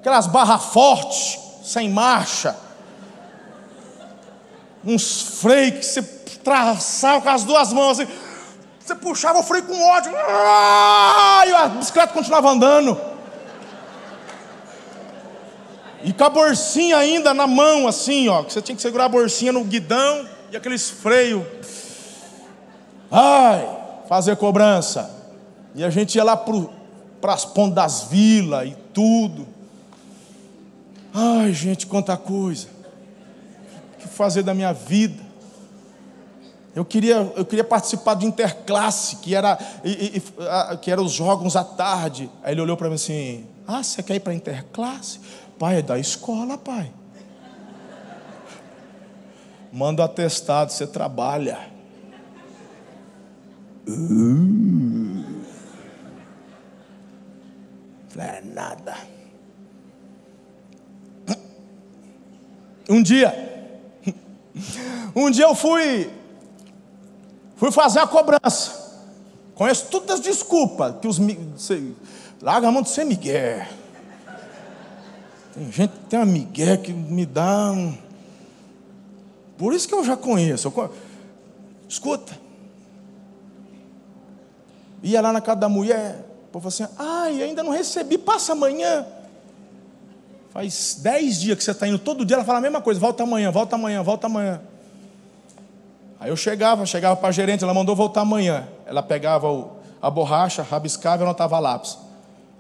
Aquelas 0.01 0.27
barras 0.27 0.65
fortes, 0.65 1.39
sem 1.63 1.89
marcha. 1.89 2.57
Uns 4.85 5.39
freios 5.41 5.79
que 5.79 5.85
você 5.85 6.03
traçava 6.43 7.21
com 7.21 7.31
as 7.31 7.45
duas 7.45 7.73
mãos 7.73 8.01
assim. 8.01 8.11
Você 8.81 8.97
puxava 8.97 9.39
o 9.39 9.45
freio 9.45 9.67
com 9.67 9.81
ódio. 9.81 10.13
Ah, 10.17 11.45
e 11.47 11.53
a 11.53 11.69
bicicleta 11.69 12.13
continuava 12.13 12.51
andando. 12.51 13.12
E 16.13 16.15
com 16.15 16.25
a 16.25 16.29
bolsinha 16.29 16.99
ainda 16.99 17.33
na 17.33 17.47
mão, 17.47 17.89
assim, 17.89 18.29
ó. 18.29 18.43
Que 18.43 18.53
você 18.53 18.61
tinha 18.61 18.77
que 18.77 18.83
segurar 18.83 19.07
a 19.07 19.09
bolsinha 19.09 19.51
no 19.51 19.65
guidão 19.65 20.29
e 20.51 20.57
aqueles 20.57 20.91
freios. 20.91 21.43
Ai, 23.11 23.67
fazer 24.11 24.37
cobrança. 24.37 25.11
E 25.75 25.83
a 25.83 25.89
gente 25.89 26.17
ia 26.17 26.23
lá 26.23 26.37
para 26.37 27.33
as 27.33 27.47
pontas 27.47 27.75
das 27.75 28.03
vilas 28.11 28.69
e 28.69 28.77
tudo. 28.93 29.49
Ai, 31.15 31.51
gente, 31.55 31.87
quanta 31.87 32.15
coisa. 32.15 32.69
O 33.95 34.03
que 34.03 34.09
fazer 34.09 34.43
da 34.43 34.53
minha 34.53 34.75
vida? 34.75 35.33
Eu 36.77 36.85
queria, 36.85 37.33
eu 37.37 37.45
queria 37.47 37.65
participar 37.65 38.15
do 38.15 38.27
interclasse, 38.27 39.17
que 39.17 39.35
era, 39.35 39.59
e, 39.83 40.19
e, 40.19 40.77
que 40.77 40.91
era 40.91 41.01
os 41.01 41.13
jogos 41.13 41.57
à 41.57 41.65
tarde. 41.65 42.31
Aí 42.43 42.53
ele 42.53 42.61
olhou 42.61 42.77
para 42.77 42.89
mim 42.89 42.97
assim: 42.97 43.47
Ah, 43.67 43.83
você 43.83 44.03
quer 44.03 44.17
ir 44.17 44.21
para 44.21 44.35
interclasse? 44.35 45.19
Pai, 45.63 45.79
é 45.79 45.83
da 45.83 45.97
escola, 45.97 46.59
pai. 46.59 46.93
Manda 49.73 50.03
o 50.03 50.05
atestado, 50.05 50.73
você 50.73 50.89
trabalha. 50.89 51.71
Uh. 53.87 55.23
Não 58.17 58.25
é 58.25 58.41
nada. 58.41 58.97
Um 62.89 63.01
dia, 63.01 63.79
um 65.15 65.31
dia 65.31 65.45
eu 65.45 65.55
fui 65.55 66.11
Fui 67.55 67.71
fazer 67.71 68.01
a 68.01 68.07
cobrança. 68.09 69.01
Conheço 69.55 69.87
todas 69.87 70.19
as 70.19 70.21
desculpas 70.21 70.97
que 71.01 71.07
os 71.07 71.21
larga 72.41 72.67
a 72.67 72.73
mão 72.73 72.83
de 72.83 72.89
ser 72.89 73.05
Miguel. 73.05 73.82
Tem 75.55 75.71
gente 75.71 75.93
tem 76.09 76.19
uma 76.19 76.27
Miguel 76.27 76.79
que 76.79 76.93
me 76.93 77.27
dá 77.27 77.71
um. 77.73 77.97
Por 79.59 79.75
isso 79.75 79.87
que 79.87 79.95
eu 79.95 80.05
já 80.05 80.17
conheço. 80.17 80.73
Eu. 80.75 80.93
Escuta. 81.89 82.33
Ia 85.03 85.21
lá 85.21 85.33
na 85.33 85.41
casa 85.41 85.61
da 85.61 85.69
mulher, 85.69 86.25
o 86.45 86.53
povo 86.53 86.69
assim, 86.69 86.87
ai, 86.97 87.43
ainda 87.43 87.63
não 87.63 87.73
recebi, 87.73 88.17
passa 88.17 88.53
amanhã. 88.53 89.05
Faz 90.51 91.01
dez 91.03 91.41
dias 91.41 91.59
que 91.59 91.65
você 91.65 91.73
está 91.73 91.89
indo 91.89 91.99
todo 91.99 92.25
dia, 92.25 92.37
ela 92.37 92.45
fala 92.45 92.59
a 92.59 92.63
mesma 92.63 92.81
coisa, 92.81 93.01
volta 93.01 93.25
amanhã, 93.25 93.51
volta 93.51 93.75
amanhã, 93.75 94.03
volta 94.03 94.27
amanhã. 94.27 94.61
Aí 96.21 96.31
eu 96.31 96.37
chegava, 96.37 96.87
chegava 96.87 97.17
para 97.17 97.31
a 97.31 97.33
gerente, 97.33 97.65
ela 97.65 97.75
mandou 97.75 97.97
voltar 97.97 98.21
amanhã. 98.21 98.69
Ela 98.87 99.03
pegava 99.03 99.51
o, 99.51 99.73
a 100.01 100.09
borracha, 100.09 100.63
rabiscava 100.63 101.23
e 101.23 101.25
anotava 101.25 101.59
lápis. 101.59 101.99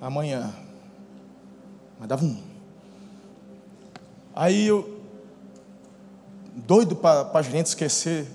Amanhã. 0.00 0.52
Mas 1.98 2.08
dava 2.08 2.24
um. 2.24 2.51
Aí 4.34 4.66
eu, 4.66 5.00
doido 6.54 6.96
para 6.96 7.30
a 7.32 7.42
gerente 7.42 7.66
esquecer. 7.66 8.26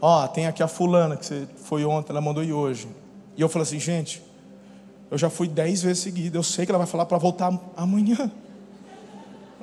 Ó, 0.00 0.24
oh, 0.24 0.28
tem 0.28 0.46
aqui 0.46 0.62
a 0.62 0.68
fulana 0.68 1.16
que 1.16 1.26
você 1.26 1.48
foi 1.56 1.84
ontem, 1.84 2.12
ela 2.12 2.20
mandou 2.20 2.42
ir 2.42 2.52
hoje. 2.52 2.88
E 3.36 3.40
eu 3.40 3.48
falei 3.48 3.64
assim, 3.64 3.80
gente, 3.80 4.22
eu 5.10 5.18
já 5.18 5.28
fui 5.28 5.48
dez 5.48 5.82
vezes 5.82 6.02
seguida, 6.02 6.38
eu 6.38 6.42
sei 6.42 6.64
que 6.64 6.72
ela 6.72 6.78
vai 6.78 6.86
falar 6.86 7.06
para 7.06 7.18
voltar 7.18 7.52
amanhã. 7.76 8.30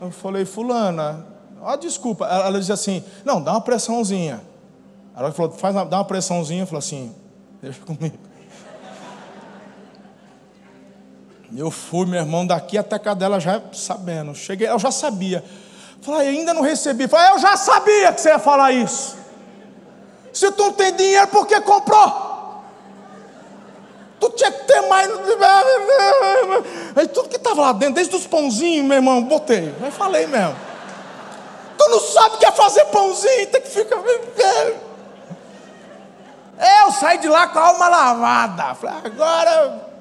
Eu 0.02 0.12
falei, 0.12 0.44
fulana, 0.44 1.26
Ó, 1.66 1.76
desculpa. 1.76 2.26
Ela, 2.26 2.46
ela 2.46 2.58
assim: 2.60 3.04
não, 3.26 3.42
dá 3.42 3.52
uma 3.52 3.62
pressãozinha. 3.62 4.40
Ela 5.18 5.32
falou: 5.32 5.52
faz, 5.52 5.74
dá 5.74 5.98
uma 5.98 6.06
pressãozinha. 6.06 6.62
Eu 6.62 6.68
falei 6.68 6.80
assim: 6.80 7.12
deixa 7.60 7.82
comigo. 7.82 8.16
Eu 11.56 11.70
fui, 11.70 12.06
meu 12.06 12.20
irmão, 12.20 12.46
daqui 12.46 12.78
até 12.78 13.00
a 13.10 13.14
dela 13.14 13.40
já 13.40 13.62
sabendo. 13.74 14.34
Cheguei, 14.34 14.68
eu 14.68 14.80
já 14.80 14.92
sabia. 14.92 15.44
Falei, 16.02 16.30
ainda 16.30 16.54
não 16.54 16.62
recebi. 16.62 17.08
Falei, 17.08 17.34
eu 17.34 17.40
já 17.40 17.56
sabia 17.58 18.14
que 18.14 18.22
você 18.22 18.30
ia 18.30 18.40
falar 18.40 18.72
isso. 18.72 19.18
Se 20.34 20.52
tu 20.52 20.64
não 20.64 20.74
tem 20.74 20.94
dinheiro, 20.96 21.28
por 21.28 21.46
que 21.48 21.60
comprou? 21.62 22.64
Tu 24.20 24.30
tinha 24.32 24.52
que 24.52 24.64
ter 24.66 24.82
mais. 24.82 25.10
Aí 26.96 27.08
tudo 27.08 27.30
que 27.30 27.38
estava 27.38 27.62
lá 27.62 27.72
dentro, 27.74 27.96
desde 27.96 28.16
os 28.16 28.26
pãozinhos, 28.26 28.86
meu 28.86 28.98
irmão, 28.98 29.24
botei. 29.24 29.74
Aí 29.82 29.92
falei 29.92 30.26
mesmo. 30.28 30.56
Tu 31.78 31.90
não 31.90 32.00
sabe 32.00 32.36
o 32.36 32.38
que 32.40 32.46
é 32.46 32.52
fazer 32.52 32.86
pãozinho, 32.86 33.48
tem 33.48 33.62
que 33.62 33.70
ficar. 33.70 33.98
Eu 36.58 36.92
saí 36.92 37.18
de 37.18 37.28
lá 37.28 37.48
com 37.48 37.60
a 37.60 37.68
alma 37.68 37.88
lavada. 37.88 38.76
Falei, 38.76 38.96
agora 39.04 39.95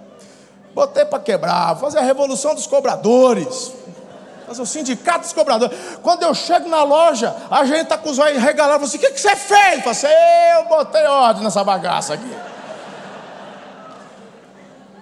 botei 0.75 1.05
para 1.05 1.19
quebrar, 1.21 1.77
fazer 1.77 1.99
a 1.99 2.03
revolução 2.03 2.55
dos 2.55 2.67
cobradores. 2.67 3.73
Fazer 4.47 4.61
o 4.61 4.67
sindicato 4.67 5.21
dos 5.21 5.33
cobradores. 5.33 5.77
Quando 6.03 6.23
eu 6.23 6.35
chego 6.35 6.69
na 6.69 6.83
loja, 6.83 7.35
a 7.51 7.65
gente 7.65 7.83
está 7.83 7.97
com 7.97 8.11
os 8.11 8.19
olhos 8.19 8.43
regalados. 8.43 8.89
Assim: 8.89 8.99
o 8.99 9.01
que, 9.01 9.11
que 9.13 9.21
você 9.21 9.35
fez? 9.35 9.85
Eu 9.85 9.91
assim, 9.91 10.07
eu 10.59 10.65
botei 10.69 11.05
ordem 11.07 11.45
nessa 11.45 11.65
bagaça 11.65 12.15
aqui. 12.15 12.37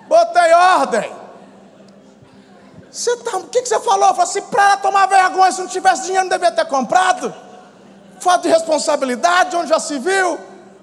Botei 0.07 0.53
ordem. 0.53 1.23
Você 2.91 3.17
tá, 3.17 3.39
o 3.39 3.45
que, 3.45 3.63
que 3.63 3.69
você 3.69 3.81
falou? 3.81 4.09
Eu 4.09 4.15
falei 4.15 4.31
assim, 4.31 4.43
para 4.43 4.65
ela 4.65 4.77
tomar 4.77 5.07
vergonha, 5.07 5.51
se 5.51 5.61
não 5.61 5.69
tivesse 5.69 6.03
dinheiro, 6.03 6.25
não 6.25 6.31
devia 6.31 6.53
ter 6.53 6.67
comprado. 6.67 7.35
Falta 8.21 8.43
de 8.43 8.49
responsabilidade, 8.49 9.57
onde 9.57 9.71
já 9.71 9.81
se 9.81 9.99
viu. 9.99 10.39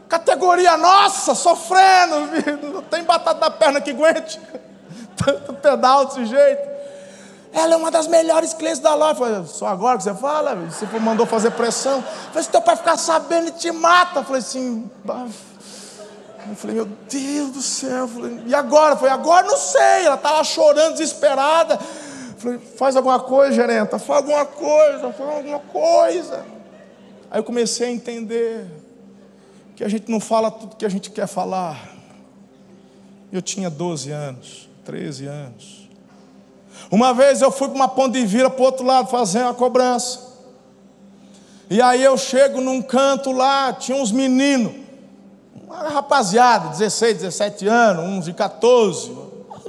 Categoria 0.10 0.76
nossa, 0.76 1.36
sofrendo, 1.36 2.28
não 2.74 2.82
tem 2.82 3.04
batata 3.04 3.40
na 3.40 3.52
perna 3.52 3.80
que 3.80 3.92
aguente. 3.92 4.42
Tanto 5.24 5.54
pedal 5.54 6.06
desse 6.06 6.26
jeito. 6.26 6.70
Ela 7.52 7.74
é 7.74 7.78
uma 7.78 7.90
das 7.90 8.08
melhores 8.08 8.54
clientes 8.54 8.80
da 8.80 8.94
loja. 8.94 9.12
Eu 9.12 9.16
falei, 9.16 9.46
só 9.48 9.68
agora 9.68 9.98
que 9.98 10.04
você 10.04 10.14
fala? 10.14 10.56
Você 10.56 10.86
mandou 11.00 11.26
fazer 11.26 11.52
pressão. 11.52 11.98
Eu 11.98 12.04
falei, 12.04 12.44
se 12.44 12.50
teu 12.50 12.62
pai 12.62 12.76
ficar 12.76 12.98
sabendo, 12.98 13.48
ele 13.48 13.52
te 13.52 13.72
mata. 13.72 14.20
Eu 14.20 14.24
falei 14.24 14.40
assim, 14.42 14.90
eu 16.48 16.56
falei, 16.56 16.76
meu 16.76 16.86
Deus 16.86 17.52
do 17.52 17.62
céu. 17.62 18.08
Falei, 18.08 18.44
e 18.46 18.54
agora? 18.54 18.94
Eu 18.94 18.98
falei, 18.98 19.14
agora 19.14 19.48
não 19.48 19.58
sei. 19.58 20.06
Ela 20.06 20.16
estava 20.16 20.44
chorando, 20.44 20.94
desesperada. 20.94 21.74
Eu 21.76 22.38
falei, 22.38 22.60
faz 22.78 22.96
alguma 22.96 23.20
coisa, 23.20 23.54
gerenta. 23.54 23.98
Faz 23.98 24.18
alguma 24.18 24.46
coisa, 24.46 25.12
faz 25.12 25.30
alguma 25.30 25.60
coisa. 25.60 26.46
Aí 27.32 27.40
eu 27.40 27.44
comecei 27.44 27.88
a 27.88 27.92
entender 27.92 28.66
que 29.76 29.84
a 29.84 29.90
gente 29.90 30.12
não 30.12 30.20
fala 30.20 30.52
tudo 30.52 30.76
que 30.76 30.86
a 30.86 30.90
gente 30.90 31.10
quer 31.10 31.28
falar. 31.28 31.96
Eu 33.32 33.42
tinha 33.42 33.70
12 33.70 34.12
anos, 34.12 34.69
13 34.90 35.28
anos. 35.28 35.90
Uma 36.90 37.14
vez 37.14 37.44
eu 37.44 37.52
fui 37.52 37.68
para 37.68 37.76
uma 37.76 37.88
ponte 37.88 38.20
de 38.20 38.26
vira 38.26 38.50
para 38.50 38.60
o 38.60 38.66
outro 38.66 38.84
lado 38.84 39.08
fazer 39.08 39.44
uma 39.44 39.54
cobrança. 39.54 40.20
E 41.70 41.80
aí 41.80 42.04
eu 42.04 42.18
chego 42.18 42.60
num 42.60 42.82
canto 42.82 43.32
lá, 43.32 43.72
tinha 43.72 43.96
uns 43.96 44.12
meninos 44.12 44.74
uma 45.54 45.90
rapaziada, 45.90 46.70
16, 46.70 47.18
17 47.18 47.68
anos, 47.68 48.04
uns 48.04 48.26
de 48.26 48.34
14, 48.34 49.16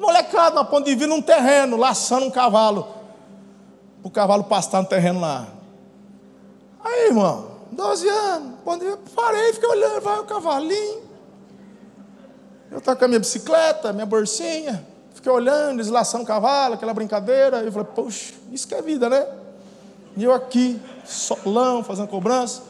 molecada 0.01 0.55
na 0.55 0.65
ponta 0.65 0.89
de 0.89 0.95
vir 0.95 1.07
num 1.07 1.21
terreno, 1.21 1.77
laçando 1.77 2.25
um 2.25 2.31
cavalo, 2.31 2.85
para 4.01 4.09
o 4.09 4.11
cavalo 4.11 4.45
pastar 4.45 4.81
no 4.81 4.89
terreno 4.89 5.21
lá. 5.21 5.47
Aí, 6.83 7.09
irmão, 7.09 7.51
12 7.71 8.09
anos, 8.09 8.55
ponto 8.65 8.83
de 8.83 8.97
parei, 9.15 9.53
fiquei 9.53 9.69
olhando, 9.69 10.01
vai 10.01 10.21
o 10.21 10.25
cavalinho. 10.25 11.03
Eu 12.71 12.79
estava 12.79 12.97
com 12.97 13.05
a 13.05 13.09
minha 13.09 13.21
bicicleta, 13.21 13.93
minha 13.93 14.07
bolsinha, 14.07 14.89
fiquei 15.21 15.31
olhando, 15.31 15.77
eles 15.77 15.89
laçando 15.89 16.25
o 16.25 16.27
cavalo, 16.27 16.75
aquela 16.75 16.95
brincadeira. 16.95 17.59
Eu 17.59 17.71
falei, 17.71 17.89
poxa, 17.95 18.33
isso 18.51 18.67
que 18.67 18.75
é 18.75 18.81
vida, 18.81 19.09
né? 19.09 19.27
E 20.17 20.25
eu 20.25 20.33
aqui, 20.33 20.81
solão, 21.05 21.85
fazendo 21.85 22.09
cobrança. 22.09 22.63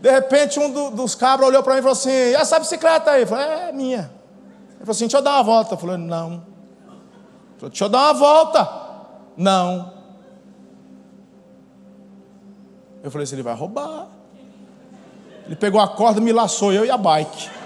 De 0.00 0.10
repente, 0.10 0.58
um 0.58 0.70
do, 0.70 0.90
dos 0.90 1.14
cabras 1.14 1.48
olhou 1.48 1.62
para 1.62 1.74
mim 1.74 1.80
e 1.80 1.82
falou 1.82 1.92
assim: 1.92 2.10
e 2.10 2.34
essa 2.34 2.58
bicicleta 2.58 3.10
aí? 3.10 3.22
Eu 3.22 3.26
falei: 3.26 3.44
é 3.68 3.72
minha. 3.72 4.10
Ele 4.70 4.80
falou 4.80 4.92
assim: 4.92 5.04
deixa 5.04 5.18
eu 5.18 5.22
dar 5.22 5.34
uma 5.34 5.42
volta. 5.42 5.74
Eu 5.74 5.78
falei: 5.78 5.96
não. 5.96 6.32
Ele 6.32 7.58
falou: 7.58 7.70
deixa 7.70 7.84
eu 7.84 7.88
dar 7.88 7.98
uma 8.04 8.14
volta. 8.14 8.70
Não. 9.36 9.92
Eu 13.02 13.10
falei 13.10 13.24
assim: 13.24 13.34
ele 13.34 13.42
vai 13.42 13.54
roubar. 13.54 14.08
Ele 15.46 15.56
pegou 15.56 15.80
a 15.80 15.88
corda, 15.88 16.20
me 16.20 16.32
laçou, 16.32 16.72
eu 16.72 16.84
e 16.84 16.90
a 16.90 16.96
bike. 16.96 17.57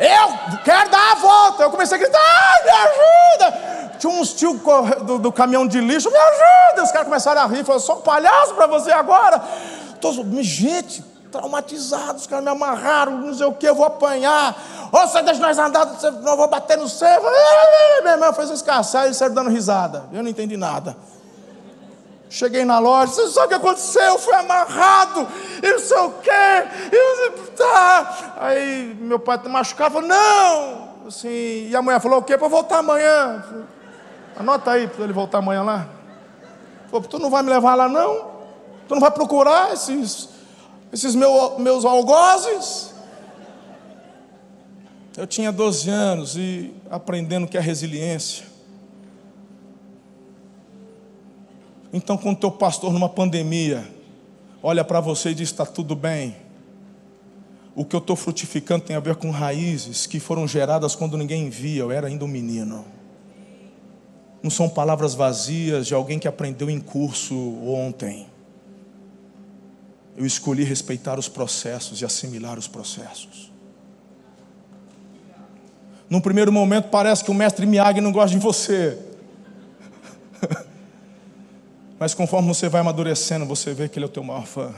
Eu 0.00 0.58
quero 0.64 0.90
dar 0.90 1.12
a 1.12 1.14
volta. 1.16 1.62
Eu 1.62 1.70
comecei 1.70 1.96
a 1.96 2.00
gritar: 2.00 2.18
me 2.64 2.70
ajuda! 2.70 3.90
Tinha 3.98 4.12
uns 4.14 4.32
tio 4.32 4.54
do, 5.04 5.18
do, 5.18 5.30
caminhão 5.30 5.66
de 5.66 5.78
lixo, 5.78 6.10
me 6.10 6.16
ajuda! 6.16 6.84
Os 6.84 6.90
caras 6.90 7.06
começaram 7.06 7.42
a 7.42 7.46
rir, 7.46 7.64
falaram, 7.64 7.84
sou 7.84 7.98
um 7.98 8.00
palhaço 8.00 8.54
para 8.54 8.66
você 8.66 8.90
agora. 8.90 9.42
Tô, 10.00 10.10
gente, 10.40 11.04
traumatizados, 11.30 12.22
os 12.22 12.26
caras 12.26 12.42
me 12.42 12.50
amarraram, 12.50 13.18
não 13.18 13.34
sei 13.34 13.44
o 13.44 13.52
que, 13.52 13.68
eu 13.68 13.74
vou 13.74 13.84
apanhar. 13.84 14.56
Ô, 14.90 15.06
você 15.06 15.22
deixa 15.22 15.40
nós 15.40 15.58
andar, 15.58 15.86
não 16.22 16.34
vou 16.34 16.48
bater 16.48 16.78
no 16.78 16.88
céu. 16.88 17.22
Meu 18.02 18.12
irmão 18.12 18.32
fez 18.32 18.48
escaçar 18.48 19.10
e 19.10 19.12
saíram 19.12 19.34
dando 19.34 19.50
risada. 19.50 20.04
Eu 20.12 20.22
não 20.22 20.30
entendi 20.30 20.56
nada. 20.56 20.96
Cheguei 22.30 22.64
na 22.64 22.78
loja, 22.78 23.12
você 23.12 23.28
sabe 23.28 23.46
o 23.46 23.48
que 23.48 23.54
aconteceu? 23.56 24.02
Eu 24.02 24.18
fui 24.18 24.32
amarrado, 24.32 25.26
e 25.60 25.68
não 25.68 25.78
sei 25.80 25.98
o 25.98 26.12
quê. 26.12 26.30
Eu, 26.92 27.42
tá. 27.56 28.36
Aí 28.38 28.96
meu 29.00 29.18
pai 29.18 29.36
machucado, 29.48 29.94
falou, 29.94 30.08
não. 30.08 31.08
Assim, 31.08 31.68
e 31.68 31.74
a 31.74 31.82
mulher 31.82 32.00
falou, 32.00 32.20
o 32.20 32.22
quê? 32.22 32.38
Para 32.38 32.46
voltar 32.46 32.78
amanhã. 32.78 33.44
Anota 34.38 34.70
aí 34.70 34.86
para 34.86 35.02
ele 35.02 35.12
voltar 35.12 35.38
amanhã 35.38 35.64
lá. 35.64 35.88
Falou, 36.88 37.04
tu 37.08 37.18
não 37.18 37.30
vai 37.30 37.42
me 37.42 37.50
levar 37.50 37.74
lá 37.74 37.88
não? 37.88 38.30
Tu 38.86 38.94
não 38.94 39.00
vai 39.00 39.10
procurar 39.10 39.72
esses, 39.72 40.28
esses 40.92 41.16
meu, 41.16 41.58
meus 41.58 41.84
algozes? 41.84 42.94
Eu 45.16 45.26
tinha 45.26 45.50
12 45.50 45.90
anos 45.90 46.36
e 46.36 46.72
aprendendo 46.88 47.48
que 47.48 47.58
é 47.58 47.60
resiliência. 47.60 48.49
Então, 51.92 52.16
quando 52.16 52.38
teu 52.38 52.50
pastor 52.50 52.92
numa 52.92 53.08
pandemia 53.08 53.86
olha 54.62 54.84
para 54.84 55.00
você 55.00 55.30
e 55.30 55.34
diz: 55.34 55.48
está 55.48 55.66
tudo 55.66 55.96
bem, 55.96 56.36
o 57.74 57.84
que 57.84 57.94
eu 57.94 57.98
estou 57.98 58.16
frutificando 58.16 58.84
tem 58.84 58.96
a 58.96 59.00
ver 59.00 59.16
com 59.16 59.30
raízes 59.30 60.06
que 60.06 60.20
foram 60.20 60.46
geradas 60.46 60.94
quando 60.94 61.16
ninguém 61.16 61.48
via, 61.48 61.80
eu 61.80 61.90
era 61.90 62.06
ainda 62.06 62.24
um 62.24 62.28
menino. 62.28 62.84
Não 64.42 64.50
são 64.50 64.68
palavras 64.68 65.14
vazias 65.14 65.86
de 65.86 65.94
alguém 65.94 66.18
que 66.18 66.28
aprendeu 66.28 66.70
em 66.70 66.80
curso 66.80 67.34
ontem. 67.64 68.26
Eu 70.16 70.24
escolhi 70.24 70.64
respeitar 70.64 71.18
os 71.18 71.28
processos 71.28 72.00
e 72.00 72.04
assimilar 72.04 72.58
os 72.58 72.66
processos. 72.66 73.50
Num 76.08 76.20
primeiro 76.20 76.50
momento 76.50 76.88
parece 76.88 77.22
que 77.22 77.30
o 77.30 77.34
mestre 77.34 77.66
Miyagi 77.66 78.00
não 78.00 78.10
gosta 78.10 78.36
de 78.36 78.42
você. 78.42 78.98
Mas 82.00 82.14
conforme 82.14 82.48
você 82.48 82.66
vai 82.66 82.80
amadurecendo, 82.80 83.44
você 83.44 83.74
vê 83.74 83.86
que 83.86 83.98
ele 83.98 84.06
é 84.06 84.08
o 84.08 84.10
teu 84.10 84.24
maior 84.24 84.46
fã. 84.46 84.74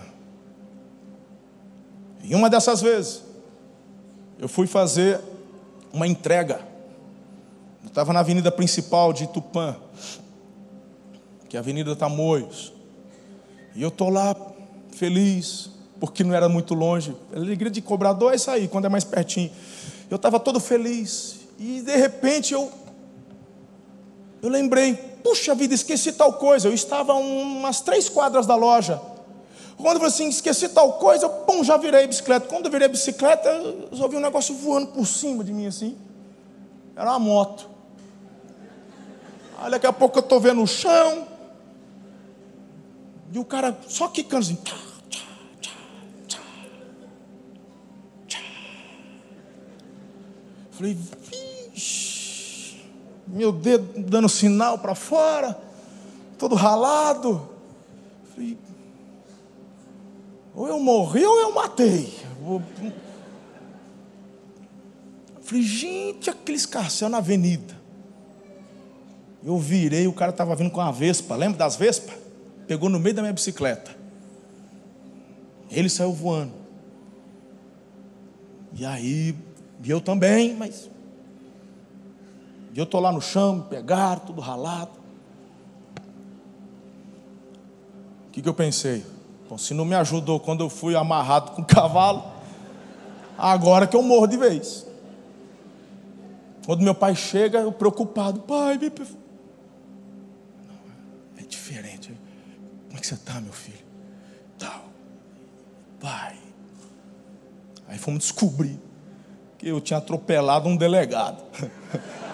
E 2.25 2.35
uma 2.35 2.51
dessas 2.51 2.83
vezes, 2.83 3.23
eu 4.41 4.49
fui 4.49 4.66
fazer 4.66 5.20
uma 5.93 6.05
entrega. 6.05 6.59
Eu 7.81 7.87
estava 7.87 8.12
na 8.12 8.18
avenida 8.18 8.51
principal 8.51 9.12
de 9.12 9.29
Tupã, 9.29 9.77
que 11.49 11.57
é 11.57 11.61
a 11.61 11.62
Avenida 11.62 11.95
Tamoios. 11.95 12.73
E 13.77 13.83
eu 13.83 13.89
estou 13.89 14.11
lá 14.11 14.35
feliz, 14.91 15.70
porque 16.01 16.25
não 16.25 16.35
era 16.35 16.49
muito 16.49 16.75
longe. 16.75 17.14
A 17.33 17.37
alegria 17.37 17.70
de 17.70 17.81
cobrador 17.81 18.33
é 18.33 18.35
isso 18.35 18.51
aí, 18.51 18.66
quando 18.66 18.87
é 18.87 18.89
mais 18.89 19.05
pertinho. 19.05 19.53
Eu 20.11 20.16
estava 20.16 20.41
todo 20.41 20.59
feliz. 20.59 21.39
E 21.57 21.83
de 21.83 21.95
repente 21.95 22.53
eu, 22.53 22.68
eu 24.43 24.49
lembrei, 24.49 25.12
puxa 25.23 25.55
vida, 25.55 25.75
esqueci 25.75 26.12
tal 26.12 26.35
coisa. 26.35 26.68
Eu 26.68 26.75
estava 26.75 27.14
umas 27.14 27.81
três 27.81 28.09
quadras 28.09 28.47
da 28.47 28.57
loja. 28.57 29.01
Quando 29.77 29.95
eu 29.95 30.01
falei 30.01 30.09
assim, 30.09 30.29
esqueci 30.29 30.68
tal 30.68 30.95
coisa, 30.95 31.29
pum, 31.29 31.64
já 31.64 31.77
virei 31.77 32.07
bicicleta. 32.07 32.47
Quando 32.47 32.66
eu 32.66 32.70
virei 32.70 32.89
bicicleta, 32.89 33.49
eu 33.49 33.89
ouvi 34.01 34.16
um 34.16 34.20
negócio 34.20 34.55
voando 34.55 34.89
por 34.89 35.07
cima 35.07 35.43
de 35.43 35.53
mim 35.53 35.66
assim. 35.66 35.97
Era 36.95 37.11
uma 37.11 37.18
moto. 37.18 37.68
Aí 39.59 39.70
daqui 39.70 39.87
a 39.87 39.93
pouco 39.93 40.18
eu 40.18 40.23
estou 40.23 40.41
vendo 40.41 40.62
o 40.62 40.66
chão. 40.66 41.27
E 43.33 43.39
o 43.39 43.45
cara 43.45 43.77
só 43.89 44.09
quicando 44.09 44.45
assim. 44.45 44.57
Tchá. 44.57 44.77
Falei, 50.73 50.99
meu 53.33 53.51
dedo 53.51 53.99
dando 54.03 54.28
sinal 54.28 54.78
para 54.78 54.95
fora, 54.95 55.59
todo 56.39 56.55
ralado. 56.55 57.49
Falei, 58.35 58.59
ou 60.55 60.68
eu 60.68 60.78
morri 60.78 61.24
ou 61.24 61.41
eu 61.41 61.55
matei. 61.55 62.14
Falei, 65.41 65.62
gente, 65.62 66.28
aquele 66.28 66.59
escarcel 66.59 67.09
na 67.09 67.18
avenida. 67.18 67.80
Eu 69.43 69.59
virei, 69.59 70.07
o 70.07 70.12
cara 70.12 70.30
estava 70.30 70.55
vindo 70.55 70.70
com 70.70 70.80
uma 70.80 70.93
Vespa, 70.93 71.35
lembra 71.35 71.59
das 71.59 71.74
Vespas? 71.74 72.14
Pegou 72.66 72.89
no 72.89 73.01
meio 73.01 73.16
da 73.16 73.22
minha 73.22 73.33
bicicleta. 73.33 73.97
Ele 75.70 75.89
saiu 75.89 76.12
voando. 76.12 76.53
E 78.74 78.85
aí, 78.85 79.35
e 79.83 79.91
eu 79.91 80.01
também, 80.01 80.55
mas 80.55 80.89
e 82.73 82.79
eu 82.79 82.85
estou 82.85 83.01
lá 83.01 83.12
no 83.12 83.20
chão, 83.20 83.57
me 83.57 83.62
pegaram, 83.64 84.20
tudo 84.20 84.41
ralado. 84.41 84.93
O 88.29 88.31
que, 88.33 88.41
que 88.41 88.49
eu 88.49 88.55
pensei? 88.55 89.05
Bom, 89.49 89.59
se 89.59 89.75
não 89.75 89.85
me 89.85 89.95
ajudou 89.95 90.41
quando 90.41 90.64
eu 90.64 90.70
fui 90.70 90.97
amarrado 90.97 91.53
com 91.53 91.61
o 91.61 91.64
cavalo, 91.64 92.25
agora 93.37 93.87
que 93.87 93.95
eu 93.95 94.03
morro 94.03 94.27
de 94.27 94.39
vez. 94.39 94.87
Quando 96.64 96.81
meu 96.81 96.95
pai 96.95 97.14
chega, 97.14 97.59
eu 97.59 97.73
preocupado, 97.73 98.41
pai, 98.41 98.79
me... 98.79 98.91
É 101.37 101.43
diferente. 101.43 102.16
Como 102.87 102.97
é 102.97 103.01
que 103.01 103.07
você 103.07 103.14
está, 103.14 103.39
meu 103.39 103.53
filho? 103.53 103.85
Tal. 104.59 104.85
Pai. 106.01 106.39
Aí 107.87 107.99
fomos 107.99 108.20
descobrir 108.20 108.81
que 109.59 109.68
eu 109.68 109.79
tinha 109.79 109.99
atropelado 109.99 110.66
um 110.66 110.77
delegado. 110.77 111.43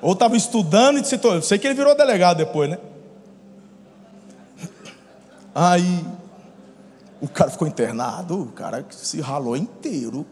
Ou 0.00 0.12
estava 0.12 0.36
estudando 0.36 0.98
e 0.98 1.04
se 1.04 1.16
tornou. 1.18 1.42
Sei 1.42 1.58
que 1.58 1.66
ele 1.66 1.74
virou 1.74 1.96
delegado 1.96 2.38
depois, 2.38 2.68
né? 2.68 2.78
Aí 5.54 6.04
o 7.20 7.28
cara 7.28 7.50
ficou 7.50 7.66
internado, 7.66 8.42
o 8.42 8.52
cara 8.52 8.84
se 8.90 9.20
ralou 9.20 9.56
inteiro. 9.56 10.26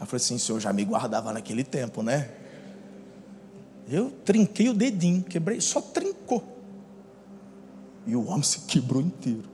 Eu 0.00 0.06
falei 0.06 0.16
assim, 0.16 0.36
senhor 0.36 0.58
já 0.58 0.72
me 0.72 0.84
guardava 0.84 1.32
naquele 1.32 1.62
tempo, 1.62 2.02
né? 2.02 2.28
Eu 3.88 4.10
trinquei 4.24 4.68
o 4.68 4.74
dedinho, 4.74 5.22
quebrei, 5.22 5.60
só 5.60 5.80
trincou. 5.80 6.42
E 8.06 8.16
o 8.16 8.26
homem 8.26 8.42
se 8.42 8.60
quebrou 8.62 9.00
inteiro. 9.00 9.44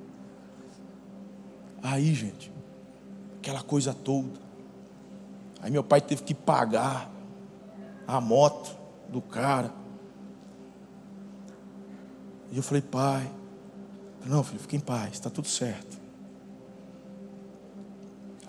Aí, 1.82 2.14
gente, 2.14 2.50
aquela 3.38 3.62
coisa 3.62 3.92
toda. 3.92 4.47
Aí 5.60 5.70
meu 5.70 5.82
pai 5.82 6.00
teve 6.00 6.22
que 6.22 6.34
pagar 6.34 7.10
a 8.06 8.20
moto 8.20 8.76
do 9.08 9.20
cara. 9.20 9.72
E 12.50 12.56
eu 12.56 12.62
falei, 12.62 12.82
pai, 12.82 13.30
não, 14.24 14.42
filho, 14.42 14.60
fica 14.60 14.76
em 14.76 14.80
paz, 14.80 15.12
está 15.12 15.28
tudo 15.28 15.48
certo. 15.48 15.98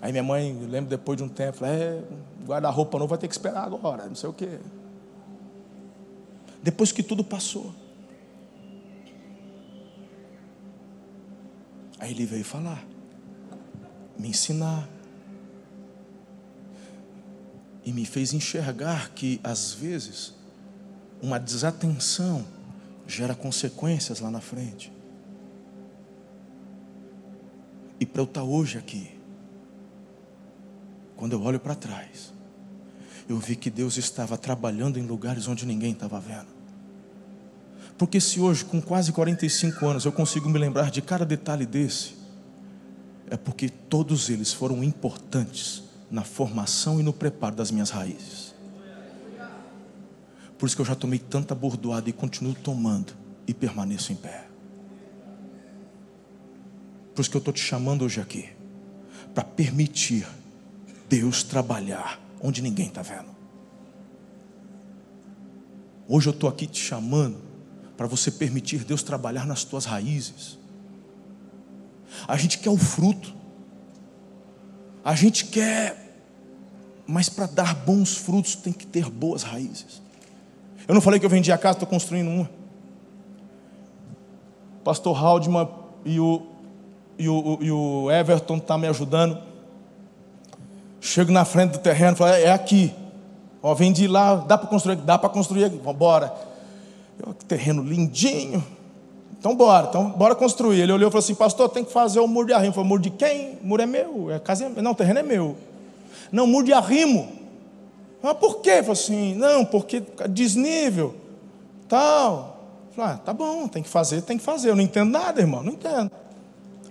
Aí 0.00 0.12
minha 0.12 0.22
mãe, 0.22 0.56
eu 0.60 0.68
lembro 0.68 0.88
depois 0.88 1.18
de 1.18 1.22
um 1.22 1.28
tempo, 1.28 1.58
falou, 1.58 1.74
é, 1.74 2.02
guarda-roupa 2.46 2.98
não 2.98 3.06
vai 3.06 3.18
ter 3.18 3.28
que 3.28 3.34
esperar 3.34 3.64
agora, 3.64 4.06
não 4.06 4.14
sei 4.14 4.30
o 4.30 4.32
quê. 4.32 4.58
Depois 6.62 6.90
que 6.92 7.02
tudo 7.02 7.22
passou. 7.22 7.74
Aí 11.98 12.12
ele 12.12 12.24
veio 12.24 12.44
falar, 12.44 12.82
me 14.18 14.28
ensinar 14.28 14.88
e 17.84 17.92
me 17.92 18.04
fez 18.04 18.32
enxergar 18.32 19.10
que, 19.10 19.40
às 19.42 19.72
vezes, 19.72 20.34
uma 21.22 21.38
desatenção 21.38 22.44
gera 23.06 23.34
consequências 23.34 24.20
lá 24.20 24.30
na 24.30 24.40
frente. 24.40 24.92
E 27.98 28.06
para 28.06 28.22
eu 28.22 28.24
estar 28.24 28.42
hoje 28.42 28.78
aqui, 28.78 29.10
quando 31.16 31.32
eu 31.32 31.42
olho 31.42 31.60
para 31.60 31.74
trás, 31.74 32.32
eu 33.28 33.38
vi 33.38 33.54
que 33.56 33.70
Deus 33.70 33.96
estava 33.96 34.38
trabalhando 34.38 34.98
em 34.98 35.02
lugares 35.02 35.46
onde 35.46 35.66
ninguém 35.66 35.92
estava 35.92 36.18
vendo. 36.18 36.48
Porque 37.98 38.18
se 38.18 38.40
hoje, 38.40 38.64
com 38.64 38.80
quase 38.80 39.12
45 39.12 39.86
anos, 39.86 40.04
eu 40.06 40.12
consigo 40.12 40.48
me 40.48 40.58
lembrar 40.58 40.90
de 40.90 41.02
cada 41.02 41.26
detalhe 41.26 41.66
desse, 41.66 42.14
é 43.28 43.36
porque 43.36 43.68
todos 43.68 44.30
eles 44.30 44.52
foram 44.52 44.82
importantes 44.82 45.89
na 46.10 46.24
formação 46.24 46.98
e 46.98 47.02
no 47.02 47.12
preparo 47.12 47.54
das 47.54 47.70
minhas 47.70 47.90
raízes. 47.90 48.54
Por 50.58 50.66
isso 50.66 50.76
que 50.76 50.82
eu 50.82 50.86
já 50.86 50.94
tomei 50.94 51.18
tanta 51.18 51.54
bordoada 51.54 52.10
e 52.10 52.12
continuo 52.12 52.54
tomando 52.54 53.14
e 53.46 53.54
permaneço 53.54 54.12
em 54.12 54.16
pé. 54.16 54.46
Por 57.14 57.22
isso 57.22 57.30
que 57.30 57.36
eu 57.36 57.40
estou 57.40 57.54
te 57.54 57.60
chamando 57.60 58.04
hoje 58.04 58.20
aqui, 58.20 58.48
para 59.34 59.44
permitir 59.44 60.26
Deus 61.08 61.42
trabalhar 61.42 62.20
onde 62.40 62.62
ninguém 62.62 62.88
está 62.88 63.02
vendo. 63.02 63.30
Hoje 66.06 66.28
eu 66.28 66.32
estou 66.32 66.48
aqui 66.48 66.66
te 66.66 66.80
chamando 66.80 67.38
para 67.96 68.06
você 68.06 68.30
permitir 68.30 68.84
Deus 68.84 69.02
trabalhar 69.02 69.46
nas 69.46 69.62
tuas 69.62 69.84
raízes. 69.84 70.58
A 72.26 72.36
gente 72.36 72.58
quer 72.58 72.70
o 72.70 72.76
fruto, 72.76 73.34
a 75.04 75.14
gente 75.14 75.46
quer, 75.46 75.96
mas 77.06 77.28
para 77.28 77.46
dar 77.46 77.74
bons 77.74 78.16
frutos 78.16 78.54
tem 78.54 78.72
que 78.72 78.86
ter 78.86 79.08
boas 79.08 79.42
raízes. 79.42 80.02
Eu 80.86 80.94
não 80.94 81.00
falei 81.00 81.18
que 81.18 81.26
eu 81.26 81.30
vendi 81.30 81.50
a 81.52 81.58
casa, 81.58 81.76
estou 81.76 81.88
construindo 81.88 82.28
uma. 82.28 82.50
Pastor 84.84 85.16
Haldman 85.16 85.68
e 86.04 86.18
o, 86.18 86.42
e 87.18 87.28
o, 87.28 87.58
e 87.60 87.70
o 87.70 88.10
Everton 88.10 88.56
estão 88.56 88.76
tá 88.76 88.78
me 88.78 88.88
ajudando. 88.88 89.38
Chego 91.00 91.32
na 91.32 91.44
frente 91.44 91.72
do 91.72 91.78
terreno, 91.78 92.16
falo, 92.16 92.32
é 92.32 92.50
aqui. 92.50 92.94
Ó, 93.62 93.74
vendi 93.74 94.06
lá, 94.06 94.36
dá 94.36 94.56
para 94.56 94.68
construir, 94.68 94.96
dá 94.96 95.18
para 95.18 95.28
construir, 95.28 95.68
vamos 95.68 95.94
embora. 95.94 96.34
Que 97.38 97.44
terreno 97.44 97.82
lindinho. 97.82 98.64
Então 99.40 99.56
bora, 99.56 99.86
então 99.88 100.10
bora 100.10 100.34
construir. 100.34 100.82
Ele 100.82 100.92
olhou 100.92 101.08
e 101.08 101.10
falou 101.10 101.24
assim, 101.24 101.34
pastor, 101.34 101.70
tem 101.70 101.82
que 101.82 101.90
fazer 101.90 102.20
o 102.20 102.28
muro 102.28 102.46
de 102.46 102.52
arrimo. 102.52 102.68
Eu 102.68 102.74
falei, 102.74 102.88
muro 102.90 103.02
de 103.02 103.08
quem? 103.08 103.58
O 103.62 103.66
muro 103.66 103.82
é 103.82 103.86
meu, 103.86 104.30
é 104.30 104.38
casa 104.38 104.68
não, 104.68 104.92
o 104.92 104.94
terreno 104.94 105.18
é 105.18 105.22
meu. 105.22 105.56
Não, 106.30 106.46
muro 106.46 106.66
de 106.66 106.74
arrimo. 106.74 107.26
Mas 108.22 108.34
por 108.34 108.60
quê? 108.60 108.68
Ele 108.68 108.82
falou 108.82 108.92
assim, 108.92 109.34
não, 109.34 109.64
porque 109.64 110.02
desnível, 110.28 111.14
tal. 111.88 112.58
Eu 112.90 112.94
falei, 112.94 113.14
ah, 113.14 113.16
tá 113.16 113.32
bom, 113.32 113.66
tem 113.66 113.82
que 113.82 113.88
fazer, 113.88 114.20
tem 114.20 114.36
que 114.36 114.44
fazer. 114.44 114.68
Eu 114.68 114.76
não 114.76 114.82
entendo 114.82 115.10
nada, 115.10 115.40
irmão, 115.40 115.62
não 115.62 115.72
entendo. 115.72 116.10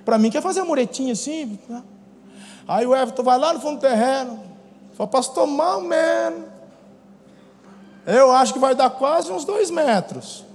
Para 0.04 0.18
mim, 0.18 0.32
quer 0.32 0.42
fazer 0.42 0.62
uma 0.62 0.70
muretinha 0.70 1.14
assim. 1.14 1.60
Aí 2.68 2.84
o 2.88 2.96
Everton 2.96 3.22
vai 3.22 3.38
lá 3.38 3.54
no 3.54 3.60
fundo 3.60 3.76
do 3.76 3.82
terreno. 3.82 4.40
Fala, 4.96 5.08
pastor, 5.08 5.46
mal 5.46 5.82
menos. 5.82 6.46
Eu 8.08 8.32
acho 8.32 8.54
que 8.54 8.60
vai 8.60 8.74
dar 8.74 8.90
quase 8.90 9.32
uns 9.32 9.46
dois 9.46 9.70
metros. 9.70 10.49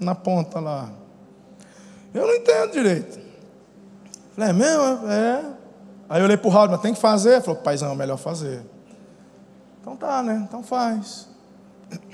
Na 0.00 0.14
ponta 0.14 0.58
lá. 0.58 0.88
Eu 2.12 2.26
não 2.26 2.34
entendo 2.34 2.72
direito. 2.72 3.20
Falei, 4.34 4.50
é 4.50 4.52
mesmo? 4.52 5.08
É. 5.08 5.44
Aí 6.08 6.20
eu 6.20 6.24
olhei 6.24 6.36
para 6.36 6.48
o 6.48 6.68
mas 6.68 6.80
tem 6.80 6.94
que 6.94 7.00
fazer. 7.00 7.34
Ele 7.34 7.40
falou, 7.42 7.60
paizão, 7.60 7.92
é 7.92 7.94
melhor 7.94 8.16
fazer. 8.16 8.62
Então 9.80 9.94
tá, 9.94 10.22
né? 10.22 10.42
Então 10.48 10.62
faz. 10.62 11.28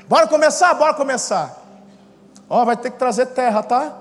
Bora 0.09 0.27
começar? 0.27 0.75
Bora 0.75 0.95
começar. 0.95 1.63
Ó, 2.49 2.65
vai 2.65 2.77
ter 2.77 2.91
que 2.91 2.99
trazer 2.99 3.27
terra, 3.27 3.63
tá? 3.63 3.97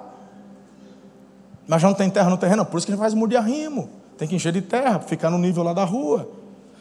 Mas 1.68 1.82
já 1.82 1.88
não 1.88 1.96
tem 1.96 2.10
terra 2.10 2.30
no 2.30 2.38
terreno, 2.38 2.66
por 2.66 2.78
isso 2.78 2.86
que 2.86 2.92
a 2.92 2.96
gente 2.96 3.02
faz 3.02 3.14
muro 3.14 3.30
de 3.30 3.38
arrimo. 3.38 3.90
Tem 4.18 4.28
que 4.28 4.36
encher 4.36 4.54
de 4.54 4.62
terra, 4.62 5.00
ficar 5.00 5.30
no 5.30 5.38
nível 5.38 5.64
lá 5.64 5.74
da 5.74 5.84
rua. 5.84 6.30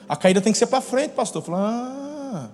A 0.09 0.17
caída 0.17 0.41
tem 0.41 0.53
que 0.53 0.59
ser 0.59 0.67
para 0.67 0.81
frente, 0.81 1.13
pastor. 1.13 1.43
Falei, 1.43 1.61
ah, 1.61 2.49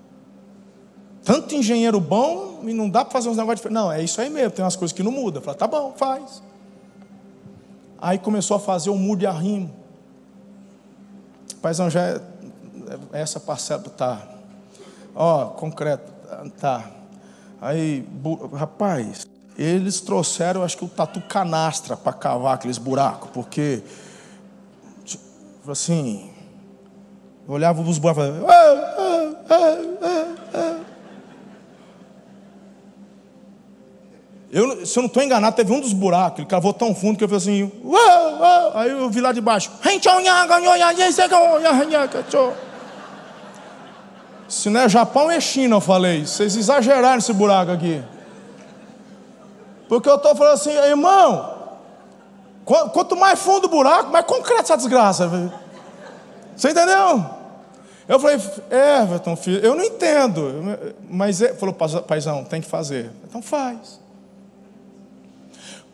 tanto 1.30 1.54
engenheiro 1.54 2.00
bom 2.00 2.58
e 2.64 2.74
não 2.74 2.90
dá 2.90 3.04
para 3.04 3.12
fazer 3.12 3.28
uns 3.28 3.36
negócios 3.36 3.60
diferentes. 3.60 3.80
Não, 3.80 3.92
é 3.92 4.02
isso 4.02 4.20
aí 4.20 4.28
mesmo, 4.28 4.50
tem 4.50 4.64
umas 4.64 4.74
coisas 4.74 4.92
que 4.92 5.00
não 5.00 5.12
mudam. 5.12 5.40
Falei, 5.40 5.56
tá 5.56 5.68
bom, 5.68 5.94
faz. 5.96 6.42
Aí 8.00 8.18
começou 8.18 8.56
a 8.56 8.60
fazer 8.60 8.90
o 8.90 8.96
muro 8.96 9.20
de 9.20 9.26
arrimo. 9.26 9.70
Paizão, 11.62 11.88
já 11.88 12.00
é, 12.02 12.20
é 13.12 13.20
essa 13.20 13.38
parcela, 13.38 13.80
tá. 13.96 14.26
Ó, 15.14 15.50
concreto, 15.50 16.10
tá. 16.58 16.90
Aí, 17.60 18.04
rapaz, 18.52 19.24
eles 19.56 20.00
trouxeram, 20.00 20.64
acho 20.64 20.78
que 20.78 20.84
o 20.84 20.88
tatu 20.88 21.20
canastra 21.20 21.96
para 21.96 22.12
cavar 22.12 22.54
aqueles 22.54 22.78
buracos, 22.78 23.30
porque, 23.30 23.84
tipo, 25.04 25.70
assim, 25.70 26.28
eu 27.46 27.54
olhava 27.54 27.80
os 27.82 27.98
buracos 27.98 28.24
e 28.24 28.32
falava, 28.32 28.52
ah, 28.52 29.44
ah, 29.48 30.36
ah, 30.54 30.89
eu, 34.52 34.84
se 34.84 34.98
eu 34.98 35.02
não 35.02 35.08
estou 35.08 35.22
enganado, 35.22 35.54
teve 35.54 35.72
um 35.72 35.80
dos 35.80 35.92
buracos, 35.92 36.40
ele 36.40 36.48
cavou 36.48 36.72
tão 36.72 36.94
fundo 36.94 37.16
que 37.16 37.24
eu 37.24 37.28
falei 37.28 37.42
assim, 37.42 37.72
aí 38.74 38.90
eu 38.90 39.08
vi 39.08 39.20
lá 39.20 39.32
de 39.32 39.40
baixo, 39.40 39.70
se 44.48 44.68
não 44.68 44.80
é 44.80 44.88
Japão, 44.88 45.30
é 45.30 45.40
China, 45.40 45.76
eu 45.76 45.80
falei, 45.80 46.26
vocês 46.26 46.56
exageraram 46.56 47.18
esse 47.18 47.32
buraco 47.32 47.70
aqui. 47.70 48.02
Porque 49.88 50.08
eu 50.08 50.16
estou 50.16 50.34
falando 50.34 50.54
assim, 50.54 50.70
irmão, 50.70 51.78
quanto 52.64 53.16
mais 53.16 53.38
fundo 53.38 53.66
o 53.66 53.70
buraco, 53.70 54.10
mais 54.10 54.24
concreto 54.24 54.62
essa 54.62 54.76
desgraça. 54.76 55.30
Você 56.56 56.70
entendeu? 56.70 57.24
Eu 58.08 58.18
falei, 58.18 58.40
Everton, 58.70 59.36
filho, 59.36 59.64
eu 59.64 59.76
não 59.76 59.84
entendo. 59.84 60.52
Mas 61.08 61.40
ele 61.40 61.54
falou, 61.54 61.72
paizão, 61.72 62.42
tem 62.42 62.60
que 62.60 62.66
fazer. 62.66 63.12
Então 63.22 63.40
faz. 63.40 63.99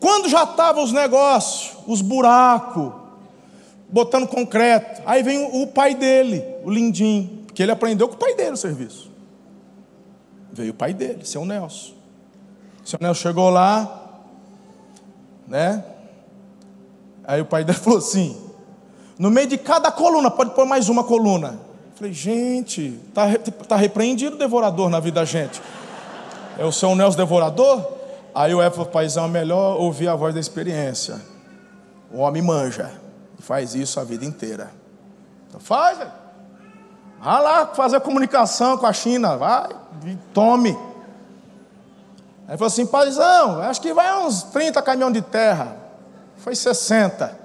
Quando 0.01 0.29
já 0.29 0.45
estavam 0.45 0.85
os 0.85 0.93
negócios, 0.93 1.77
os 1.87 2.03
buracos, 2.03 2.93
botando 3.89 4.27
concreto, 4.27 5.03
aí 5.07 5.23
vem 5.23 5.49
o 5.63 5.67
pai 5.67 5.95
dele, 5.95 6.45
o 6.65 6.71
Lindim, 6.71 7.45
porque 7.47 7.63
ele 7.63 7.73
aprendeu 7.73 8.09
com 8.09 8.15
o 8.15 8.19
pai 8.19 8.35
dele 8.35 8.53
o 8.53 8.57
serviço. 8.57 9.11
Veio 10.53 10.73
o 10.73 10.75
pai 10.75 10.93
dele, 10.93 11.25
seu 11.25 11.45
Nelson. 11.45 11.93
Seu 12.85 12.99
Nelson 13.01 13.21
chegou 13.21 13.51
lá, 13.51 14.23
né? 15.47 15.85
Aí 17.25 17.41
o 17.41 17.47
pai 17.47 17.65
dele 17.65 17.79
falou 17.81 17.99
assim: 17.99 18.37
no 19.19 19.31
meio 19.31 19.47
de 19.47 19.59
cada 19.59 19.91
coluna, 19.91 20.31
pode 20.31 20.51
pôr 20.51 20.67
mais 20.67 20.89
uma 20.89 21.05
coluna. 21.05 21.59
Falei, 21.95 22.13
gente, 22.13 23.01
está 23.09 23.27
tá 23.67 23.77
repreendido 23.77 24.37
o 24.37 24.39
devorador 24.39 24.91
na 24.91 25.01
vida 25.01 25.21
da 25.21 25.25
gente. 25.25 25.63
É 26.59 26.65
o 26.65 26.71
São 26.71 26.95
Nelson 26.95 27.17
devorador? 27.17 27.96
Aí 28.37 28.55
o 28.55 28.61
Éfo 28.61 28.85
Paizão 28.85 29.25
é 29.25 29.29
melhor 29.29 29.81
ouvir 29.81 30.09
a 30.09 30.15
voz 30.15 30.35
da 30.35 30.39
experiência. 30.39 31.19
O 32.13 32.19
homem 32.19 32.43
manja. 32.43 32.93
Faz 33.39 33.75
isso 33.75 33.99
a 33.99 34.05
vida 34.05 34.27
inteira. 34.27 34.71
Então 35.49 35.59
faz, 35.59 35.97
velho. 35.97 36.13
Vai 37.19 37.43
lá 37.43 37.67
fazer 37.69 37.99
comunicação 38.01 38.77
com 38.77 38.85
a 38.85 38.93
China. 38.93 39.39
Vai, 39.39 39.71
tome. 40.35 40.79
Aí 42.47 42.59
falou 42.59 42.67
assim, 42.67 42.85
paizão, 42.85 43.63
acho 43.63 43.81
que 43.81 43.95
vai 43.95 44.15
uns 44.19 44.43
30 44.43 44.83
caminhões 44.83 45.15
de 45.15 45.23
terra. 45.23 45.75
Foi 46.37 46.55
60. 46.55 47.41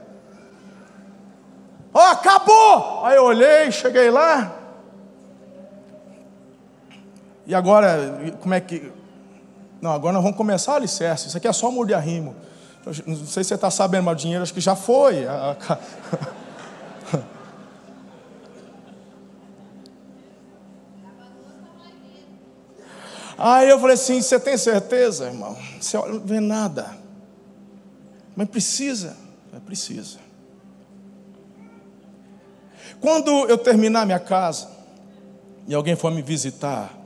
Ó, 1.93 1.99
oh, 1.99 2.11
acabou! 2.11 3.05
Aí 3.05 3.15
eu 3.15 3.23
olhei, 3.23 3.71
cheguei 3.71 4.11
lá. 4.11 4.51
E 7.45 7.55
agora, 7.55 8.35
como 8.41 8.53
é 8.53 8.59
que. 8.59 8.99
Não, 9.82 9.91
agora 9.91 10.13
nós 10.13 10.21
vamos 10.21 10.38
começar 10.38 10.73
o 10.73 10.75
alicerce. 10.75 11.27
Isso 11.27 11.38
aqui 11.38 11.47
é 11.47 11.53
só 11.53 11.71
muro 11.71 11.88
de 11.88 11.93
arrimo. 11.95 12.36
Não 12.86 13.15
sei 13.25 13.43
se 13.43 13.49
você 13.49 13.55
está 13.55 13.71
sabendo, 13.71 14.03
mas 14.03 14.13
o 14.13 14.17
dinheiro 14.17 14.43
acho 14.43 14.53
que 14.53 14.61
já 14.61 14.75
foi. 14.75 15.25
Aí 23.38 23.69
eu 23.69 23.79
falei 23.79 23.95
assim: 23.95 24.21
você 24.21 24.39
tem 24.39 24.55
certeza, 24.55 25.25
irmão? 25.25 25.57
Você 25.79 25.97
não 25.97 26.19
vê 26.19 26.39
nada. 26.39 26.95
Mas 28.36 28.47
precisa. 28.49 29.17
É 29.53 29.59
precisa. 29.59 30.19
Quando 32.99 33.32
eu 33.49 33.57
terminar 33.57 34.05
minha 34.05 34.19
casa 34.19 34.69
e 35.67 35.73
alguém 35.73 35.95
for 35.95 36.11
me 36.11 36.21
visitar, 36.21 37.01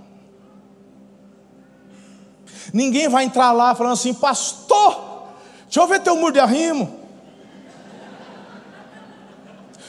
ninguém 2.74 3.08
vai 3.08 3.26
entrar 3.26 3.52
lá 3.52 3.74
falando 3.76 3.94
assim, 3.94 4.14
pastor, 4.14 5.28
deixa 5.64 5.80
eu 5.80 5.88
ver 5.88 6.02
teu 6.02 6.16
muro 6.16 6.34
de 6.34 6.40
arrimo. 6.40 7.06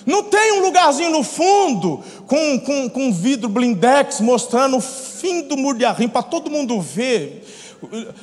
Não 0.07 0.23
tem 0.23 0.53
um 0.53 0.61
lugarzinho 0.61 1.11
no 1.11 1.25
fundo 1.25 2.01
com, 2.29 2.61
com, 2.61 2.89
com 2.89 3.13
vidro 3.13 3.49
blindex 3.49 4.21
mostrando 4.21 4.77
o 4.77 4.81
fim 4.81 5.43
do 5.43 5.57
muro 5.57 5.77
de 5.77 5.85
arrimo 5.85 6.13
para 6.13 6.23
todo 6.23 6.49
mundo 6.49 6.81
ver. 6.81 7.45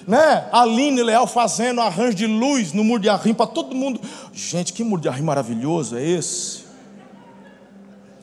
Né? 0.07 0.47
Aline 0.51 1.03
Leal 1.03 1.27
fazendo 1.27 1.81
arranjo 1.81 2.15
de 2.15 2.25
luz 2.25 2.71
no 2.71 2.85
muro 2.85 3.01
de 3.01 3.09
arrimo 3.09 3.35
para 3.35 3.47
todo 3.47 3.75
mundo. 3.75 3.99
Gente, 4.33 4.71
que 4.71 4.81
muro 4.81 5.01
de 5.01 5.09
arrimo 5.09 5.27
maravilhoso 5.27 5.97
é 5.97 6.03
esse? 6.03 6.63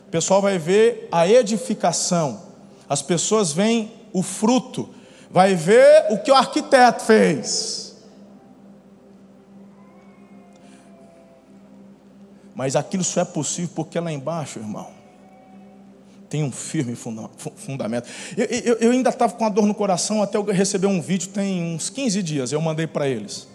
O 0.08 0.10
pessoal 0.10 0.40
vai 0.40 0.58
ver 0.58 1.08
a 1.12 1.28
edificação, 1.28 2.40
as 2.88 3.00
pessoas 3.00 3.52
veem 3.52 3.92
o 4.12 4.22
fruto, 4.22 4.88
vai 5.30 5.54
ver 5.54 6.06
o 6.10 6.18
que 6.18 6.30
o 6.30 6.34
arquiteto 6.34 7.04
fez. 7.04 7.96
Mas 12.54 12.76
aquilo 12.76 13.04
só 13.04 13.22
é 13.22 13.24
possível 13.24 13.70
porque 13.74 13.98
lá 13.98 14.12
embaixo, 14.12 14.58
irmão, 14.58 14.88
tem 16.28 16.44
um 16.44 16.52
firme 16.52 16.94
fundamento. 16.94 18.08
Eu, 18.36 18.44
eu, 18.44 18.74
eu 18.74 18.90
ainda 18.90 19.08
estava 19.08 19.32
com 19.32 19.44
a 19.44 19.48
dor 19.48 19.64
no 19.64 19.74
coração 19.74 20.22
até 20.22 20.36
eu 20.36 20.44
receber 20.44 20.86
um 20.86 21.00
vídeo, 21.00 21.28
tem 21.28 21.74
uns 21.74 21.88
15 21.88 22.22
dias, 22.22 22.52
eu 22.52 22.60
mandei 22.60 22.86
para 22.86 23.08
eles. 23.08 23.48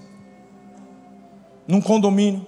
Num 1.67 1.81
condomínio 1.81 2.45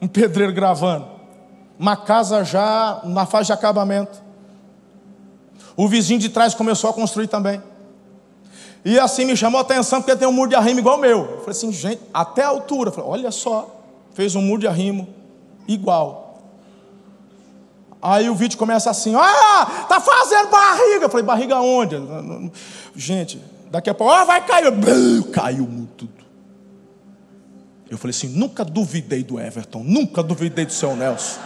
um 0.00 0.06
pedreiro 0.06 0.52
gravando. 0.52 1.08
uma 1.78 1.96
casa 1.96 2.44
já 2.44 3.00
na 3.04 3.26
fase 3.26 3.46
de 3.46 3.52
acabamento. 3.52 4.27
O 5.78 5.86
vizinho 5.86 6.18
de 6.18 6.28
trás 6.28 6.54
começou 6.54 6.90
a 6.90 6.92
construir 6.92 7.28
também. 7.28 7.62
E 8.84 8.98
assim 8.98 9.24
me 9.24 9.36
chamou 9.36 9.58
a 9.58 9.62
atenção 9.62 10.02
porque 10.02 10.16
tem 10.16 10.26
um 10.26 10.32
muro 10.32 10.50
de 10.50 10.56
arrimo 10.56 10.80
igual 10.80 10.98
o 10.98 11.00
meu. 11.00 11.18
Eu 11.20 11.38
falei 11.38 11.50
assim, 11.50 11.72
gente, 11.72 12.02
até 12.12 12.42
a 12.42 12.48
altura. 12.48 12.88
Eu 12.88 12.92
falei, 12.92 13.08
olha 13.08 13.30
só, 13.30 13.80
fez 14.12 14.34
um 14.34 14.42
muro 14.42 14.62
de 14.62 14.66
arrimo 14.66 15.08
igual. 15.68 16.42
Aí 18.02 18.28
o 18.28 18.34
vídeo 18.34 18.58
começa 18.58 18.90
assim, 18.90 19.14
ah, 19.14 19.86
tá 19.88 20.00
fazendo 20.00 20.50
barriga. 20.50 21.04
Eu 21.04 21.08
falei, 21.08 21.24
barriga 21.24 21.60
onde? 21.60 21.94
Gente, 22.96 23.40
daqui 23.70 23.88
a 23.88 23.94
pouco, 23.94 24.12
ah, 24.12 24.24
vai 24.24 24.44
cair. 24.44 24.72
Caiu 25.32 25.88
tudo. 25.96 26.10
Eu 27.88 27.96
falei 27.96 28.10
assim, 28.10 28.30
nunca 28.30 28.64
duvidei 28.64 29.22
do 29.22 29.38
Everton, 29.38 29.84
nunca 29.84 30.24
duvidei 30.24 30.66
do 30.66 30.72
seu 30.72 30.96
Nelson. 30.96 31.38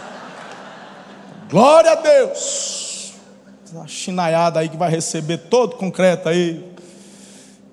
Glória 1.51 1.91
a 1.91 1.95
Deus. 1.95 2.82
Uma 3.73 3.87
chinaiada 3.87 4.59
aí 4.59 4.69
que 4.69 4.77
vai 4.77 4.91
receber 4.91 5.39
todo 5.49 5.77
concreto 5.77 6.29
aí. 6.29 6.63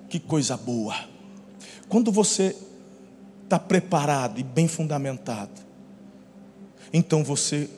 Que 0.09 0.19
coisa 0.19 0.57
boa. 0.57 0.95
Quando 1.91 2.11
você 2.11 2.57
está 3.45 3.59
preparado 3.59 4.41
e 4.41 4.43
bem 4.43 4.67
fundamentado, 4.67 5.53
então 6.91 7.23
você 7.23 7.69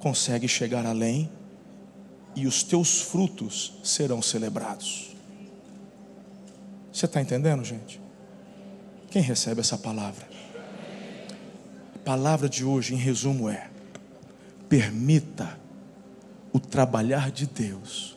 consegue 0.00 0.48
chegar 0.48 0.84
além 0.84 1.30
e 2.34 2.44
os 2.44 2.64
teus 2.64 3.02
frutos 3.02 3.74
serão 3.84 4.20
celebrados. 4.20 5.14
Você 6.92 7.06
está 7.06 7.20
entendendo, 7.20 7.64
gente? 7.64 8.00
Quem 9.12 9.22
recebe 9.22 9.60
essa 9.60 9.78
palavra? 9.78 10.28
A 11.94 11.98
palavra 12.00 12.48
de 12.48 12.64
hoje, 12.64 12.94
em 12.94 12.98
resumo, 12.98 13.48
é: 13.48 13.70
permita 14.68 15.67
o 16.58 16.60
trabalhar 16.60 17.30
de 17.30 17.46
Deus 17.46 18.16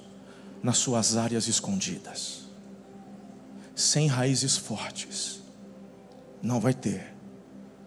nas 0.64 0.78
suas 0.78 1.16
áreas 1.16 1.48
escondidas. 1.48 2.42
Sem 3.76 4.08
raízes 4.08 4.58
fortes, 4.58 5.42
não 6.42 6.60
vai 6.60 6.74
ter 6.74 7.14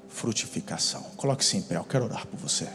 frutificação. 0.08 1.02
Coloque-se 1.16 1.56
em 1.56 1.62
pé, 1.62 1.76
eu 1.76 1.84
quero 1.84 2.04
orar 2.04 2.26
por 2.26 2.38
você. 2.38 2.68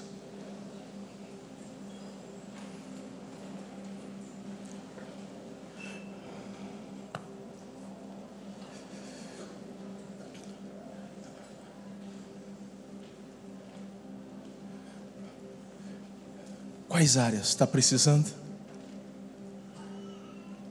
Quais 17.00 17.16
áreas 17.16 17.48
está 17.48 17.66
precisando? 17.66 18.26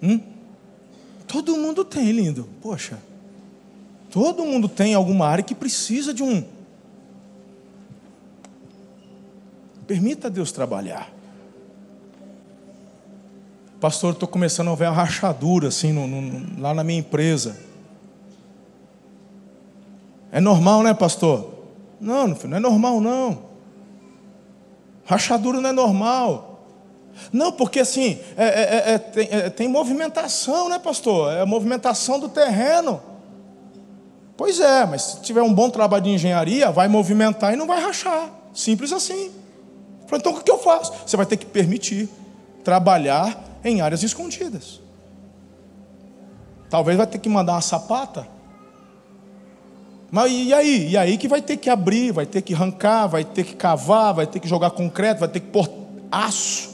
Hum? 0.02 0.20
Todo 1.26 1.56
mundo 1.56 1.86
tem, 1.86 2.12
lindo. 2.12 2.46
Poxa, 2.60 2.98
todo 4.10 4.44
mundo 4.44 4.68
tem 4.68 4.92
alguma 4.92 5.26
área 5.26 5.42
que 5.42 5.54
precisa 5.54 6.12
de 6.12 6.22
um. 6.22 6.44
Permita 9.86 10.28
Deus 10.28 10.52
trabalhar. 10.52 11.10
Pastor, 13.80 14.12
estou 14.12 14.28
começando 14.28 14.68
a 14.68 14.74
ver 14.74 14.88
uma 14.88 14.92
rachadura 14.92 15.68
assim 15.68 15.94
no, 15.94 16.06
no, 16.06 16.60
lá 16.60 16.74
na 16.74 16.84
minha 16.84 16.98
empresa. 16.98 17.58
É 20.30 20.42
normal, 20.42 20.82
né, 20.82 20.92
pastor? 20.92 21.54
Não, 21.98 22.28
não 22.28 22.56
é 22.58 22.60
normal, 22.60 23.00
não. 23.00 23.47
Rachadura 25.08 25.58
não 25.58 25.70
é 25.70 25.72
normal. 25.72 26.66
Não, 27.32 27.50
porque 27.50 27.80
assim, 27.80 28.20
é, 28.36 28.44
é, 28.44 28.50
é, 28.50 28.92
é 28.92 28.98
tem, 28.98 29.28
é, 29.30 29.50
tem, 29.50 29.66
movimentação, 29.66 30.68
né, 30.68 30.78
pastor? 30.78 31.32
É 31.32 31.40
a 31.40 31.46
movimentação 31.46 32.20
do 32.20 32.28
terreno. 32.28 33.00
Pois 34.36 34.60
é, 34.60 34.84
mas 34.84 35.02
se 35.02 35.20
tiver 35.22 35.40
um 35.40 35.52
bom 35.52 35.70
trabalho 35.70 36.04
de 36.04 36.10
engenharia, 36.10 36.70
vai 36.70 36.88
movimentar 36.88 37.54
e 37.54 37.56
não 37.56 37.66
vai 37.66 37.80
rachar. 37.80 38.28
Simples 38.52 38.92
assim. 38.92 39.32
Então 40.12 40.34
o 40.34 40.42
que 40.42 40.50
eu 40.50 40.58
faço? 40.58 40.92
Você 41.06 41.16
vai 41.16 41.24
ter 41.24 41.38
que 41.38 41.46
permitir 41.46 42.06
trabalhar 42.62 43.58
em 43.64 43.80
áreas 43.80 44.02
escondidas. 44.02 44.78
Talvez 46.68 46.98
vai 46.98 47.06
ter 47.06 47.18
que 47.18 47.30
mandar 47.30 47.54
uma 47.54 47.62
sapata 47.62 48.28
mas 50.10 50.32
e 50.32 50.54
aí? 50.54 50.90
E 50.90 50.96
aí 50.96 51.18
que 51.18 51.28
vai 51.28 51.42
ter 51.42 51.56
que 51.56 51.68
abrir, 51.68 52.12
vai 52.12 52.24
ter 52.24 52.40
que 52.40 52.54
arrancar, 52.54 53.06
vai 53.06 53.24
ter 53.24 53.44
que 53.44 53.54
cavar, 53.54 54.14
vai 54.14 54.26
ter 54.26 54.40
que 54.40 54.48
jogar 54.48 54.70
concreto, 54.70 55.20
vai 55.20 55.28
ter 55.28 55.40
que 55.40 55.48
pôr 55.48 55.68
aço. 56.10 56.70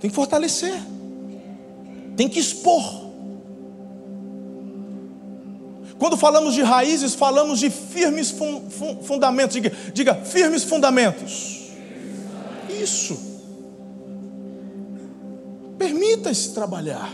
Tem 0.00 0.10
que 0.10 0.14
fortalecer. 0.14 0.78
Tem 2.16 2.28
que 2.28 2.38
expor. 2.38 3.08
Quando 5.98 6.16
falamos 6.16 6.54
de 6.54 6.62
raízes, 6.62 7.14
falamos 7.14 7.58
de 7.58 7.70
firmes 7.70 8.30
fun 8.30 8.70
fun 8.70 8.98
fundamentos. 9.02 9.54
Diga, 9.54 9.72
diga, 9.92 10.14
firmes 10.14 10.62
fundamentos. 10.62 11.70
Isso. 12.68 13.18
Permita-se 15.76 16.54
trabalhar. 16.54 17.10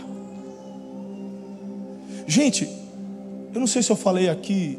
Gente, 2.27 2.67
eu 3.55 3.59
não 3.61 3.67
sei 3.67 3.81
se 3.81 3.89
eu 3.89 3.95
falei 3.95 4.27
aqui, 4.27 4.77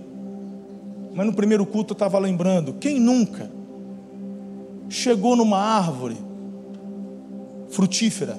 mas 1.14 1.24
no 1.24 1.32
primeiro 1.32 1.64
culto 1.64 1.92
eu 1.92 1.94
estava 1.94 2.18
lembrando. 2.18 2.74
Quem 2.74 3.00
nunca 3.00 3.50
chegou 4.90 5.34
numa 5.34 5.58
árvore 5.58 6.18
frutífera, 7.70 8.38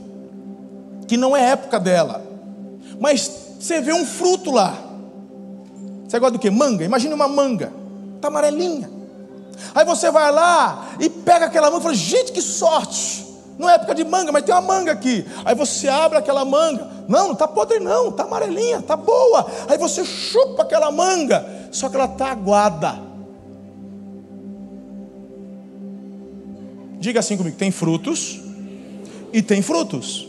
que 1.07 1.17
não 1.17 1.35
é 1.35 1.49
época 1.49 1.79
dela, 1.79 2.23
mas 2.99 3.55
você 3.59 3.81
vê 3.81 3.91
um 3.91 4.05
fruto 4.05 4.51
lá. 4.51 4.77
Você 6.07 6.19
gosta 6.19 6.37
do 6.37 6.39
que? 6.39 6.51
Manga. 6.51 6.85
Imagine 6.85 7.15
uma 7.15 7.27
manga, 7.27 7.73
está 8.15 8.27
amarelinha. 8.27 8.91
Aí 9.73 9.83
você 9.83 10.11
vai 10.11 10.31
lá 10.31 10.89
e 10.99 11.09
pega 11.09 11.47
aquela 11.47 11.71
manga 11.71 11.79
e 11.79 11.83
fala: 11.83 11.95
gente, 11.95 12.31
que 12.31 12.43
sorte! 12.43 13.26
Não 13.57 13.69
é 13.69 13.75
época 13.75 13.95
de 13.95 14.03
manga, 14.03 14.31
mas 14.31 14.43
tem 14.43 14.53
uma 14.53 14.61
manga 14.61 14.91
aqui. 14.91 15.25
Aí 15.43 15.55
você 15.55 15.87
abre 15.87 16.17
aquela 16.17 16.45
manga. 16.45 16.87
Não, 17.07 17.25
não 17.25 17.31
está 17.33 17.47
podre, 17.47 17.79
não, 17.79 18.09
está 18.09 18.23
amarelinha, 18.23 18.77
está 18.77 18.95
boa. 18.95 19.47
Aí 19.67 19.77
você 19.77 20.05
chupa 20.05 20.63
aquela 20.63 20.91
manga, 20.91 21.45
só 21.71 21.89
que 21.89 21.95
ela 21.95 22.05
está 22.05 22.31
aguada. 22.31 22.99
Diga 26.99 27.19
assim 27.19 27.37
comigo: 27.37 27.57
tem 27.57 27.71
frutos 27.71 28.39
e 29.33 29.41
tem 29.41 29.61
frutos. 29.61 30.27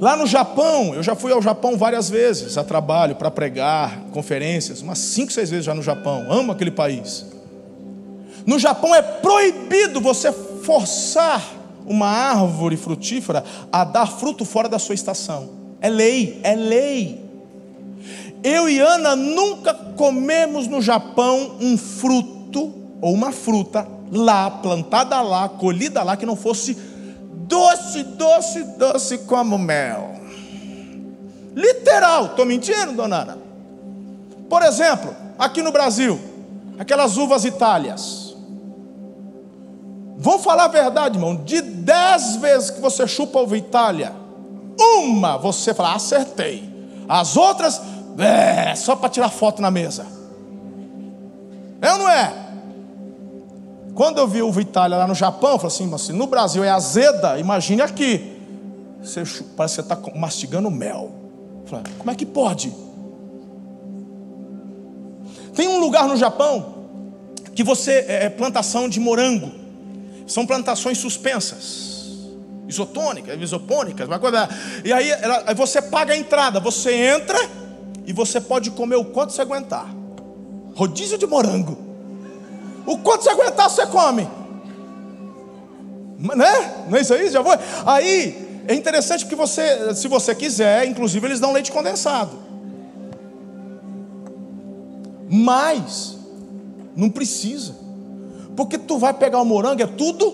Lá 0.00 0.16
no 0.16 0.26
Japão, 0.26 0.94
eu 0.96 1.02
já 1.02 1.14
fui 1.14 1.32
ao 1.32 1.40
Japão 1.40 1.76
várias 1.76 2.10
vezes 2.10 2.58
a 2.58 2.64
trabalho 2.64 3.14
para 3.14 3.30
pregar, 3.30 4.00
conferências, 4.12 4.80
umas 4.80 4.98
cinco, 4.98 5.32
seis 5.32 5.48
vezes 5.48 5.64
já 5.64 5.74
no 5.74 5.82
Japão. 5.82 6.26
Amo 6.28 6.50
aquele 6.50 6.72
país. 6.72 7.24
No 8.44 8.58
Japão 8.58 8.92
é 8.92 9.00
proibido 9.00 10.00
você 10.00 10.32
forçar 10.62 11.42
uma 11.86 12.06
árvore 12.06 12.76
frutífera 12.76 13.44
a 13.70 13.84
dar 13.84 14.06
fruto 14.06 14.44
fora 14.44 14.68
da 14.68 14.78
sua 14.78 14.94
estação. 14.94 15.50
É 15.80 15.88
lei, 15.88 16.40
é 16.42 16.54
lei. 16.54 17.20
Eu 18.42 18.68
e 18.68 18.78
Ana 18.78 19.14
nunca 19.14 19.74
comemos 19.74 20.66
no 20.66 20.80
Japão 20.80 21.56
um 21.60 21.76
fruto 21.76 22.72
ou 23.00 23.12
uma 23.12 23.32
fruta 23.32 23.86
lá, 24.10 24.50
plantada 24.50 25.20
lá, 25.20 25.48
colhida 25.48 26.02
lá, 26.02 26.16
que 26.16 26.26
não 26.26 26.36
fosse 26.36 26.76
doce, 27.46 28.02
doce, 28.04 28.62
doce 28.78 29.18
como 29.18 29.58
mel. 29.58 30.12
Literal, 31.54 32.26
estou 32.26 32.46
mentindo, 32.46 32.92
dona 32.94 33.22
Ana? 33.22 33.38
Por 34.48 34.62
exemplo, 34.62 35.14
aqui 35.38 35.62
no 35.62 35.72
Brasil, 35.72 36.18
aquelas 36.78 37.16
uvas 37.16 37.44
itálias 37.44 38.21
Vamos 40.22 40.44
falar 40.44 40.66
a 40.66 40.68
verdade, 40.68 41.18
irmão. 41.18 41.34
De 41.34 41.60
dez 41.60 42.36
vezes 42.36 42.70
que 42.70 42.80
você 42.80 43.08
chupa 43.08 43.40
uva 43.40 43.56
Itália, 43.56 44.12
uma 44.78 45.36
você 45.36 45.74
fala, 45.74 45.94
acertei. 45.94 46.62
As 47.08 47.36
outras, 47.36 47.82
é, 48.16 48.72
só 48.76 48.94
para 48.94 49.08
tirar 49.08 49.30
foto 49.30 49.60
na 49.60 49.68
mesa. 49.68 50.06
É 51.80 51.92
ou 51.92 51.98
não 51.98 52.08
é? 52.08 52.32
Quando 53.96 54.18
eu 54.18 54.28
vi 54.28 54.42
uva 54.42 54.62
Itália 54.62 54.96
lá 54.96 55.08
no 55.08 55.14
Japão, 55.14 55.50
eu 55.50 55.58
falei 55.58 55.74
assim, 55.74 55.88
mas 55.88 56.02
se 56.02 56.12
no 56.12 56.28
Brasil 56.28 56.62
é 56.62 56.70
azeda, 56.70 57.36
imagine 57.40 57.82
aqui. 57.82 58.40
Você 59.02 59.24
chupa, 59.24 59.50
parece 59.56 59.82
que 59.82 59.88
você 59.88 59.92
está 59.92 60.16
mastigando 60.16 60.70
mel. 60.70 61.10
falei, 61.66 61.84
como 61.98 62.12
é 62.12 62.14
que 62.14 62.24
pode? 62.24 62.72
Tem 65.52 65.66
um 65.66 65.80
lugar 65.80 66.06
no 66.06 66.16
Japão 66.16 66.74
que 67.56 67.64
você 67.64 68.06
é, 68.06 68.26
é 68.26 68.30
plantação 68.30 68.88
de 68.88 69.00
morango. 69.00 69.61
São 70.32 70.46
plantações 70.46 70.96
suspensas, 70.96 72.06
isotônicas, 72.66 73.38
isopônicas, 73.38 74.08
uma 74.08 74.18
coisa. 74.18 74.48
E 74.82 74.90
aí, 74.90 75.10
ela, 75.10 75.52
você 75.52 75.82
paga 75.82 76.14
a 76.14 76.16
entrada, 76.16 76.58
você 76.58 76.94
entra 76.94 77.38
e 78.06 78.14
você 78.14 78.40
pode 78.40 78.70
comer 78.70 78.96
o 78.96 79.04
quanto 79.04 79.34
você 79.34 79.42
aguentar. 79.42 79.94
Rodízio 80.74 81.18
de 81.18 81.26
morango. 81.26 81.76
O 82.86 82.96
quanto 82.96 83.24
você 83.24 83.28
aguentar, 83.30 83.68
você 83.68 83.86
come. 83.86 84.26
Né? 86.18 86.86
Não 86.88 86.96
é 86.96 87.02
isso 87.02 87.12
aí? 87.12 87.28
Já 87.28 87.44
foi? 87.44 87.58
Aí, 87.84 88.62
é 88.66 88.74
interessante 88.74 89.26
porque 89.26 89.36
você, 89.36 89.94
se 89.94 90.08
você 90.08 90.34
quiser, 90.34 90.86
inclusive 90.86 91.26
eles 91.26 91.40
dão 91.40 91.52
leite 91.52 91.70
condensado. 91.70 92.38
Mas, 95.28 96.16
não 96.96 97.10
precisa. 97.10 97.81
Porque 98.56 98.76
tu 98.78 98.98
vai 98.98 99.14
pegar 99.14 99.40
o 99.40 99.44
morango, 99.44 99.82
é 99.82 99.86
tudo 99.86 100.32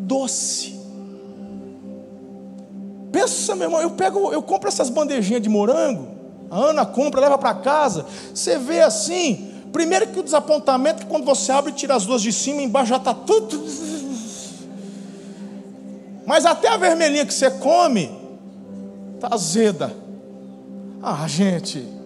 doce. 0.00 0.78
Pensa, 3.12 3.54
meu 3.54 3.66
irmão, 3.66 3.80
eu 3.80 3.90
pego, 3.90 4.32
eu 4.32 4.42
compro 4.42 4.68
essas 4.68 4.88
bandejinhas 4.88 5.42
de 5.42 5.48
morango, 5.48 6.08
a 6.50 6.58
Ana 6.58 6.86
compra, 6.86 7.20
leva 7.20 7.38
para 7.38 7.54
casa. 7.54 8.06
Você 8.34 8.58
vê 8.58 8.80
assim, 8.82 9.52
primeiro 9.72 10.06
que 10.08 10.20
o 10.20 10.22
desapontamento 10.22 11.02
que 11.02 11.06
quando 11.06 11.24
você 11.24 11.50
abre 11.52 11.72
e 11.72 11.74
tira 11.74 11.94
as 11.94 12.06
duas 12.06 12.22
de 12.22 12.32
cima, 12.32 12.62
embaixo 12.62 12.90
já 12.90 12.96
está 12.96 13.14
tudo. 13.14 13.64
Mas 16.26 16.46
até 16.46 16.68
a 16.68 16.76
vermelhinha 16.76 17.26
que 17.26 17.34
você 17.34 17.50
come, 17.50 18.10
está 19.16 19.34
azeda. 19.34 19.94
Ah, 21.02 21.26
gente. 21.26 21.99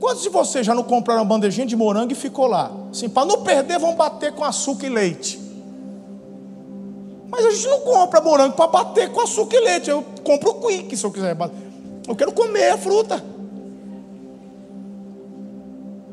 Quantos 0.00 0.22
de 0.22 0.30
vocês 0.30 0.64
já 0.64 0.74
não 0.74 0.82
compraram 0.82 1.20
uma 1.20 1.28
bandejinha 1.28 1.66
de 1.66 1.76
morango 1.76 2.12
e 2.12 2.14
ficou 2.14 2.46
lá? 2.46 2.72
Assim, 2.90 3.06
para 3.06 3.26
não 3.26 3.42
perder, 3.42 3.78
vão 3.78 3.94
bater 3.94 4.32
com 4.32 4.42
açúcar 4.42 4.86
e 4.86 4.88
leite. 4.88 5.38
Mas 7.28 7.44
a 7.44 7.50
gente 7.50 7.68
não 7.68 7.80
compra 7.80 8.20
morango 8.22 8.56
para 8.56 8.66
bater 8.66 9.12
com 9.12 9.20
açúcar 9.20 9.56
e 9.56 9.60
leite. 9.60 9.90
Eu 9.90 10.02
compro 10.24 10.52
o 10.52 10.54
quick 10.54 10.96
se 10.96 11.04
eu 11.04 11.10
quiser. 11.10 11.36
Eu 12.08 12.16
quero 12.16 12.32
comer 12.32 12.70
a 12.70 12.78
fruta. 12.78 13.22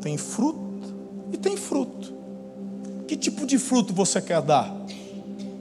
Tem 0.02 0.18
fruta 0.18 0.60
e 1.32 1.38
tem 1.38 1.56
fruto. 1.56 2.14
Que 3.08 3.16
tipo 3.16 3.46
de 3.46 3.58
fruto 3.58 3.94
você 3.94 4.22
quer 4.22 4.42
dar? 4.42 4.70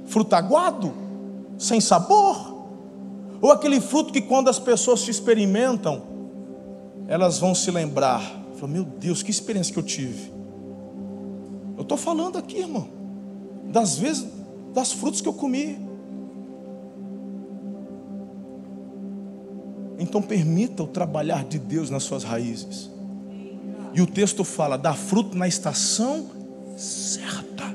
Fruto 0.06 0.34
aguado? 0.34 0.92
Sem 1.56 1.80
sabor? 1.80 2.56
Ou 3.40 3.52
aquele 3.52 3.80
fruto 3.80 4.12
que 4.12 4.20
quando 4.20 4.50
as 4.50 4.58
pessoas 4.58 5.02
te 5.02 5.12
experimentam, 5.12 6.15
elas 7.08 7.38
vão 7.38 7.54
se 7.54 7.70
lembrar. 7.70 8.20
Falam, 8.54 8.68
meu 8.68 8.84
Deus, 8.84 9.22
que 9.22 9.30
experiência 9.30 9.72
que 9.72 9.78
eu 9.78 9.82
tive. 9.82 10.32
Eu 11.76 11.82
estou 11.82 11.98
falando 11.98 12.38
aqui, 12.38 12.58
irmão, 12.58 12.88
das 13.64 13.98
vezes 13.98 14.26
das 14.72 14.92
frutas 14.92 15.22
que 15.22 15.28
eu 15.28 15.32
comi. 15.32 15.78
Então 19.98 20.20
permita 20.20 20.82
o 20.82 20.86
trabalhar 20.86 21.44
de 21.44 21.58
Deus 21.58 21.88
nas 21.88 22.02
suas 22.02 22.24
raízes. 22.24 22.90
E 23.94 24.02
o 24.02 24.06
texto 24.06 24.44
fala: 24.44 24.76
dá 24.76 24.92
fruto 24.92 25.36
na 25.36 25.48
estação 25.48 26.26
certa. 26.76 27.74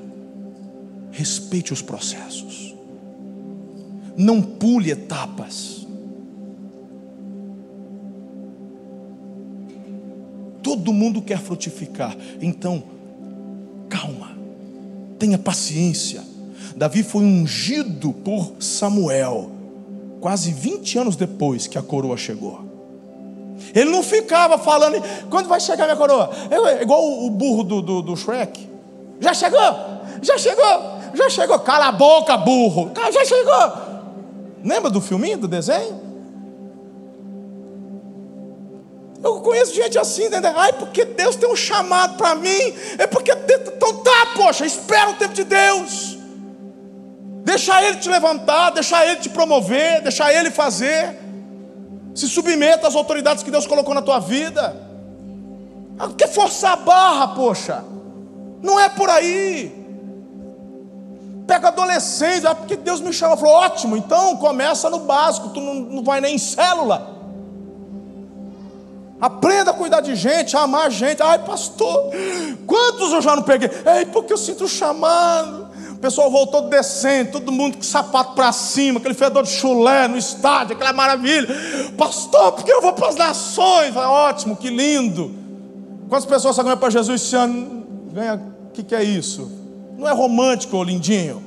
Respeite 1.12 1.74
os 1.74 1.82
processos. 1.82 2.76
Não 4.16 4.42
pule 4.42 4.92
etapas. 4.92 5.81
Todo 10.72 10.94
mundo 10.94 11.22
quer 11.22 11.40
frutificar. 11.40 12.16
Então, 12.42 12.84
calma. 13.90 14.32
Tenha 15.20 15.38
paciência 15.38 16.32
Davi 16.76 17.04
foi 17.04 17.24
ungido 17.24 18.14
por 18.14 18.54
Samuel, 18.60 19.52
quase 20.20 20.52
20 20.52 20.98
anos 21.00 21.16
depois 21.16 21.68
que 21.68 21.78
a 21.78 21.82
coroa 21.82 22.18
chegou. 22.18 22.62
Ele 23.76 23.90
não 23.90 24.02
ficava 24.02 24.58
falando, 24.58 25.02
quando 25.30 25.48
vai 25.48 25.60
chegar 25.60 25.86
minha 25.86 25.96
coroa? 25.96 26.32
É 26.50 26.82
igual 26.82 27.24
o 27.24 27.30
burro 27.30 27.64
do, 27.64 27.82
do, 27.82 28.02
do 28.02 28.18
Shrek. 28.18 28.68
Já 29.20 29.34
chegou? 29.34 29.60
Já 30.22 30.38
chegou? 30.38 31.00
Já 31.14 31.30
chegou? 31.30 31.60
Cala 31.60 31.88
a 31.88 31.92
boca, 31.92 32.36
burro. 32.38 32.92
Já 33.14 33.26
chegou? 33.26 33.92
Lembra 34.64 34.90
do 34.90 35.02
filminho, 35.02 35.38
do 35.38 35.48
desenho? 35.48 36.11
Eu 39.24 39.40
conheço 39.42 39.76
gente 39.76 39.98
assim, 40.00 40.30
né? 40.30 40.42
Ai, 40.56 40.74
porque 40.74 41.06
Deus 41.06 41.36
tem 41.36 41.52
um 41.52 41.56
chamado 41.56 42.18
para 42.18 42.34
mim. 42.36 42.74
É 42.98 43.06
porque. 43.06 43.32
Então 43.32 43.98
tá, 43.98 44.28
poxa, 44.36 44.66
espera 44.66 45.12
o 45.12 45.14
tempo 45.14 45.34
de 45.34 45.44
Deus. 45.44 46.18
Deixa 47.44 47.84
Ele 47.84 47.98
te 47.98 48.10
levantar, 48.10 48.72
deixa 48.72 49.06
Ele 49.06 49.20
te 49.20 49.30
promover, 49.30 50.02
deixa 50.02 50.32
Ele 50.34 50.50
fazer. 50.50 51.20
Se 52.16 52.28
submeta 52.28 52.88
às 52.88 52.96
autoridades 52.96 53.44
que 53.44 53.52
Deus 53.52 53.68
colocou 53.68 53.94
na 53.94 54.02
tua 54.02 54.20
vida. 54.20 54.76
Ah, 56.00 56.10
quer 56.18 56.28
forçar 56.28 56.74
a 56.74 56.78
barra, 56.78 57.28
poxa. 57.30 57.84
Não 58.62 58.80
é 58.80 58.90
por 58.90 59.10
aí. 59.10 59.80
Pega 61.46 61.68
adolescente, 61.68 62.48
ah, 62.48 62.56
porque 62.56 62.76
Deus 62.76 63.02
me 63.02 63.14
chama. 63.14 63.38
Falou, 63.38 63.54
ótimo, 63.54 63.96
então 63.96 64.36
começa 64.38 64.90
no 64.90 65.00
básico, 65.00 65.50
tu 65.50 65.60
não, 65.60 65.76
não 65.76 66.04
vai 66.04 66.20
nem 66.20 66.36
em 66.36 66.40
célula. 66.40 67.11
Aprenda 69.22 69.72
a 69.72 69.74
cuidar 69.74 70.02
de 70.02 70.16
gente, 70.16 70.58
a 70.58 70.62
amar 70.62 70.90
gente. 70.90 71.22
Ai, 71.22 71.40
pastor, 71.40 72.10
quantos 72.66 73.14
eu 73.14 73.22
já 73.22 73.36
não 73.36 73.44
peguei? 73.44 73.70
É 73.86 74.04
porque 74.06 74.34
eu 74.34 74.38
sinto 74.38 74.64
o 74.64 74.68
chamado 74.68 75.72
pessoal 76.02 76.32
voltou 76.32 76.64
descendo, 76.64 77.34
todo 77.34 77.52
mundo 77.52 77.78
com 77.78 77.84
sapato 77.84 78.34
para 78.34 78.52
cima, 78.52 79.00
aquele 79.00 79.14
fedor 79.14 79.44
de 79.44 79.52
chulé 79.52 80.08
no 80.08 80.18
estádio, 80.18 80.76
aquela 80.76 80.92
maravilha. 80.92 81.48
Pastor, 81.96 82.54
porque 82.54 82.72
eu 82.72 82.82
vou 82.82 82.94
para 82.94 83.10
as 83.10 83.16
nações? 83.16 83.94
Falei, 83.94 84.10
ótimo, 84.10 84.58
que 84.58 84.70
lindo. 84.70 85.32
Quantas 86.10 86.26
pessoas 86.26 86.54
estão 86.54 86.66
ganhando 86.66 86.80
para 86.80 86.90
Jesus 86.90 87.22
esse 87.22 87.36
ano? 87.36 87.86
Ganha, 88.12 88.36
o 88.36 88.72
que, 88.72 88.84
que 88.84 88.96
é 88.96 89.04
isso? 89.04 89.50
Não 89.98 90.10
é 90.10 90.12
romântico, 90.12 90.84
lindinho. 90.84 91.42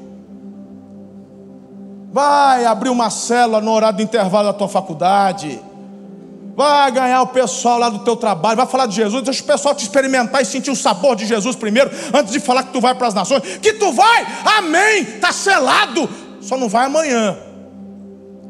Vai 2.13 2.65
abrir 2.65 2.91
uma 2.91 3.11
célula 3.11 3.61
no 3.61 3.73
horário 3.73 3.97
do 3.97 4.03
intervalo 4.03 4.47
da 4.47 4.53
tua 4.53 4.69
faculdade. 4.69 5.61
Vai 6.57 6.93
ganhar 6.93 7.21
o 7.23 7.27
pessoal 7.27 7.79
lá 7.79 7.89
do 7.89 8.01
teu 8.01 8.15
trabalho, 8.15 8.57
vai 8.57 8.67
falar 8.67 8.87
de 8.87 8.95
Jesus, 8.95 9.25
deixa 9.25 9.43
o 9.43 9.47
pessoal 9.47 9.75
te 9.75 9.83
experimentar 9.83 10.41
e 10.41 10.45
sentir 10.45 10.71
o 10.71 10.77
sabor 10.77 11.17
de 11.17 11.27
Jesus 11.27 11.57
primeiro, 11.57 11.91
antes 12.13 12.33
de 12.33 12.39
falar 12.39 12.63
que 12.63 12.73
tu 12.73 12.81
vai 12.81 12.95
para 12.95 13.09
as 13.09 13.15
nações. 13.15 13.43
Que 13.59 13.73
tu 13.73 13.93
vai, 13.93 14.25
amém, 14.59 15.03
está 15.03 15.33
selado, 15.33 16.09
só 16.41 16.57
não 16.57 16.69
vai 16.69 16.87
amanhã, 16.87 17.37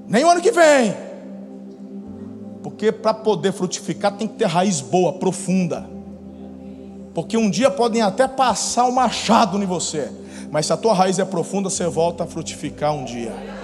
nem 0.06 0.22
o 0.22 0.28
ano 0.28 0.42
que 0.42 0.52
vem, 0.52 0.94
porque 2.62 2.92
para 2.92 3.14
poder 3.14 3.52
frutificar 3.52 4.12
tem 4.12 4.28
que 4.28 4.34
ter 4.34 4.46
raiz 4.46 4.82
boa, 4.82 5.14
profunda, 5.14 5.88
porque 7.14 7.38
um 7.38 7.48
dia 7.48 7.70
podem 7.70 8.02
até 8.02 8.28
passar 8.28 8.84
um 8.84 8.92
machado 8.92 9.56
em 9.56 9.64
você, 9.64 10.12
mas 10.50 10.66
se 10.66 10.74
a 10.74 10.76
tua 10.76 10.92
raiz 10.92 11.18
é 11.18 11.24
profunda, 11.24 11.70
você 11.70 11.86
volta 11.86 12.24
a 12.24 12.26
frutificar 12.26 12.92
um 12.92 13.04
dia. 13.04 13.63